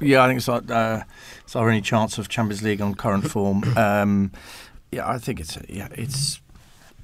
Yeah, 0.00 0.24
I 0.24 0.28
think 0.28 0.38
it's, 0.38 0.48
our- 0.48 0.62
uh, 0.70 1.02
it's 1.44 1.56
our 1.56 1.68
only 1.68 1.80
chance 1.80 2.18
of 2.18 2.28
Champions 2.28 2.62
League 2.62 2.80
on 2.82 2.94
current 2.94 3.30
form. 3.30 3.62
Um, 3.76 4.32
yeah, 4.90 5.06
I 5.06 5.18
think 5.18 5.38
it's 5.38 5.58
yeah, 5.68 5.88
it's 5.92 6.40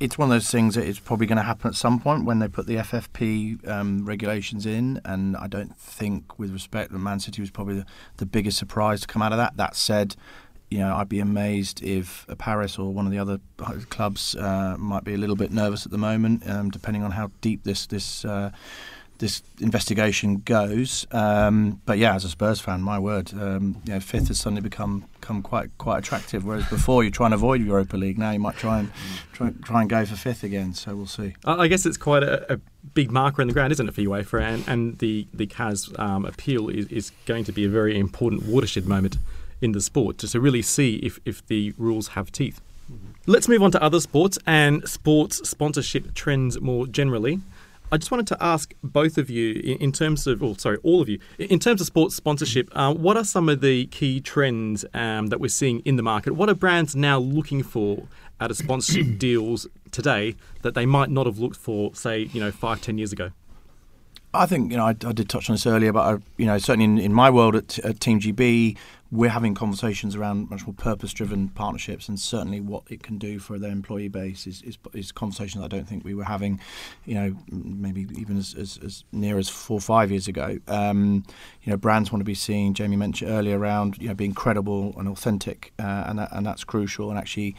it's 0.01 0.17
one 0.17 0.31
of 0.31 0.35
those 0.35 0.51
things 0.51 0.75
that 0.75 0.87
it's 0.87 0.99
probably 0.99 1.27
going 1.27 1.37
to 1.37 1.43
happen 1.45 1.69
at 1.69 1.75
some 1.75 2.01
point 2.01 2.25
when 2.25 2.39
they 2.39 2.49
put 2.49 2.67
the 2.67 2.77
FFP 2.77 3.69
um, 3.69 4.07
regulations 4.07 4.65
in, 4.65 5.01
and 5.05 5.37
I 5.37 5.47
don't 5.49 5.77
think, 5.79 6.39
with 6.39 6.51
respect, 6.51 6.93
that 6.93 6.99
Man 6.99 7.21
City 7.21 7.43
was 7.43 7.51
probably 7.51 7.75
the, 7.77 7.87
the 8.17 8.25
biggest 8.27 8.57
surprise 8.57 9.03
to 9.03 9.07
come 9.07 9.21
out 9.21 9.33
of 9.33 9.39
that. 9.39 9.59
That 9.59 9.77
said. 9.77 10.17
You 10.75 10.81
know, 10.81 10.97
I'd 10.97 11.09
be 11.09 11.21
amazed 11.21 11.85
if 11.85 12.29
uh, 12.29 12.35
Paris 12.35 12.81
or 12.81 12.93
one 12.93 13.07
of 13.07 13.13
the 13.13 13.19
other 13.21 13.39
uh, 13.61 13.75
clubs 13.91 14.35
uh, 14.35 14.75
might 14.77 15.05
be 15.05 15.15
a 15.15 15.17
little 15.17 15.37
bit 15.37 15.53
nervous 15.53 15.87
at 15.87 15.93
the 15.93 15.99
moment, 15.99 16.43
um, 16.51 16.69
depending 16.69 17.05
on 17.05 17.13
how 17.13 17.31
deep 17.41 17.63
this 17.63 17.87
this 17.87 18.25
uh, 18.25 18.51
this 19.19 19.45
investigation 19.61 20.39
goes. 20.39 21.07
Um, 21.13 21.81
but 21.87 21.99
yeah, 21.99 22.17
as 22.17 22.25
a 22.25 22.29
Spurs 22.29 22.59
fan, 22.59 22.83
my 22.83 22.99
word, 22.99 23.33
um, 23.35 23.83
you 23.87 23.93
know, 23.93 24.01
fifth 24.01 24.27
has 24.27 24.41
suddenly 24.41 24.63
become 24.63 25.05
become 25.21 25.43
quite 25.43 25.71
quite 25.79 25.99
attractive. 25.99 26.45
Whereas 26.45 26.69
before 26.69 27.05
you 27.05 27.13
try 27.13 27.27
and 27.29 27.35
avoid 27.35 27.61
Europa 27.61 27.97
League, 27.97 28.19
now 28.19 28.33
you 28.33 28.41
might 28.41 28.57
try 28.57 28.81
and 28.81 28.91
try, 29.33 29.53
try 29.63 29.81
and 29.81 29.89
go 29.89 30.05
for 30.05 30.17
fifth 30.17 30.43
again. 30.43 30.75
So 30.75 30.97
we'll 30.97 31.07
see. 31.07 31.37
I 31.45 31.55
I 31.55 31.69
guess 31.69 31.87
it's 31.87 31.97
quite 31.97 32.25
a, 32.25 32.55
a 32.55 32.61
big 32.95 33.13
marker 33.13 33.43
in 33.43 33.47
the 33.47 33.55
ground, 33.55 33.71
isn't 33.71 33.89
it, 33.89 33.95
for 33.95 34.01
UEFA? 34.01 34.43
And, 34.43 34.65
and 34.67 34.99
the 34.99 35.29
the 35.33 35.47
CAS 35.47 35.93
um, 36.01 36.25
appeal 36.25 36.69
is, 36.69 36.87
is 36.89 37.13
going 37.27 37.45
to 37.45 37.53
be 37.53 37.65
a 37.65 37.69
very 37.69 37.97
important 37.97 38.45
watershed 38.45 38.87
moment 38.87 39.19
in 39.65 39.73
the 39.73 39.81
sport 39.81 40.19
to, 40.19 40.29
to 40.29 40.39
really 40.39 40.63
see 40.63 40.97
if, 40.97 41.19
if 41.25 41.45
the 41.47 41.73
rules 41.79 42.09
have 42.09 42.31
teeth. 42.31 42.61
Let's 43.27 43.49
move 43.49 43.63
on 43.63 43.71
to 43.73 43.83
other 43.83 43.99
sports 44.01 44.39
and 44.47 44.87
sports 44.87 45.49
sponsorship 45.49 46.13
trends 46.15 46.61
more 46.61 46.87
generally. 46.87 47.41
I 47.91 47.97
just 47.97 48.11
wanted 48.11 48.27
to 48.29 48.43
ask 48.43 48.75
both 48.83 49.19
of 49.19 49.31
you, 49.31 49.77
in, 49.81 49.93
terms 49.93 50.27
of, 50.27 50.43
oh, 50.43 50.55
sorry, 50.55 50.79
all 50.83 51.01
of 51.01 51.09
you, 51.09 51.19
in 51.39 51.47
in 51.47 51.59
terms 51.59 51.81
of 51.81 51.87
sports 51.87 52.15
sponsorship, 52.15 52.69
uh, 52.73 52.93
what 52.93 53.17
are 53.17 53.25
some 53.25 53.49
of 53.49 53.61
the 53.61 53.87
key 53.87 54.21
trends 54.21 54.85
um, 54.95 55.29
that 55.29 55.41
we're 55.41 55.49
seeing 55.49 55.81
in 55.81 55.97
the 55.97 56.03
market? 56.03 56.33
What 56.35 56.49
are 56.49 56.55
brands 56.55 56.97
now 56.97 57.19
looking 57.19 57.63
for 57.63 58.07
out 58.41 58.51
of 58.51 58.57
sponsorship 58.57 59.19
deals 59.19 59.67
today 59.91 60.35
that 60.63 60.75
they 60.75 60.87
might 60.87 61.09
not 61.11 61.27
have 61.27 61.39
looked 61.39 61.57
for, 61.57 61.95
say, 61.95 62.25
you 62.33 62.41
know, 62.41 62.51
five, 62.51 62.83
ten 62.83 62.99
years 62.99 63.13
ago? 63.13 63.31
I 64.35 64.47
think 64.47 64.73
you 64.73 64.77
know 64.77 64.87
I, 64.87 64.91
I 64.91 65.13
did 65.13 65.29
touch 65.29 65.49
on 65.49 65.55
this 65.55 65.67
earlier, 65.67 65.93
but 65.93 66.01
I, 66.01 66.19
you 66.37 66.47
know 66.47 66.59
certainly 66.59 66.85
in, 66.85 66.99
in 66.99 67.13
my 67.13 67.31
world 67.31 67.55
at, 67.55 67.79
at 67.81 68.01
Team 68.01 68.21
GB, 68.21 68.77
we're 69.15 69.31
having 69.31 69.55
conversations 69.55 70.17
around 70.17 70.51
much 70.51 70.67
more 70.67 70.75
purpose-driven 70.75 71.49
partnerships, 71.51 72.09
and 72.09 72.19
certainly 72.19 72.61
what 72.61 72.83
it 72.89 73.03
can 73.03 73.17
do 73.17 73.39
for 73.39 73.59
their 73.61 73.71
employee 73.71 74.09
base 74.09 74.47
is 74.47 74.61
is, 74.63 74.77
is 74.93 75.13
conversations 75.13 75.63
I 75.65 75.69
don't 75.69 75.87
think 75.89 76.05
we 76.05 76.15
were 76.15 76.25
having, 76.25 76.61
you 77.05 77.15
know, 77.15 77.37
maybe 77.49 78.09
even 78.17 78.37
as, 78.37 78.55
as, 78.55 78.79
as 78.85 79.05
near 79.13 79.39
as 79.39 79.49
four 79.49 79.79
or 79.79 79.81
five 79.81 80.11
years 80.11 80.27
ago. 80.27 80.59
Um, 80.67 81.25
you 81.63 81.71
know, 81.71 81.77
brands 81.77 82.11
want 82.11 82.21
to 82.21 82.25
be 82.25 82.35
seen. 82.35 82.75
Jamie 82.75 82.97
mentioned 82.97 83.31
earlier 83.31 83.59
around 83.59 83.99
you 83.99 84.09
know 84.09 84.15
being 84.15 84.35
credible 84.35 84.95
and 84.99 85.09
authentic, 85.09 85.73
uh, 85.79 86.05
and 86.09 86.19
that, 86.19 86.31
and 86.33 86.45
that's 86.45 86.65
crucial. 86.65 87.09
And 87.11 87.19
actually 87.19 87.55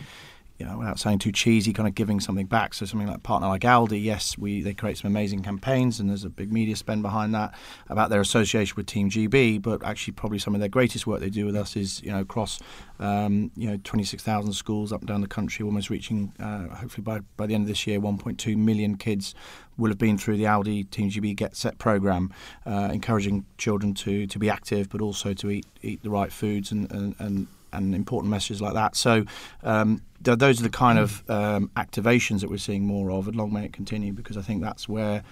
you 0.58 0.66
know, 0.66 0.78
without 0.78 0.99
sounding 0.99 1.20
too 1.20 1.34
cheesy, 1.34 1.74
kind 1.74 1.88
of 1.88 1.95
giving 1.95 2.22
something 2.22 2.45
back. 2.45 2.74
So 2.74 2.86
something 2.86 3.08
like 3.08 3.24
partner 3.24 3.49
like 3.49 3.62
Aldi, 3.62 4.01
yes, 4.01 4.38
we 4.38 4.62
they 4.62 4.74
create 4.74 4.97
some 4.97 5.12
amazing 5.12 5.43
campaigns, 5.43 5.99
and 5.99 6.10
there's 6.10 6.24
a 6.24 6.30
big 6.30 6.51
media 6.51 6.76
spend 6.78 7.01
behind 7.01 7.34
that 7.36 7.53
about 7.89 8.10
their 8.10 8.22
association 8.22 8.76
with 8.78 8.86
Team 8.86 9.10
GB. 9.10 9.62
But 9.62 9.84
actually, 9.84 10.14
probably 10.14 10.39
some 10.39 10.53
of 10.53 10.62
their 10.62 10.70
greatest 10.70 11.06
work 11.06 11.20
they 11.20 11.30
do 11.30 11.45
with 11.45 11.58
us 11.58 11.76
is 11.76 12.01
you 12.01 12.12
know 12.12 12.22
across 12.22 12.60
um, 12.99 13.51
you 13.58 13.70
know 13.70 13.78
26,000 13.84 14.53
schools 14.53 14.93
up 14.93 15.01
and 15.01 15.08
down 15.10 15.22
the 15.22 15.28
country, 15.28 15.66
almost 15.66 15.89
reaching 15.89 16.32
uh, 16.39 16.70
hopefully 16.76 17.03
by 17.03 17.20
by 17.36 17.45
the 17.45 17.53
end 17.53 17.64
of 17.64 17.68
this 17.68 17.86
year 17.86 17.99
1.2 17.99 18.56
million 18.56 18.95
kids 18.95 19.36
will 19.78 19.89
have 19.89 19.97
been 19.97 20.18
through 20.18 20.38
the 20.38 20.45
Aldi 20.45 20.89
Team 20.89 21.10
GB 21.10 21.36
Get 21.36 21.58
Set 21.58 21.78
program, 21.78 22.34
uh, 22.66 22.89
encouraging 22.93 23.45
children 23.58 23.93
to 23.95 24.26
to 24.28 24.39
be 24.39 24.49
active, 24.49 24.89
but 24.89 25.01
also 25.01 25.34
to 25.34 25.49
eat 25.49 25.66
eat 25.82 26.01
the 26.01 26.10
right 26.10 26.32
foods 26.32 26.72
and 26.72 26.89
and, 26.91 27.16
and 27.20 27.47
and 27.76 27.96
important 27.96 28.32
messages 28.32 28.62
like 28.62 28.74
that. 28.74 28.96
So 28.96 29.26
um, 29.64 30.02
th- 30.24 30.38
those 30.38 30.60
are 30.60 30.64
the 30.64 30.70
kind 30.70 31.00
of 31.00 31.24
um, 31.30 31.70
activations 31.76 32.42
that 32.42 32.50
we're 32.50 32.58
seeing 32.58 32.86
more 32.86 33.12
of, 33.12 33.28
and 33.28 33.36
long 33.36 33.52
may 33.54 33.66
it 33.66 33.74
continue, 33.74 34.14
because 34.14 34.38
I 34.38 34.42
think 34.42 34.64
that's 34.64 34.90
where 34.90 35.24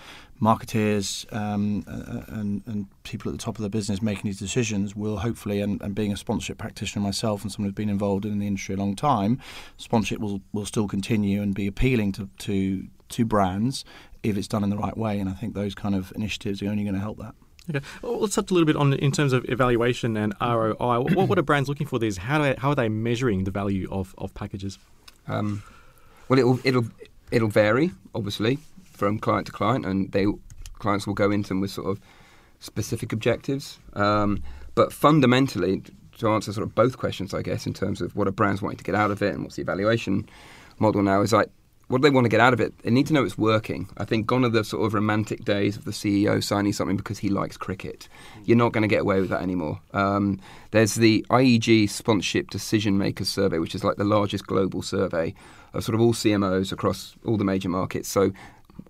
marketeers 0.41 1.25
um, 1.31 1.85
and, 2.27 2.63
and 2.65 2.87
people 3.03 3.31
at 3.31 3.37
the 3.37 3.43
top 3.43 3.57
of 3.57 3.63
the 3.63 3.69
business 3.69 4.01
making 4.01 4.23
these 4.29 4.39
decisions 4.39 4.95
will 4.95 5.17
hopefully, 5.17 5.61
and, 5.61 5.81
and 5.81 5.95
being 5.95 6.11
a 6.11 6.17
sponsorship 6.17 6.57
practitioner 6.57 7.01
myself 7.01 7.43
and 7.43 7.51
someone 7.51 7.69
who's 7.69 7.75
been 7.75 7.89
involved 7.89 8.25
in 8.25 8.39
the 8.39 8.47
industry 8.47 8.75
a 8.75 8.77
long 8.77 8.95
time, 8.95 9.39
sponsorship 9.77 10.19
will, 10.19 10.41
will 10.51 10.65
still 10.65 10.87
continue 10.87 11.41
and 11.41 11.55
be 11.55 11.65
appealing 11.67 12.11
to, 12.11 12.29
to, 12.39 12.87
to 13.09 13.25
brands 13.25 13.85
if 14.21 14.35
it's 14.37 14.47
done 14.47 14.63
in 14.63 14.69
the 14.69 14.77
right 14.77 14.97
way. 14.97 15.19
And 15.19 15.29
I 15.29 15.33
think 15.33 15.53
those 15.53 15.75
kind 15.75 15.95
of 15.95 16.11
initiatives 16.15 16.61
are 16.61 16.67
only 16.67 16.83
going 16.83 16.95
to 16.95 16.99
help 16.99 17.19
that. 17.19 17.35
Okay, 17.69 17.85
well, 18.01 18.19
let's 18.19 18.35
touch 18.35 18.51
a 18.51 18.53
little 18.53 18.67
bit 18.67 18.75
on 18.75 18.93
in 18.93 19.11
terms 19.11 19.31
of 19.31 19.45
evaluation 19.47 20.17
and 20.17 20.33
ROI. 20.41 20.75
What, 20.99 21.29
what 21.29 21.39
are 21.39 21.43
brands 21.43 21.69
looking 21.69 21.87
for? 21.87 21.97
These 21.97 22.17
how 22.17 22.37
do 22.37 22.43
they, 22.43 22.55
how 22.59 22.69
are 22.69 22.75
they 22.75 22.89
measuring 22.89 23.45
the 23.45 23.51
value 23.51 23.87
of, 23.89 24.13
of 24.17 24.33
packages? 24.33 24.77
Um, 25.27 25.63
well, 26.27 26.39
it'll 26.39 26.59
it'll 26.63 26.85
it'll 27.31 27.49
vary 27.49 27.91
obviously 28.13 28.59
from 28.83 29.19
client 29.19 29.47
to 29.47 29.53
client, 29.53 29.85
and 29.85 30.11
they 30.11 30.25
clients 30.79 31.07
will 31.07 31.13
go 31.13 31.31
into 31.31 31.49
them 31.49 31.61
with 31.61 31.71
sort 31.71 31.89
of 31.89 31.99
specific 32.59 33.13
objectives. 33.13 33.79
Um, 33.93 34.43
but 34.75 34.91
fundamentally, 34.91 35.83
to 36.17 36.29
answer 36.29 36.51
sort 36.51 36.67
of 36.67 36.75
both 36.75 36.97
questions, 36.97 37.33
I 37.33 37.41
guess 37.41 37.65
in 37.65 37.73
terms 37.73 38.01
of 38.01 38.15
what 38.15 38.27
are 38.27 38.31
brands 38.31 38.61
wanting 38.61 38.77
to 38.77 38.83
get 38.83 38.95
out 38.95 39.11
of 39.11 39.21
it 39.21 39.33
and 39.33 39.43
what's 39.43 39.55
the 39.55 39.61
evaluation 39.61 40.27
model 40.79 41.01
now 41.03 41.21
is 41.21 41.31
like 41.31 41.49
what 41.93 42.01
do 42.01 42.07
they 42.07 42.13
want 42.13 42.25
to 42.25 42.29
get 42.29 42.39
out 42.39 42.53
of 42.53 42.59
it? 42.59 42.75
They 42.79 42.89
need 42.89 43.05
to 43.05 43.13
know 43.13 43.23
it's 43.23 43.37
working. 43.37 43.87
I 43.97 44.03
think 44.03 44.25
gone 44.25 44.43
are 44.43 44.49
the 44.49 44.63
sort 44.63 44.83
of 44.83 44.95
romantic 44.95 45.45
days 45.45 45.77
of 45.77 45.85
the 45.85 45.91
CEO 45.91 46.43
signing 46.43 46.73
something 46.73 46.97
because 46.97 47.19
he 47.19 47.29
likes 47.29 47.55
cricket. 47.55 48.09
You're 48.45 48.57
not 48.57 48.71
going 48.71 48.81
to 48.81 48.87
get 48.87 49.01
away 49.01 49.21
with 49.21 49.29
that 49.29 49.43
anymore. 49.43 49.79
Um, 49.93 50.39
there's 50.71 50.95
the 50.95 51.23
IEG 51.29 51.87
Sponsorship 51.87 52.49
Decision 52.49 52.97
Makers 52.97 53.29
Survey, 53.29 53.59
which 53.59 53.75
is 53.75 53.83
like 53.83 53.97
the 53.97 54.05
largest 54.05 54.47
global 54.47 54.81
survey 54.81 55.35
of 55.75 55.83
sort 55.83 55.93
of 55.93 56.01
all 56.01 56.13
CMOs 56.13 56.71
across 56.71 57.15
all 57.27 57.37
the 57.37 57.43
major 57.43 57.69
markets. 57.69 58.09
So 58.09 58.31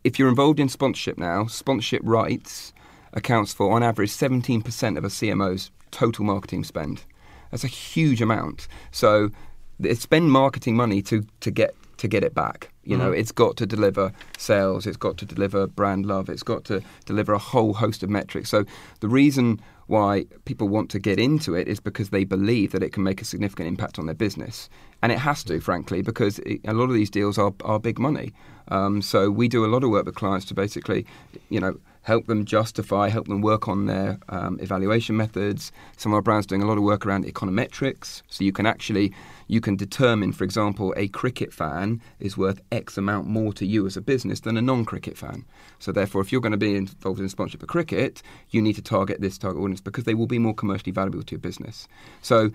if 0.06 0.18
you're 0.18 0.30
involved 0.30 0.62
in 0.62 0.70
sponsorship 0.70 1.18
now, 1.18 1.47
sponsorship 1.47 2.04
rights 2.06 2.72
accounts 3.12 3.54
for, 3.54 3.74
on 3.74 3.84
average, 3.84 4.12
17% 4.12 4.97
of 4.97 5.04
a 5.04 5.10
CMO's 5.10 5.72
total 5.91 6.24
marketing 6.24 6.64
spend. 6.64 7.04
That's 7.51 7.66
a 7.66 7.68
huge 7.68 8.22
amount. 8.22 8.70
So 8.91 9.30
they 9.78 9.93
spend 9.95 10.32
marketing 10.32 10.78
money 10.78 11.01
to, 11.01 11.26
to 11.41 11.51
get 11.51 11.76
to 11.97 12.08
get 12.08 12.24
it 12.24 12.34
back. 12.34 12.72
You 12.86 12.97
know, 12.97 13.11
Mhm. 13.11 13.19
it's 13.19 13.31
got 13.31 13.55
to 13.57 13.65
deliver 13.65 14.11
sales, 14.38 14.86
it's 14.86 14.97
got 14.97 15.17
to 15.17 15.25
deliver 15.25 15.67
brand 15.67 16.05
love, 16.05 16.29
it's 16.29 16.43
got 16.43 16.65
to 16.65 16.81
deliver 17.05 17.34
a 17.34 17.38
whole 17.38 17.73
host 17.75 18.03
of 18.03 18.09
metrics. 18.09 18.49
So 18.49 18.65
the 18.99 19.07
reason 19.07 19.61
why 19.88 20.25
people 20.45 20.67
want 20.67 20.89
to 20.91 20.99
get 20.99 21.19
into 21.19 21.55
it 21.55 21.67
is 21.67 21.79
because 21.79 22.09
they 22.09 22.23
believe 22.25 22.71
that 22.71 22.84
it 22.84 22.91
can 22.91 23.03
make 23.03 23.21
a 23.21 23.25
significant 23.25 23.67
impact 23.67 23.99
on 23.99 24.05
their 24.05 24.15
business. 24.15 24.69
And 25.04 25.12
it 25.12 25.20
has 25.20 25.43
to, 25.43 25.60
frankly, 25.60 26.01
because 26.01 26.39
it, 26.39 26.62
a 26.66 26.74
lot 26.74 26.86
of 26.86 26.93
these 26.93 27.10
deals 27.10 27.38
are, 27.38 27.54
are 27.66 27.78
big 27.78 27.99
money. 27.99 28.32
Um, 28.70 29.01
so 29.01 29.30
we 29.30 29.49
do 29.49 29.66
a 29.66 29.68
lot 29.68 29.84
of 29.84 29.89
work 29.89 30.06
with 30.06 30.16
clients 30.16 30.45
to 30.45 30.54
basically, 30.54 31.06
you 31.49 31.60
know, 31.60 31.78
help 32.04 32.28
them 32.28 32.45
justify, 32.45 33.10
help 33.10 33.28
them 33.28 33.41
work 33.41 33.68
on 33.68 33.86
their 33.86 34.18
um, 34.30 34.58
evaluation 34.62 35.18
methods. 35.18 35.72
Some 35.97 36.14
of 36.14 36.16
our 36.16 36.22
brands 36.22 36.47
doing 36.47 36.64
a 36.64 36.66
lot 36.66 36.78
of 36.78 36.84
work 36.84 37.06
around 37.06 37.26
econometrics, 37.26 38.22
so 38.30 38.43
you 38.43 38.54
can 38.54 38.66
actually 38.66 39.14
you 39.47 39.60
can 39.60 39.76
determine, 39.76 40.32
for 40.32 40.45
example, 40.45 40.93
a 40.95 41.10
cricket 41.10 41.54
fan 41.54 42.01
is 42.20 42.38
worth 42.38 42.62
X 42.72 42.97
amount 42.97 43.28
more 43.28 43.51
to 43.54 43.66
you 43.66 43.86
as 43.86 43.97
a 43.97 44.01
business 44.01 44.39
than 44.39 44.56
a 44.56 44.62
non-cricket 44.62 45.18
fan. 45.18 45.43
So 45.80 45.91
therefore, 45.91 46.22
if 46.22 46.32
you're 46.32 46.41
going 46.41 46.54
to 46.54 46.58
be 46.58 46.76
involved 46.76 47.20
in 47.20 47.28
sponsorship 47.28 47.62
of 47.62 47.68
cricket, 47.68 48.24
you 48.51 48.62
need 48.62 48.76
to 48.76 48.82
target 48.82 49.20
this 49.20 49.38
target 49.38 49.62
audience 49.62 49.82
because 49.82 50.06
they 50.06 50.14
will 50.14 50.28
be 50.28 50.39
more 50.39 50.56
commercially 50.56 50.93
valuable 50.93 51.24
to 51.24 51.36
your 51.36 51.41
business. 51.41 51.89
So 52.22 52.51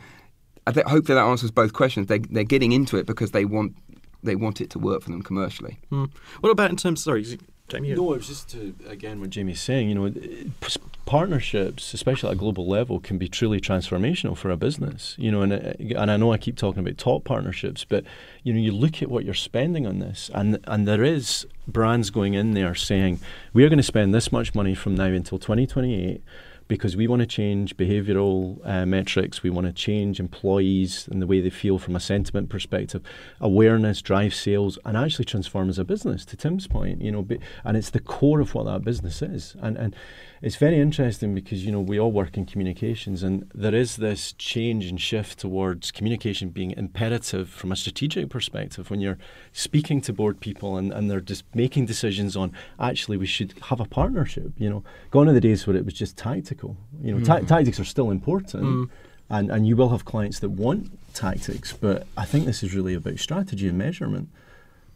I 0.68 0.72
think 0.72 0.86
hopefully 0.86 1.14
that 1.14 1.24
answers 1.24 1.50
both 1.50 1.72
questions. 1.72 2.08
They, 2.08 2.18
they're 2.18 2.44
getting 2.44 2.72
into 2.72 2.98
it 2.98 3.06
because 3.06 3.30
they 3.30 3.46
want 3.46 3.74
they 4.22 4.36
want 4.36 4.60
it 4.60 4.68
to 4.70 4.78
work 4.78 5.02
for 5.02 5.10
them 5.10 5.22
commercially. 5.22 5.78
Hmm. 5.88 6.06
What 6.40 6.50
about 6.50 6.68
in 6.68 6.76
terms? 6.76 7.02
Sorry, 7.02 7.24
Jamie. 7.68 7.94
No, 7.94 8.12
it 8.12 8.18
was 8.18 8.28
just 8.28 8.50
to 8.50 8.74
again 8.86 9.18
what 9.18 9.30
Jamie's 9.30 9.62
saying. 9.62 9.88
You 9.88 9.94
know, 9.94 10.10
p- 10.10 10.80
partnerships, 11.06 11.94
especially 11.94 12.28
at 12.28 12.34
a 12.34 12.38
global 12.38 12.66
level, 12.66 13.00
can 13.00 13.16
be 13.16 13.28
truly 13.28 13.62
transformational 13.62 14.36
for 14.36 14.50
a 14.50 14.58
business. 14.58 15.14
You 15.18 15.32
know, 15.32 15.40
and 15.40 15.54
uh, 15.54 15.98
and 15.98 16.10
I 16.10 16.18
know 16.18 16.34
I 16.34 16.36
keep 16.36 16.58
talking 16.58 16.80
about 16.80 16.98
top 16.98 17.24
partnerships, 17.24 17.86
but 17.86 18.04
you 18.42 18.52
know, 18.52 18.60
you 18.60 18.72
look 18.72 19.00
at 19.00 19.08
what 19.08 19.24
you're 19.24 19.32
spending 19.32 19.86
on 19.86 20.00
this, 20.00 20.30
and 20.34 20.58
and 20.64 20.86
there 20.86 21.02
is 21.02 21.46
brands 21.66 22.10
going 22.10 22.34
in 22.34 22.52
there 22.52 22.74
saying 22.74 23.20
we 23.54 23.64
are 23.64 23.70
going 23.70 23.78
to 23.78 23.82
spend 23.82 24.14
this 24.14 24.30
much 24.30 24.54
money 24.54 24.74
from 24.74 24.96
now 24.96 25.06
until 25.06 25.38
2028. 25.38 26.22
Because 26.68 26.96
we 26.96 27.08
want 27.08 27.20
to 27.20 27.26
change 27.26 27.76
behavioural 27.76 28.60
uh, 28.64 28.86
metrics. 28.86 29.42
We 29.42 29.50
want 29.50 29.66
to 29.66 29.72
change 29.72 30.20
employees 30.20 31.08
and 31.10 31.20
the 31.20 31.26
way 31.26 31.40
they 31.40 31.50
feel 31.50 31.78
from 31.78 31.96
a 31.96 32.00
sentiment 32.00 32.50
perspective. 32.50 33.02
Awareness 33.40 34.02
drive 34.02 34.34
sales 34.34 34.78
and 34.84 34.96
actually 34.96 35.24
transform 35.24 35.70
as 35.70 35.78
a 35.78 35.84
business. 35.84 36.24
To 36.26 36.36
Tim's 36.36 36.66
point, 36.66 37.00
you 37.00 37.10
know, 37.10 37.26
and 37.64 37.76
it's 37.76 37.90
the 37.90 38.00
core 38.00 38.40
of 38.40 38.54
what 38.54 38.66
that 38.66 38.84
business 38.84 39.22
is. 39.22 39.56
And 39.60 39.76
and 39.76 39.96
it's 40.40 40.56
very 40.56 40.78
interesting 40.78 41.34
because 41.34 41.64
you 41.64 41.72
know 41.72 41.80
we 41.80 41.98
all 41.98 42.12
work 42.12 42.36
in 42.36 42.46
communications, 42.46 43.22
and 43.22 43.50
there 43.54 43.74
is 43.74 43.96
this 43.96 44.32
change 44.34 44.86
and 44.86 45.00
shift 45.00 45.38
towards 45.40 45.90
communication 45.90 46.50
being 46.50 46.72
imperative 46.72 47.48
from 47.48 47.72
a 47.72 47.76
strategic 47.76 48.28
perspective. 48.30 48.90
When 48.90 49.00
you're 49.00 49.18
speaking 49.52 50.00
to 50.02 50.12
board 50.12 50.40
people 50.40 50.76
and, 50.76 50.92
and 50.92 51.10
they're 51.10 51.20
just 51.20 51.44
making 51.54 51.86
decisions 51.86 52.36
on 52.36 52.52
actually 52.78 53.16
we 53.16 53.26
should 53.26 53.54
have 53.64 53.80
a 53.80 53.84
partnership. 53.84 54.52
You 54.58 54.70
know, 54.70 54.84
gone 55.10 55.28
are 55.28 55.32
the 55.32 55.40
days 55.40 55.66
where 55.66 55.76
it 55.76 55.84
was 55.84 55.94
just 55.94 56.16
tactical. 56.16 56.76
You 57.02 57.14
know, 57.14 57.20
mm. 57.20 57.26
ta- 57.26 57.40
tactics 57.40 57.80
are 57.80 57.84
still 57.84 58.10
important. 58.10 58.64
Mm. 58.64 58.90
And, 59.30 59.50
and 59.50 59.66
you 59.66 59.76
will 59.76 59.90
have 59.90 60.06
clients 60.06 60.38
that 60.38 60.48
want 60.48 60.98
tactics, 61.12 61.74
but 61.74 62.06
I 62.16 62.24
think 62.24 62.46
this 62.46 62.62
is 62.62 62.74
really 62.74 62.94
about 62.94 63.18
strategy 63.18 63.68
and 63.68 63.76
measurement 63.76 64.30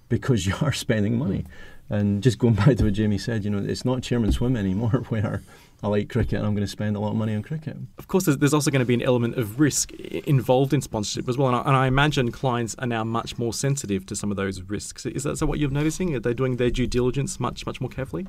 because 0.09 0.47
you 0.47 0.55
are 0.62 0.72
spending 0.72 1.18
money. 1.18 1.45
And 1.93 2.22
just 2.22 2.38
going 2.38 2.55
back 2.62 2.76
to 2.78 2.84
what 2.84 2.95
Jamie 2.95 3.18
said, 3.18 3.45
you 3.45 3.51
know, 3.51 3.59
it's 3.59 3.84
not 3.84 4.03
chairman 4.03 4.32
swim 4.32 4.57
anymore 4.57 4.90
where 5.11 5.43
I 5.82 5.88
like 5.88 6.09
cricket 6.09 6.38
and 6.38 6.47
I'm 6.47 6.55
going 6.55 6.66
to 6.66 6.70
spend 6.70 6.97
a 6.97 7.01
lot 7.01 7.11
of 7.11 7.16
money 7.16 7.34
on 7.34 7.43
cricket. 7.43 7.76
Of 7.99 8.09
course, 8.09 8.24
there's 8.24 8.55
also 8.55 8.70
going 8.70 8.80
to 8.80 8.86
be 8.86 8.95
an 8.95 9.03
element 9.03 9.36
of 9.36 9.61
risk 9.61 9.93
involved 9.93 10.72
in 10.72 10.80
sponsorship 10.80 11.28
as 11.28 11.36
well. 11.36 11.55
And 11.55 11.76
I, 11.76 11.86
imagine 11.86 12.32
clients 12.32 12.74
are 12.78 12.86
now 12.86 13.05
much 13.05 13.36
more 13.36 13.53
sensitive 13.53 14.07
to 14.07 14.16
some 14.16 14.30
of 14.30 14.36
those 14.36 14.62
risks. 14.62 15.05
Is 15.05 15.24
that 15.24 15.36
so 15.36 15.47
what 15.47 15.59
you're 15.59 15.70
noticing? 15.70 16.14
Are 16.14 16.20
they 16.20 16.34
doing 16.34 16.57
their 16.57 16.70
due 16.70 16.86
diligence 16.86 17.38
much, 17.38 17.66
much 17.66 17.80
more 17.80 17.90
carefully? 17.90 18.26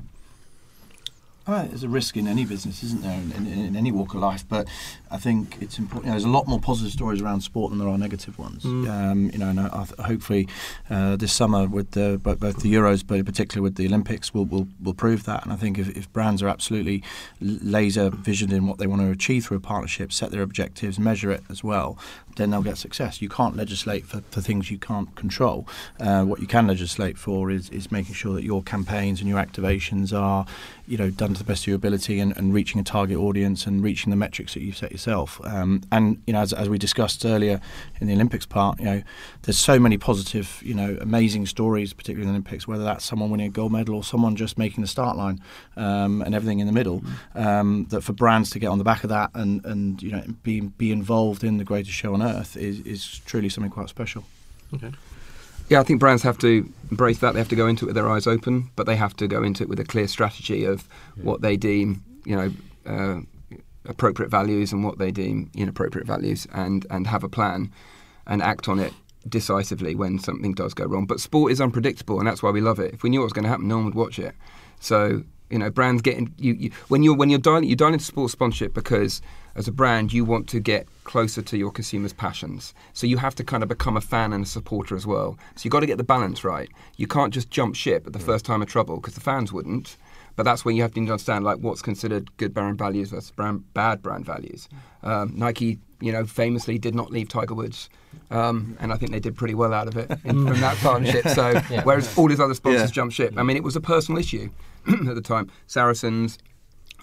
Right, 1.46 1.68
there's 1.68 1.82
a 1.82 1.90
risk 1.90 2.16
in 2.16 2.26
any 2.26 2.46
business, 2.46 2.82
isn't 2.82 3.02
there, 3.02 3.12
in, 3.12 3.32
in, 3.32 3.46
in, 3.46 3.76
any 3.76 3.92
walk 3.92 4.14
of 4.14 4.20
life? 4.20 4.48
But 4.48 4.66
I 5.10 5.18
think 5.18 5.58
it's 5.60 5.78
important. 5.78 6.06
You 6.06 6.08
know, 6.08 6.12
there's 6.14 6.24
a 6.24 6.30
lot 6.30 6.46
more 6.46 6.58
positive 6.58 6.90
stories 6.90 7.20
around 7.20 7.42
sport 7.42 7.68
than 7.68 7.78
there 7.78 7.88
are 7.88 7.98
negative 7.98 8.38
ones. 8.38 8.62
Mm. 8.62 8.88
Um, 8.88 9.30
you 9.30 9.38
know, 9.38 9.50
and 9.50 9.60
uh, 9.60 9.84
hopefully 10.02 10.48
uh, 10.88 11.16
this 11.16 11.34
summer 11.34 11.66
with 11.66 11.90
the, 11.90 12.18
both 12.22 12.40
the 12.40 12.72
Euros, 12.72 13.06
but 13.06 13.22
particularly 13.26 13.62
with 13.62 13.76
the 13.76 13.86
Olympics, 13.86 14.32
will 14.32 14.46
will 14.46 14.68
will 14.82 14.94
prove 14.94 15.24
that. 15.24 15.44
And 15.44 15.52
I 15.52 15.56
think 15.56 15.78
if, 15.78 15.94
if 15.94 16.10
brands 16.14 16.42
are 16.42 16.48
absolutely 16.48 17.02
laser 17.42 18.08
visioned 18.08 18.52
in 18.52 18.66
what 18.66 18.78
they 18.78 18.86
want 18.86 19.02
to 19.02 19.10
achieve 19.10 19.44
through 19.44 19.58
a 19.58 19.60
partnership, 19.60 20.14
set 20.14 20.30
their 20.30 20.42
objectives, 20.42 20.98
measure 20.98 21.30
it 21.30 21.42
as 21.50 21.62
well, 21.62 21.98
then 22.36 22.50
they'll 22.50 22.62
get 22.62 22.78
success. 22.78 23.22
You 23.22 23.28
can't 23.28 23.56
legislate 23.56 24.06
for, 24.06 24.22
for 24.30 24.40
things 24.40 24.70
you 24.70 24.78
can't 24.78 25.14
control. 25.14 25.66
Uh, 26.00 26.24
what 26.24 26.40
you 26.40 26.46
can 26.46 26.66
legislate 26.66 27.18
for 27.18 27.50
is, 27.50 27.70
is 27.70 27.90
making 27.90 28.14
sure 28.14 28.34
that 28.34 28.44
your 28.44 28.62
campaigns 28.62 29.20
and 29.20 29.28
your 29.28 29.38
activations 29.38 30.18
are, 30.18 30.46
you 30.86 30.96
know, 30.96 31.10
done 31.10 31.34
to 31.34 31.38
the 31.38 31.44
best 31.44 31.64
of 31.64 31.68
your 31.68 31.76
ability 31.76 32.20
and, 32.20 32.36
and 32.36 32.52
reaching 32.54 32.80
a 32.80 32.84
target 32.84 33.18
audience 33.18 33.66
and 33.66 33.82
reaching 33.82 34.10
the 34.10 34.16
metrics 34.16 34.54
that 34.54 34.62
you've 34.62 34.76
set 34.76 34.92
yourself. 34.92 35.40
Um, 35.44 35.82
and 35.90 36.22
you 36.26 36.32
know, 36.32 36.40
as, 36.40 36.52
as 36.52 36.68
we 36.68 36.78
discussed 36.78 37.24
earlier 37.24 37.60
in 38.00 38.06
the 38.06 38.14
Olympics 38.14 38.46
part, 38.46 38.78
you 38.78 38.86
know, 38.86 39.02
there's 39.42 39.58
so 39.58 39.78
many 39.78 39.98
positive, 39.98 40.60
you 40.64 40.74
know, 40.74 40.96
amazing 41.00 41.46
stories, 41.46 41.92
particularly 41.92 42.22
in 42.22 42.28
the 42.28 42.34
Olympics, 42.34 42.66
whether 42.66 42.84
that's 42.84 43.04
someone 43.04 43.30
winning 43.30 43.46
a 43.46 43.50
gold 43.50 43.72
medal 43.72 43.94
or 43.94 44.04
someone 44.04 44.36
just 44.36 44.58
making 44.58 44.82
the 44.82 44.88
start 44.88 45.16
line 45.16 45.40
um, 45.76 46.22
and 46.22 46.34
everything 46.34 46.60
in 46.60 46.66
the 46.66 46.72
middle. 46.72 47.02
Um, 47.34 47.86
that 47.90 48.02
for 48.02 48.12
brands 48.12 48.50
to 48.50 48.58
get 48.58 48.68
on 48.68 48.78
the 48.78 48.84
back 48.84 49.04
of 49.04 49.10
that 49.10 49.30
and 49.34 49.64
and 49.64 50.02
you 50.02 50.10
know 50.10 50.22
be 50.42 50.60
be 50.60 50.92
involved 50.92 51.44
in 51.44 51.58
the 51.58 51.64
greatest 51.64 51.94
show 51.94 52.14
on 52.14 52.20
earth 52.24 52.56
is, 52.56 52.80
is 52.80 53.20
truly 53.26 53.48
something 53.48 53.70
quite 53.70 53.88
special. 53.88 54.24
Okay. 54.72 54.90
Yeah, 55.68 55.80
I 55.80 55.82
think 55.82 56.00
brands 56.00 56.22
have 56.22 56.38
to 56.38 56.70
embrace 56.90 57.18
that. 57.20 57.32
They 57.32 57.40
have 57.40 57.48
to 57.48 57.56
go 57.56 57.66
into 57.66 57.86
it 57.86 57.88
with 57.88 57.94
their 57.94 58.10
eyes 58.10 58.26
open, 58.26 58.70
but 58.76 58.86
they 58.86 58.96
have 58.96 59.16
to 59.16 59.26
go 59.26 59.42
into 59.42 59.62
it 59.62 59.68
with 59.68 59.80
a 59.80 59.84
clear 59.84 60.08
strategy 60.08 60.64
of 60.64 60.86
yeah. 61.16 61.24
what 61.24 61.40
they 61.40 61.56
deem, 61.56 62.04
you 62.24 62.36
know, 62.36 62.52
uh, 62.86 63.20
appropriate 63.86 64.30
values 64.30 64.72
and 64.72 64.84
what 64.84 64.98
they 64.98 65.10
deem 65.10 65.50
inappropriate 65.54 66.06
values, 66.06 66.46
and 66.52 66.86
and 66.90 67.06
have 67.06 67.24
a 67.24 67.28
plan 67.28 67.72
and 68.26 68.42
act 68.42 68.68
on 68.68 68.78
it 68.78 68.92
decisively 69.28 69.94
when 69.94 70.18
something 70.18 70.52
does 70.52 70.74
go 70.74 70.84
wrong. 70.84 71.06
But 71.06 71.20
sport 71.20 71.50
is 71.52 71.60
unpredictable, 71.60 72.18
and 72.18 72.28
that's 72.28 72.42
why 72.42 72.50
we 72.50 72.60
love 72.60 72.78
it. 72.78 72.92
If 72.92 73.02
we 73.02 73.10
knew 73.10 73.20
what 73.20 73.26
was 73.26 73.32
going 73.32 73.44
to 73.44 73.50
happen, 73.50 73.68
no 73.68 73.76
one 73.76 73.86
would 73.86 73.94
watch 73.94 74.18
it. 74.18 74.34
So 74.80 75.22
you 75.54 75.60
know, 75.60 75.70
brands 75.70 76.02
getting 76.02 76.34
you, 76.36 76.54
you 76.54 76.70
when 76.88 77.04
you're 77.04 77.14
when 77.14 77.30
you're 77.30 77.38
dialing 77.38 77.68
you 77.68 77.76
dial 77.76 77.92
into 77.92 78.04
sports 78.04 78.32
sponsorship 78.32 78.74
because 78.74 79.22
as 79.54 79.68
a 79.68 79.72
brand 79.72 80.12
you 80.12 80.24
want 80.24 80.48
to 80.48 80.58
get 80.58 80.88
closer 81.04 81.42
to 81.42 81.56
your 81.56 81.70
consumers' 81.70 82.12
passions. 82.12 82.74
So 82.92 83.06
you 83.06 83.18
have 83.18 83.36
to 83.36 83.44
kind 83.44 83.62
of 83.62 83.68
become 83.68 83.96
a 83.96 84.00
fan 84.00 84.32
and 84.32 84.44
a 84.44 84.48
supporter 84.48 84.96
as 84.96 85.06
well. 85.06 85.38
So 85.54 85.62
you've 85.62 85.70
got 85.70 85.80
to 85.80 85.86
get 85.86 85.96
the 85.96 86.02
balance 86.02 86.42
right. 86.42 86.68
You 86.96 87.06
can't 87.06 87.32
just 87.32 87.50
jump 87.50 87.76
ship 87.76 88.04
at 88.04 88.12
the 88.12 88.18
first 88.18 88.44
time 88.44 88.62
of 88.62 88.68
trouble 88.68 88.96
because 88.96 89.14
the 89.14 89.20
fans 89.20 89.52
wouldn't. 89.52 89.96
But 90.34 90.42
that's 90.42 90.64
when 90.64 90.74
you 90.74 90.82
have 90.82 90.92
to 90.94 91.00
understand 91.00 91.44
like 91.44 91.58
what's 91.58 91.82
considered 91.82 92.36
good 92.38 92.52
brand 92.52 92.76
values 92.76 93.10
versus 93.10 93.30
brand, 93.30 93.72
bad 93.74 94.02
brand 94.02 94.26
values. 94.26 94.68
Um, 95.04 95.34
Nike, 95.36 95.78
you 96.00 96.10
know, 96.10 96.24
famously 96.24 96.80
did 96.80 96.96
not 96.96 97.12
leave 97.12 97.28
Tiger 97.28 97.54
Woods, 97.54 97.88
um, 98.32 98.76
and 98.80 98.92
I 98.92 98.96
think 98.96 99.12
they 99.12 99.20
did 99.20 99.36
pretty 99.36 99.54
well 99.54 99.72
out 99.72 99.86
of 99.86 99.96
it 99.96 100.10
in, 100.24 100.44
from 100.44 100.60
that 100.60 100.76
partnership. 100.82 101.28
So 101.28 101.50
yeah. 101.70 101.84
whereas 101.84 102.18
all 102.18 102.28
his 102.28 102.40
other 102.40 102.54
sponsors 102.54 102.90
yeah. 102.90 102.94
jumped 102.94 103.14
ship, 103.14 103.34
I 103.36 103.44
mean, 103.44 103.56
it 103.56 103.62
was 103.62 103.76
a 103.76 103.80
personal 103.80 104.18
issue 104.18 104.50
at 105.08 105.14
the 105.14 105.22
time. 105.22 105.50
Saracens, 105.66 106.38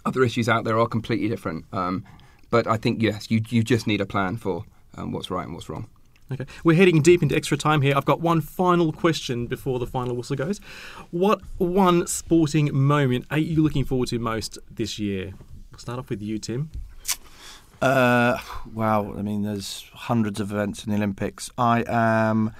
other 0.05 0.23
issues 0.23 0.49
out 0.49 0.63
there 0.63 0.79
are 0.79 0.87
completely 0.87 1.27
different. 1.27 1.65
Um, 1.71 2.03
but 2.49 2.67
I 2.67 2.77
think 2.77 3.01
yes, 3.01 3.31
you 3.31 3.41
you 3.49 3.63
just 3.63 3.87
need 3.87 4.01
a 4.01 4.05
plan 4.05 4.37
for 4.37 4.65
um, 4.95 5.11
what's 5.11 5.31
right 5.31 5.45
and 5.45 5.53
what's 5.53 5.69
wrong. 5.69 5.87
Okay, 6.31 6.45
we're 6.63 6.77
heading 6.77 7.01
deep 7.01 7.21
into 7.21 7.35
extra 7.35 7.57
time 7.57 7.81
here. 7.81 7.93
I've 7.95 8.05
got 8.05 8.21
one 8.21 8.39
final 8.39 8.93
question 8.93 9.47
before 9.47 9.79
the 9.79 9.87
final 9.87 10.15
whistle 10.15 10.37
goes. 10.37 10.59
What 11.11 11.41
one 11.57 12.07
sporting 12.07 12.73
moment 12.73 13.25
are 13.29 13.37
you 13.37 13.61
looking 13.61 13.83
forward 13.83 14.07
to 14.09 14.19
most 14.19 14.57
this 14.69 14.97
year? 14.97 15.33
We'll 15.71 15.79
start 15.79 15.99
off 15.99 16.09
with 16.09 16.21
you, 16.21 16.37
Tim. 16.37 16.71
Uh, 17.81 18.37
wow, 18.73 19.13
I 19.17 19.23
mean, 19.23 19.41
there's 19.41 19.85
hundreds 19.93 20.39
of 20.39 20.51
events 20.51 20.85
in 20.85 20.91
the 20.91 20.97
Olympics. 20.97 21.49
I 21.57 21.83
am 21.87 22.53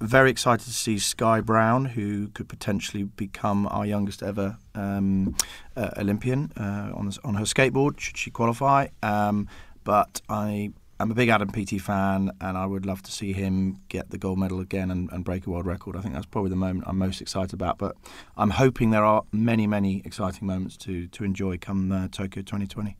very 0.00 0.30
excited 0.30 0.64
to 0.64 0.72
see 0.72 0.98
Sky 0.98 1.40
Brown, 1.40 1.84
who 1.86 2.28
could 2.28 2.48
potentially 2.48 3.04
become 3.04 3.66
our 3.68 3.86
youngest 3.86 4.22
ever 4.22 4.58
um, 4.74 5.34
uh, 5.76 5.90
Olympian 5.96 6.52
uh, 6.56 6.92
on 6.94 7.10
on 7.24 7.34
her 7.34 7.44
skateboard 7.44 7.98
should 7.98 8.16
she 8.16 8.30
qualify. 8.30 8.88
Um, 9.02 9.48
but 9.84 10.20
I 10.28 10.72
am 11.00 11.10
a 11.10 11.14
big 11.14 11.28
Adam 11.28 11.50
Peaty 11.50 11.78
fan, 11.78 12.30
and 12.40 12.58
I 12.58 12.66
would 12.66 12.84
love 12.84 13.02
to 13.04 13.12
see 13.12 13.32
him 13.32 13.80
get 13.88 14.10
the 14.10 14.18
gold 14.18 14.38
medal 14.38 14.60
again 14.60 14.90
and, 14.90 15.10
and, 15.12 15.24
break 15.24 15.46
a 15.46 15.50
world 15.50 15.66
record. 15.66 15.96
I 15.96 16.00
think 16.00 16.14
that's 16.14 16.26
probably 16.26 16.50
the 16.50 16.56
moment 16.56 16.84
I'm 16.88 16.98
most 16.98 17.20
excited 17.20 17.52
about. 17.52 17.78
But 17.78 17.96
I'm 18.36 18.50
hoping 18.50 18.90
there 18.90 19.04
are 19.04 19.22
many, 19.32 19.66
many 19.66 20.02
exciting 20.04 20.46
moments 20.46 20.76
to 20.78 21.06
to 21.08 21.24
enjoy 21.24 21.58
come 21.58 21.92
uh, 21.92 22.08
Tokyo 22.08 22.42
2020. 22.42 22.96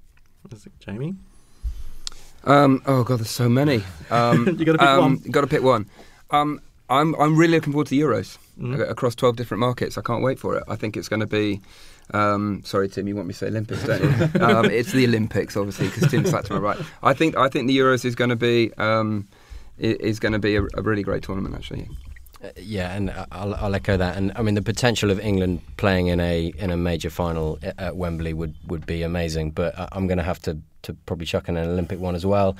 Jamie? 0.78 1.14
Um, 2.44 2.80
oh 2.86 3.02
god, 3.02 3.18
there's 3.18 3.30
so 3.30 3.48
many. 3.48 3.82
Um, 4.10 4.46
you 4.56 4.64
got 4.64 4.72
to 4.72 4.78
pick 4.78 4.88
um, 4.88 5.00
one. 5.00 5.16
Got 5.32 5.40
to 5.40 5.46
pick 5.48 5.62
one. 5.62 5.90
Um, 6.30 6.60
I'm 6.88 7.14
I'm 7.16 7.36
really 7.36 7.54
looking 7.54 7.72
forward 7.72 7.88
to 7.88 7.96
Euros 7.96 8.38
mm. 8.58 8.88
across 8.88 9.14
12 9.14 9.36
different 9.36 9.60
markets. 9.60 9.98
I 9.98 10.02
can't 10.02 10.22
wait 10.22 10.38
for 10.38 10.56
it. 10.56 10.64
I 10.68 10.76
think 10.76 10.96
it's 10.96 11.08
going 11.08 11.20
to 11.20 11.26
be. 11.26 11.60
Um, 12.12 12.62
sorry, 12.64 12.88
Tim, 12.88 13.08
you 13.08 13.16
want 13.16 13.26
me 13.26 13.32
to 13.34 13.38
say 13.38 13.48
Olympics, 13.48 13.84
don't 13.84 14.02
you? 14.02 14.40
um, 14.40 14.66
it's 14.66 14.92
the 14.92 15.04
Olympics, 15.06 15.56
obviously, 15.56 15.88
because 15.88 16.08
Tim 16.08 16.24
sat 16.24 16.44
to 16.46 16.52
my 16.54 16.60
right. 16.60 16.78
I 17.02 17.14
think 17.14 17.36
I 17.36 17.48
think 17.48 17.66
the 17.66 17.76
Euros 17.76 18.04
is 18.04 18.14
going 18.14 18.30
to 18.30 18.36
be 18.36 18.72
um, 18.74 19.26
is 19.78 20.20
going 20.20 20.32
to 20.32 20.38
be 20.38 20.56
a, 20.56 20.62
a, 20.62 20.82
really 20.82 21.02
great 21.02 21.24
tournament, 21.24 21.54
actually. 21.56 21.88
Uh, 22.42 22.50
yeah, 22.56 22.94
and 22.94 23.10
I'll, 23.32 23.54
I'll, 23.56 23.74
echo 23.74 23.96
that. 23.96 24.16
And 24.16 24.30
I 24.36 24.42
mean, 24.42 24.54
the 24.54 24.62
potential 24.62 25.10
of 25.10 25.18
England 25.18 25.62
playing 25.78 26.06
in 26.06 26.20
a 26.20 26.52
in 26.58 26.70
a 26.70 26.76
major 26.76 27.10
final 27.10 27.58
at 27.62 27.96
Wembley 27.96 28.32
would, 28.32 28.54
would 28.68 28.86
be 28.86 29.02
amazing. 29.02 29.50
But 29.50 29.74
I'm 29.90 30.06
going 30.06 30.18
to 30.18 30.24
have 30.24 30.40
to 30.42 30.58
to 30.82 30.94
probably 31.06 31.26
chuck 31.26 31.48
in 31.48 31.56
an 31.56 31.68
Olympic 31.68 31.98
one 31.98 32.14
as 32.14 32.24
well 32.24 32.56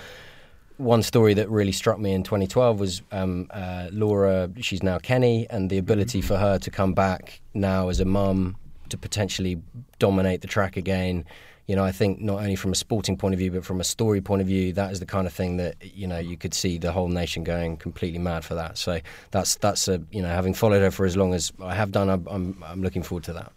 one 0.79 1.03
story 1.03 1.35
that 1.35 1.49
really 1.49 1.73
struck 1.73 1.99
me 1.99 2.13
in 2.13 2.23
2012 2.23 2.79
was 2.79 3.03
um, 3.13 3.49
uh, 3.51 3.89
Laura, 3.93 4.51
she's 4.61 4.83
now 4.83 4.99
Kenny, 4.99 5.47
and 5.51 5.71
the 5.71 5.79
ability 5.79 6.21
mm-hmm. 6.21 6.29
for 6.29 6.37
her 6.37 6.59
to 6.59 6.71
come 6.71 6.93
back 6.93 7.41
now 7.55 7.89
as 7.89 8.01
a 8.01 8.05
mum 8.05 8.57
to 8.91 8.97
potentially 8.97 9.61
dominate 9.99 10.43
the 10.43 10.47
track 10.47 10.77
again. 10.77 11.25
You 11.67 11.75
know, 11.75 11.85
I 11.85 11.91
think 11.91 12.21
not 12.21 12.39
only 12.39 12.55
from 12.55 12.73
a 12.73 12.77
sporting 12.77 13.17
point 13.17 13.35
of 13.35 13.41
view, 13.41 13.51
but 13.51 13.65
from 13.65 13.81
a 13.81 13.85
story 13.85 14.21
point 14.21 14.41
of 14.41 14.47
view, 14.47 14.73
that 14.75 14.93
is 14.93 15.01
the 15.01 15.07
kind 15.07 15.27
of 15.27 15.33
thing 15.33 15.57
that 15.57 15.75
you 15.83 16.07
know 16.07 16.19
you 16.19 16.37
could 16.37 16.55
see 16.55 16.79
the 16.79 16.93
whole 16.93 17.09
nation 17.09 17.43
going 17.43 17.77
completely 17.77 18.21
mad 18.21 18.45
for 18.45 18.55
that. 18.55 18.79
So 18.79 19.01
that's 19.33 19.57
that's 19.57 19.89
a 19.89 20.01
you 20.13 20.23
know 20.23 20.29
having 20.29 20.55
followed 20.55 20.83
her 20.83 20.93
for 20.93 21.07
as 21.07 21.17
long 21.17 21.35
as 21.35 21.53
I 21.61 21.75
have 21.75 21.91
done, 21.91 22.09
I'm 22.09 22.27
I'm, 22.31 22.65
I'm 22.65 22.83
looking 22.83 23.03
forward 23.03 23.25
to 23.25 23.33
that. 23.33 23.53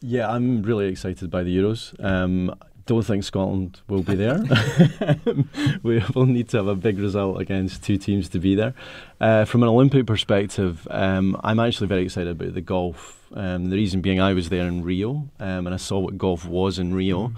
Yeah, 0.00 0.30
I'm 0.30 0.62
really 0.62 0.88
excited 0.88 1.30
by 1.30 1.42
the 1.42 1.56
Euros. 1.56 1.92
Um, 2.04 2.54
don't 2.86 3.02
think 3.02 3.24
Scotland 3.24 3.80
will 3.88 4.02
be 4.02 4.14
there. 4.14 4.42
we 5.82 6.02
will 6.14 6.26
need 6.26 6.48
to 6.50 6.58
have 6.58 6.66
a 6.66 6.74
big 6.74 6.98
result 6.98 7.40
against 7.40 7.82
two 7.82 7.96
teams 7.96 8.28
to 8.30 8.38
be 8.38 8.54
there. 8.54 8.74
Uh, 9.20 9.44
from 9.44 9.62
an 9.62 9.68
Olympic 9.68 10.06
perspective, 10.06 10.86
um, 10.90 11.40
I'm 11.42 11.58
actually 11.58 11.86
very 11.86 12.02
excited 12.02 12.30
about 12.30 12.54
the 12.54 12.60
golf. 12.60 13.20
Um, 13.32 13.70
the 13.70 13.76
reason 13.76 14.00
being, 14.00 14.20
I 14.20 14.32
was 14.32 14.48
there 14.48 14.66
in 14.66 14.84
Rio 14.84 15.28
um, 15.40 15.66
and 15.66 15.74
I 15.74 15.76
saw 15.76 15.98
what 15.98 16.16
golf 16.16 16.44
was 16.44 16.78
in 16.78 16.94
Rio, 16.94 17.28
mm. 17.28 17.36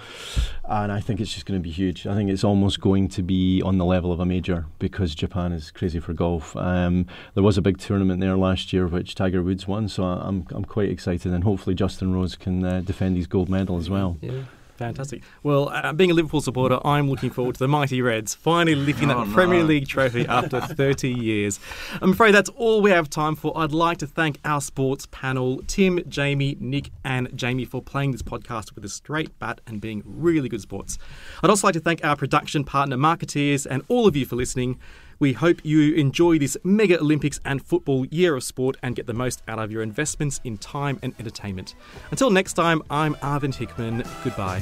and 0.68 0.92
I 0.92 1.00
think 1.00 1.20
it's 1.20 1.32
just 1.32 1.46
going 1.46 1.58
to 1.58 1.62
be 1.62 1.70
huge. 1.70 2.06
I 2.06 2.14
think 2.14 2.28
it's 2.28 2.44
almost 2.44 2.80
going 2.80 3.08
to 3.10 3.22
be 3.22 3.62
on 3.62 3.78
the 3.78 3.84
level 3.84 4.12
of 4.12 4.20
a 4.20 4.26
major 4.26 4.66
because 4.78 5.14
Japan 5.14 5.52
is 5.52 5.70
crazy 5.70 6.00
for 6.00 6.12
golf. 6.12 6.54
Um, 6.56 7.06
there 7.34 7.42
was 7.42 7.56
a 7.56 7.62
big 7.62 7.78
tournament 7.78 8.20
there 8.20 8.36
last 8.36 8.74
year 8.74 8.86
which 8.86 9.14
Tiger 9.14 9.42
Woods 9.42 9.66
won, 9.66 9.88
so 9.88 10.04
I'm 10.04 10.46
I'm 10.50 10.66
quite 10.66 10.90
excited, 10.90 11.32
and 11.32 11.44
hopefully 11.44 11.74
Justin 11.74 12.12
Rose 12.12 12.36
can 12.36 12.62
uh, 12.62 12.80
defend 12.80 13.16
his 13.16 13.26
gold 13.26 13.48
medal 13.48 13.78
as 13.78 13.88
well. 13.88 14.18
Yeah. 14.20 14.42
Fantastic. 14.76 15.22
Well, 15.42 15.70
uh, 15.70 15.92
being 15.92 16.10
a 16.10 16.14
Liverpool 16.14 16.40
supporter, 16.40 16.78
I'm 16.84 17.08
looking 17.08 17.30
forward 17.30 17.54
to 17.54 17.58
the 17.58 17.68
mighty 17.68 18.02
Reds 18.02 18.34
finally 18.34 18.74
lifting 18.74 19.10
Oh, 19.10 19.20
that 19.20 19.28
no. 19.28 19.34
Premier 19.34 19.62
League 19.64 19.88
trophy 19.88 20.26
after 20.26 20.60
30 20.60 21.08
years. 21.10 21.58
I'm 22.02 22.12
afraid 22.12 22.34
that's 22.34 22.50
all 22.50 22.82
we 22.82 22.90
have 22.90 23.08
time 23.08 23.36
for. 23.36 23.56
I'd 23.56 23.72
like 23.72 23.98
to 23.98 24.06
thank 24.06 24.38
our 24.44 24.60
sports 24.60 25.06
panel, 25.10 25.62
Tim, 25.66 26.00
Jamie, 26.08 26.56
Nick, 26.60 26.90
and 27.04 27.28
Jamie, 27.34 27.64
for 27.64 27.80
playing 27.80 28.12
this 28.12 28.22
podcast 28.22 28.74
with 28.74 28.84
a 28.84 28.88
straight 28.88 29.38
bat 29.38 29.60
and 29.66 29.80
being 29.80 30.02
really 30.04 30.48
good 30.48 30.60
sports. 30.60 30.98
I'd 31.42 31.50
also 31.50 31.66
like 31.66 31.74
to 31.74 31.80
thank 31.80 32.04
our 32.04 32.16
production 32.16 32.62
partner, 32.64 32.96
Marketeers, 32.96 33.66
and 33.68 33.82
all 33.88 34.06
of 34.06 34.14
you 34.14 34.26
for 34.26 34.36
listening. 34.36 34.78
We 35.18 35.32
hope 35.32 35.64
you 35.64 35.94
enjoy 35.94 36.38
this 36.38 36.58
mega 36.62 37.00
Olympics 37.00 37.40
and 37.44 37.64
football 37.64 38.04
year 38.06 38.36
of 38.36 38.44
sport 38.44 38.76
and 38.82 38.94
get 38.94 39.06
the 39.06 39.14
most 39.14 39.42
out 39.48 39.58
of 39.58 39.72
your 39.72 39.82
investments 39.82 40.40
in 40.44 40.58
time 40.58 40.98
and 41.02 41.14
entertainment. 41.18 41.74
Until 42.10 42.30
next 42.30 42.52
time, 42.52 42.82
I'm 42.90 43.14
Arvind 43.16 43.54
Hickman. 43.54 44.04
Goodbye. 44.22 44.60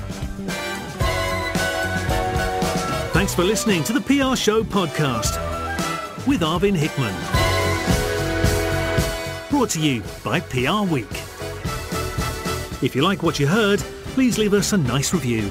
Thanks 3.13 3.35
for 3.35 3.43
listening 3.43 3.83
to 3.85 3.93
the 3.93 4.01
PR 4.01 4.37
Show 4.37 4.63
podcast 4.63 5.37
with 6.27 6.41
Arvind 6.43 6.77
Hickman. 6.77 7.15
Brought 9.51 9.71
to 9.71 9.81
you 9.81 10.03
by 10.23 10.41
PR 10.41 10.83
Week. 10.93 11.11
If 12.83 12.95
you 12.95 13.03
like 13.03 13.23
what 13.23 13.41
you 13.41 13.47
heard, 13.47 13.81
please 14.15 14.39
leave 14.39 14.55
us 14.55 14.73
a 14.73 14.77
nice 14.77 15.13
review. 15.13 15.51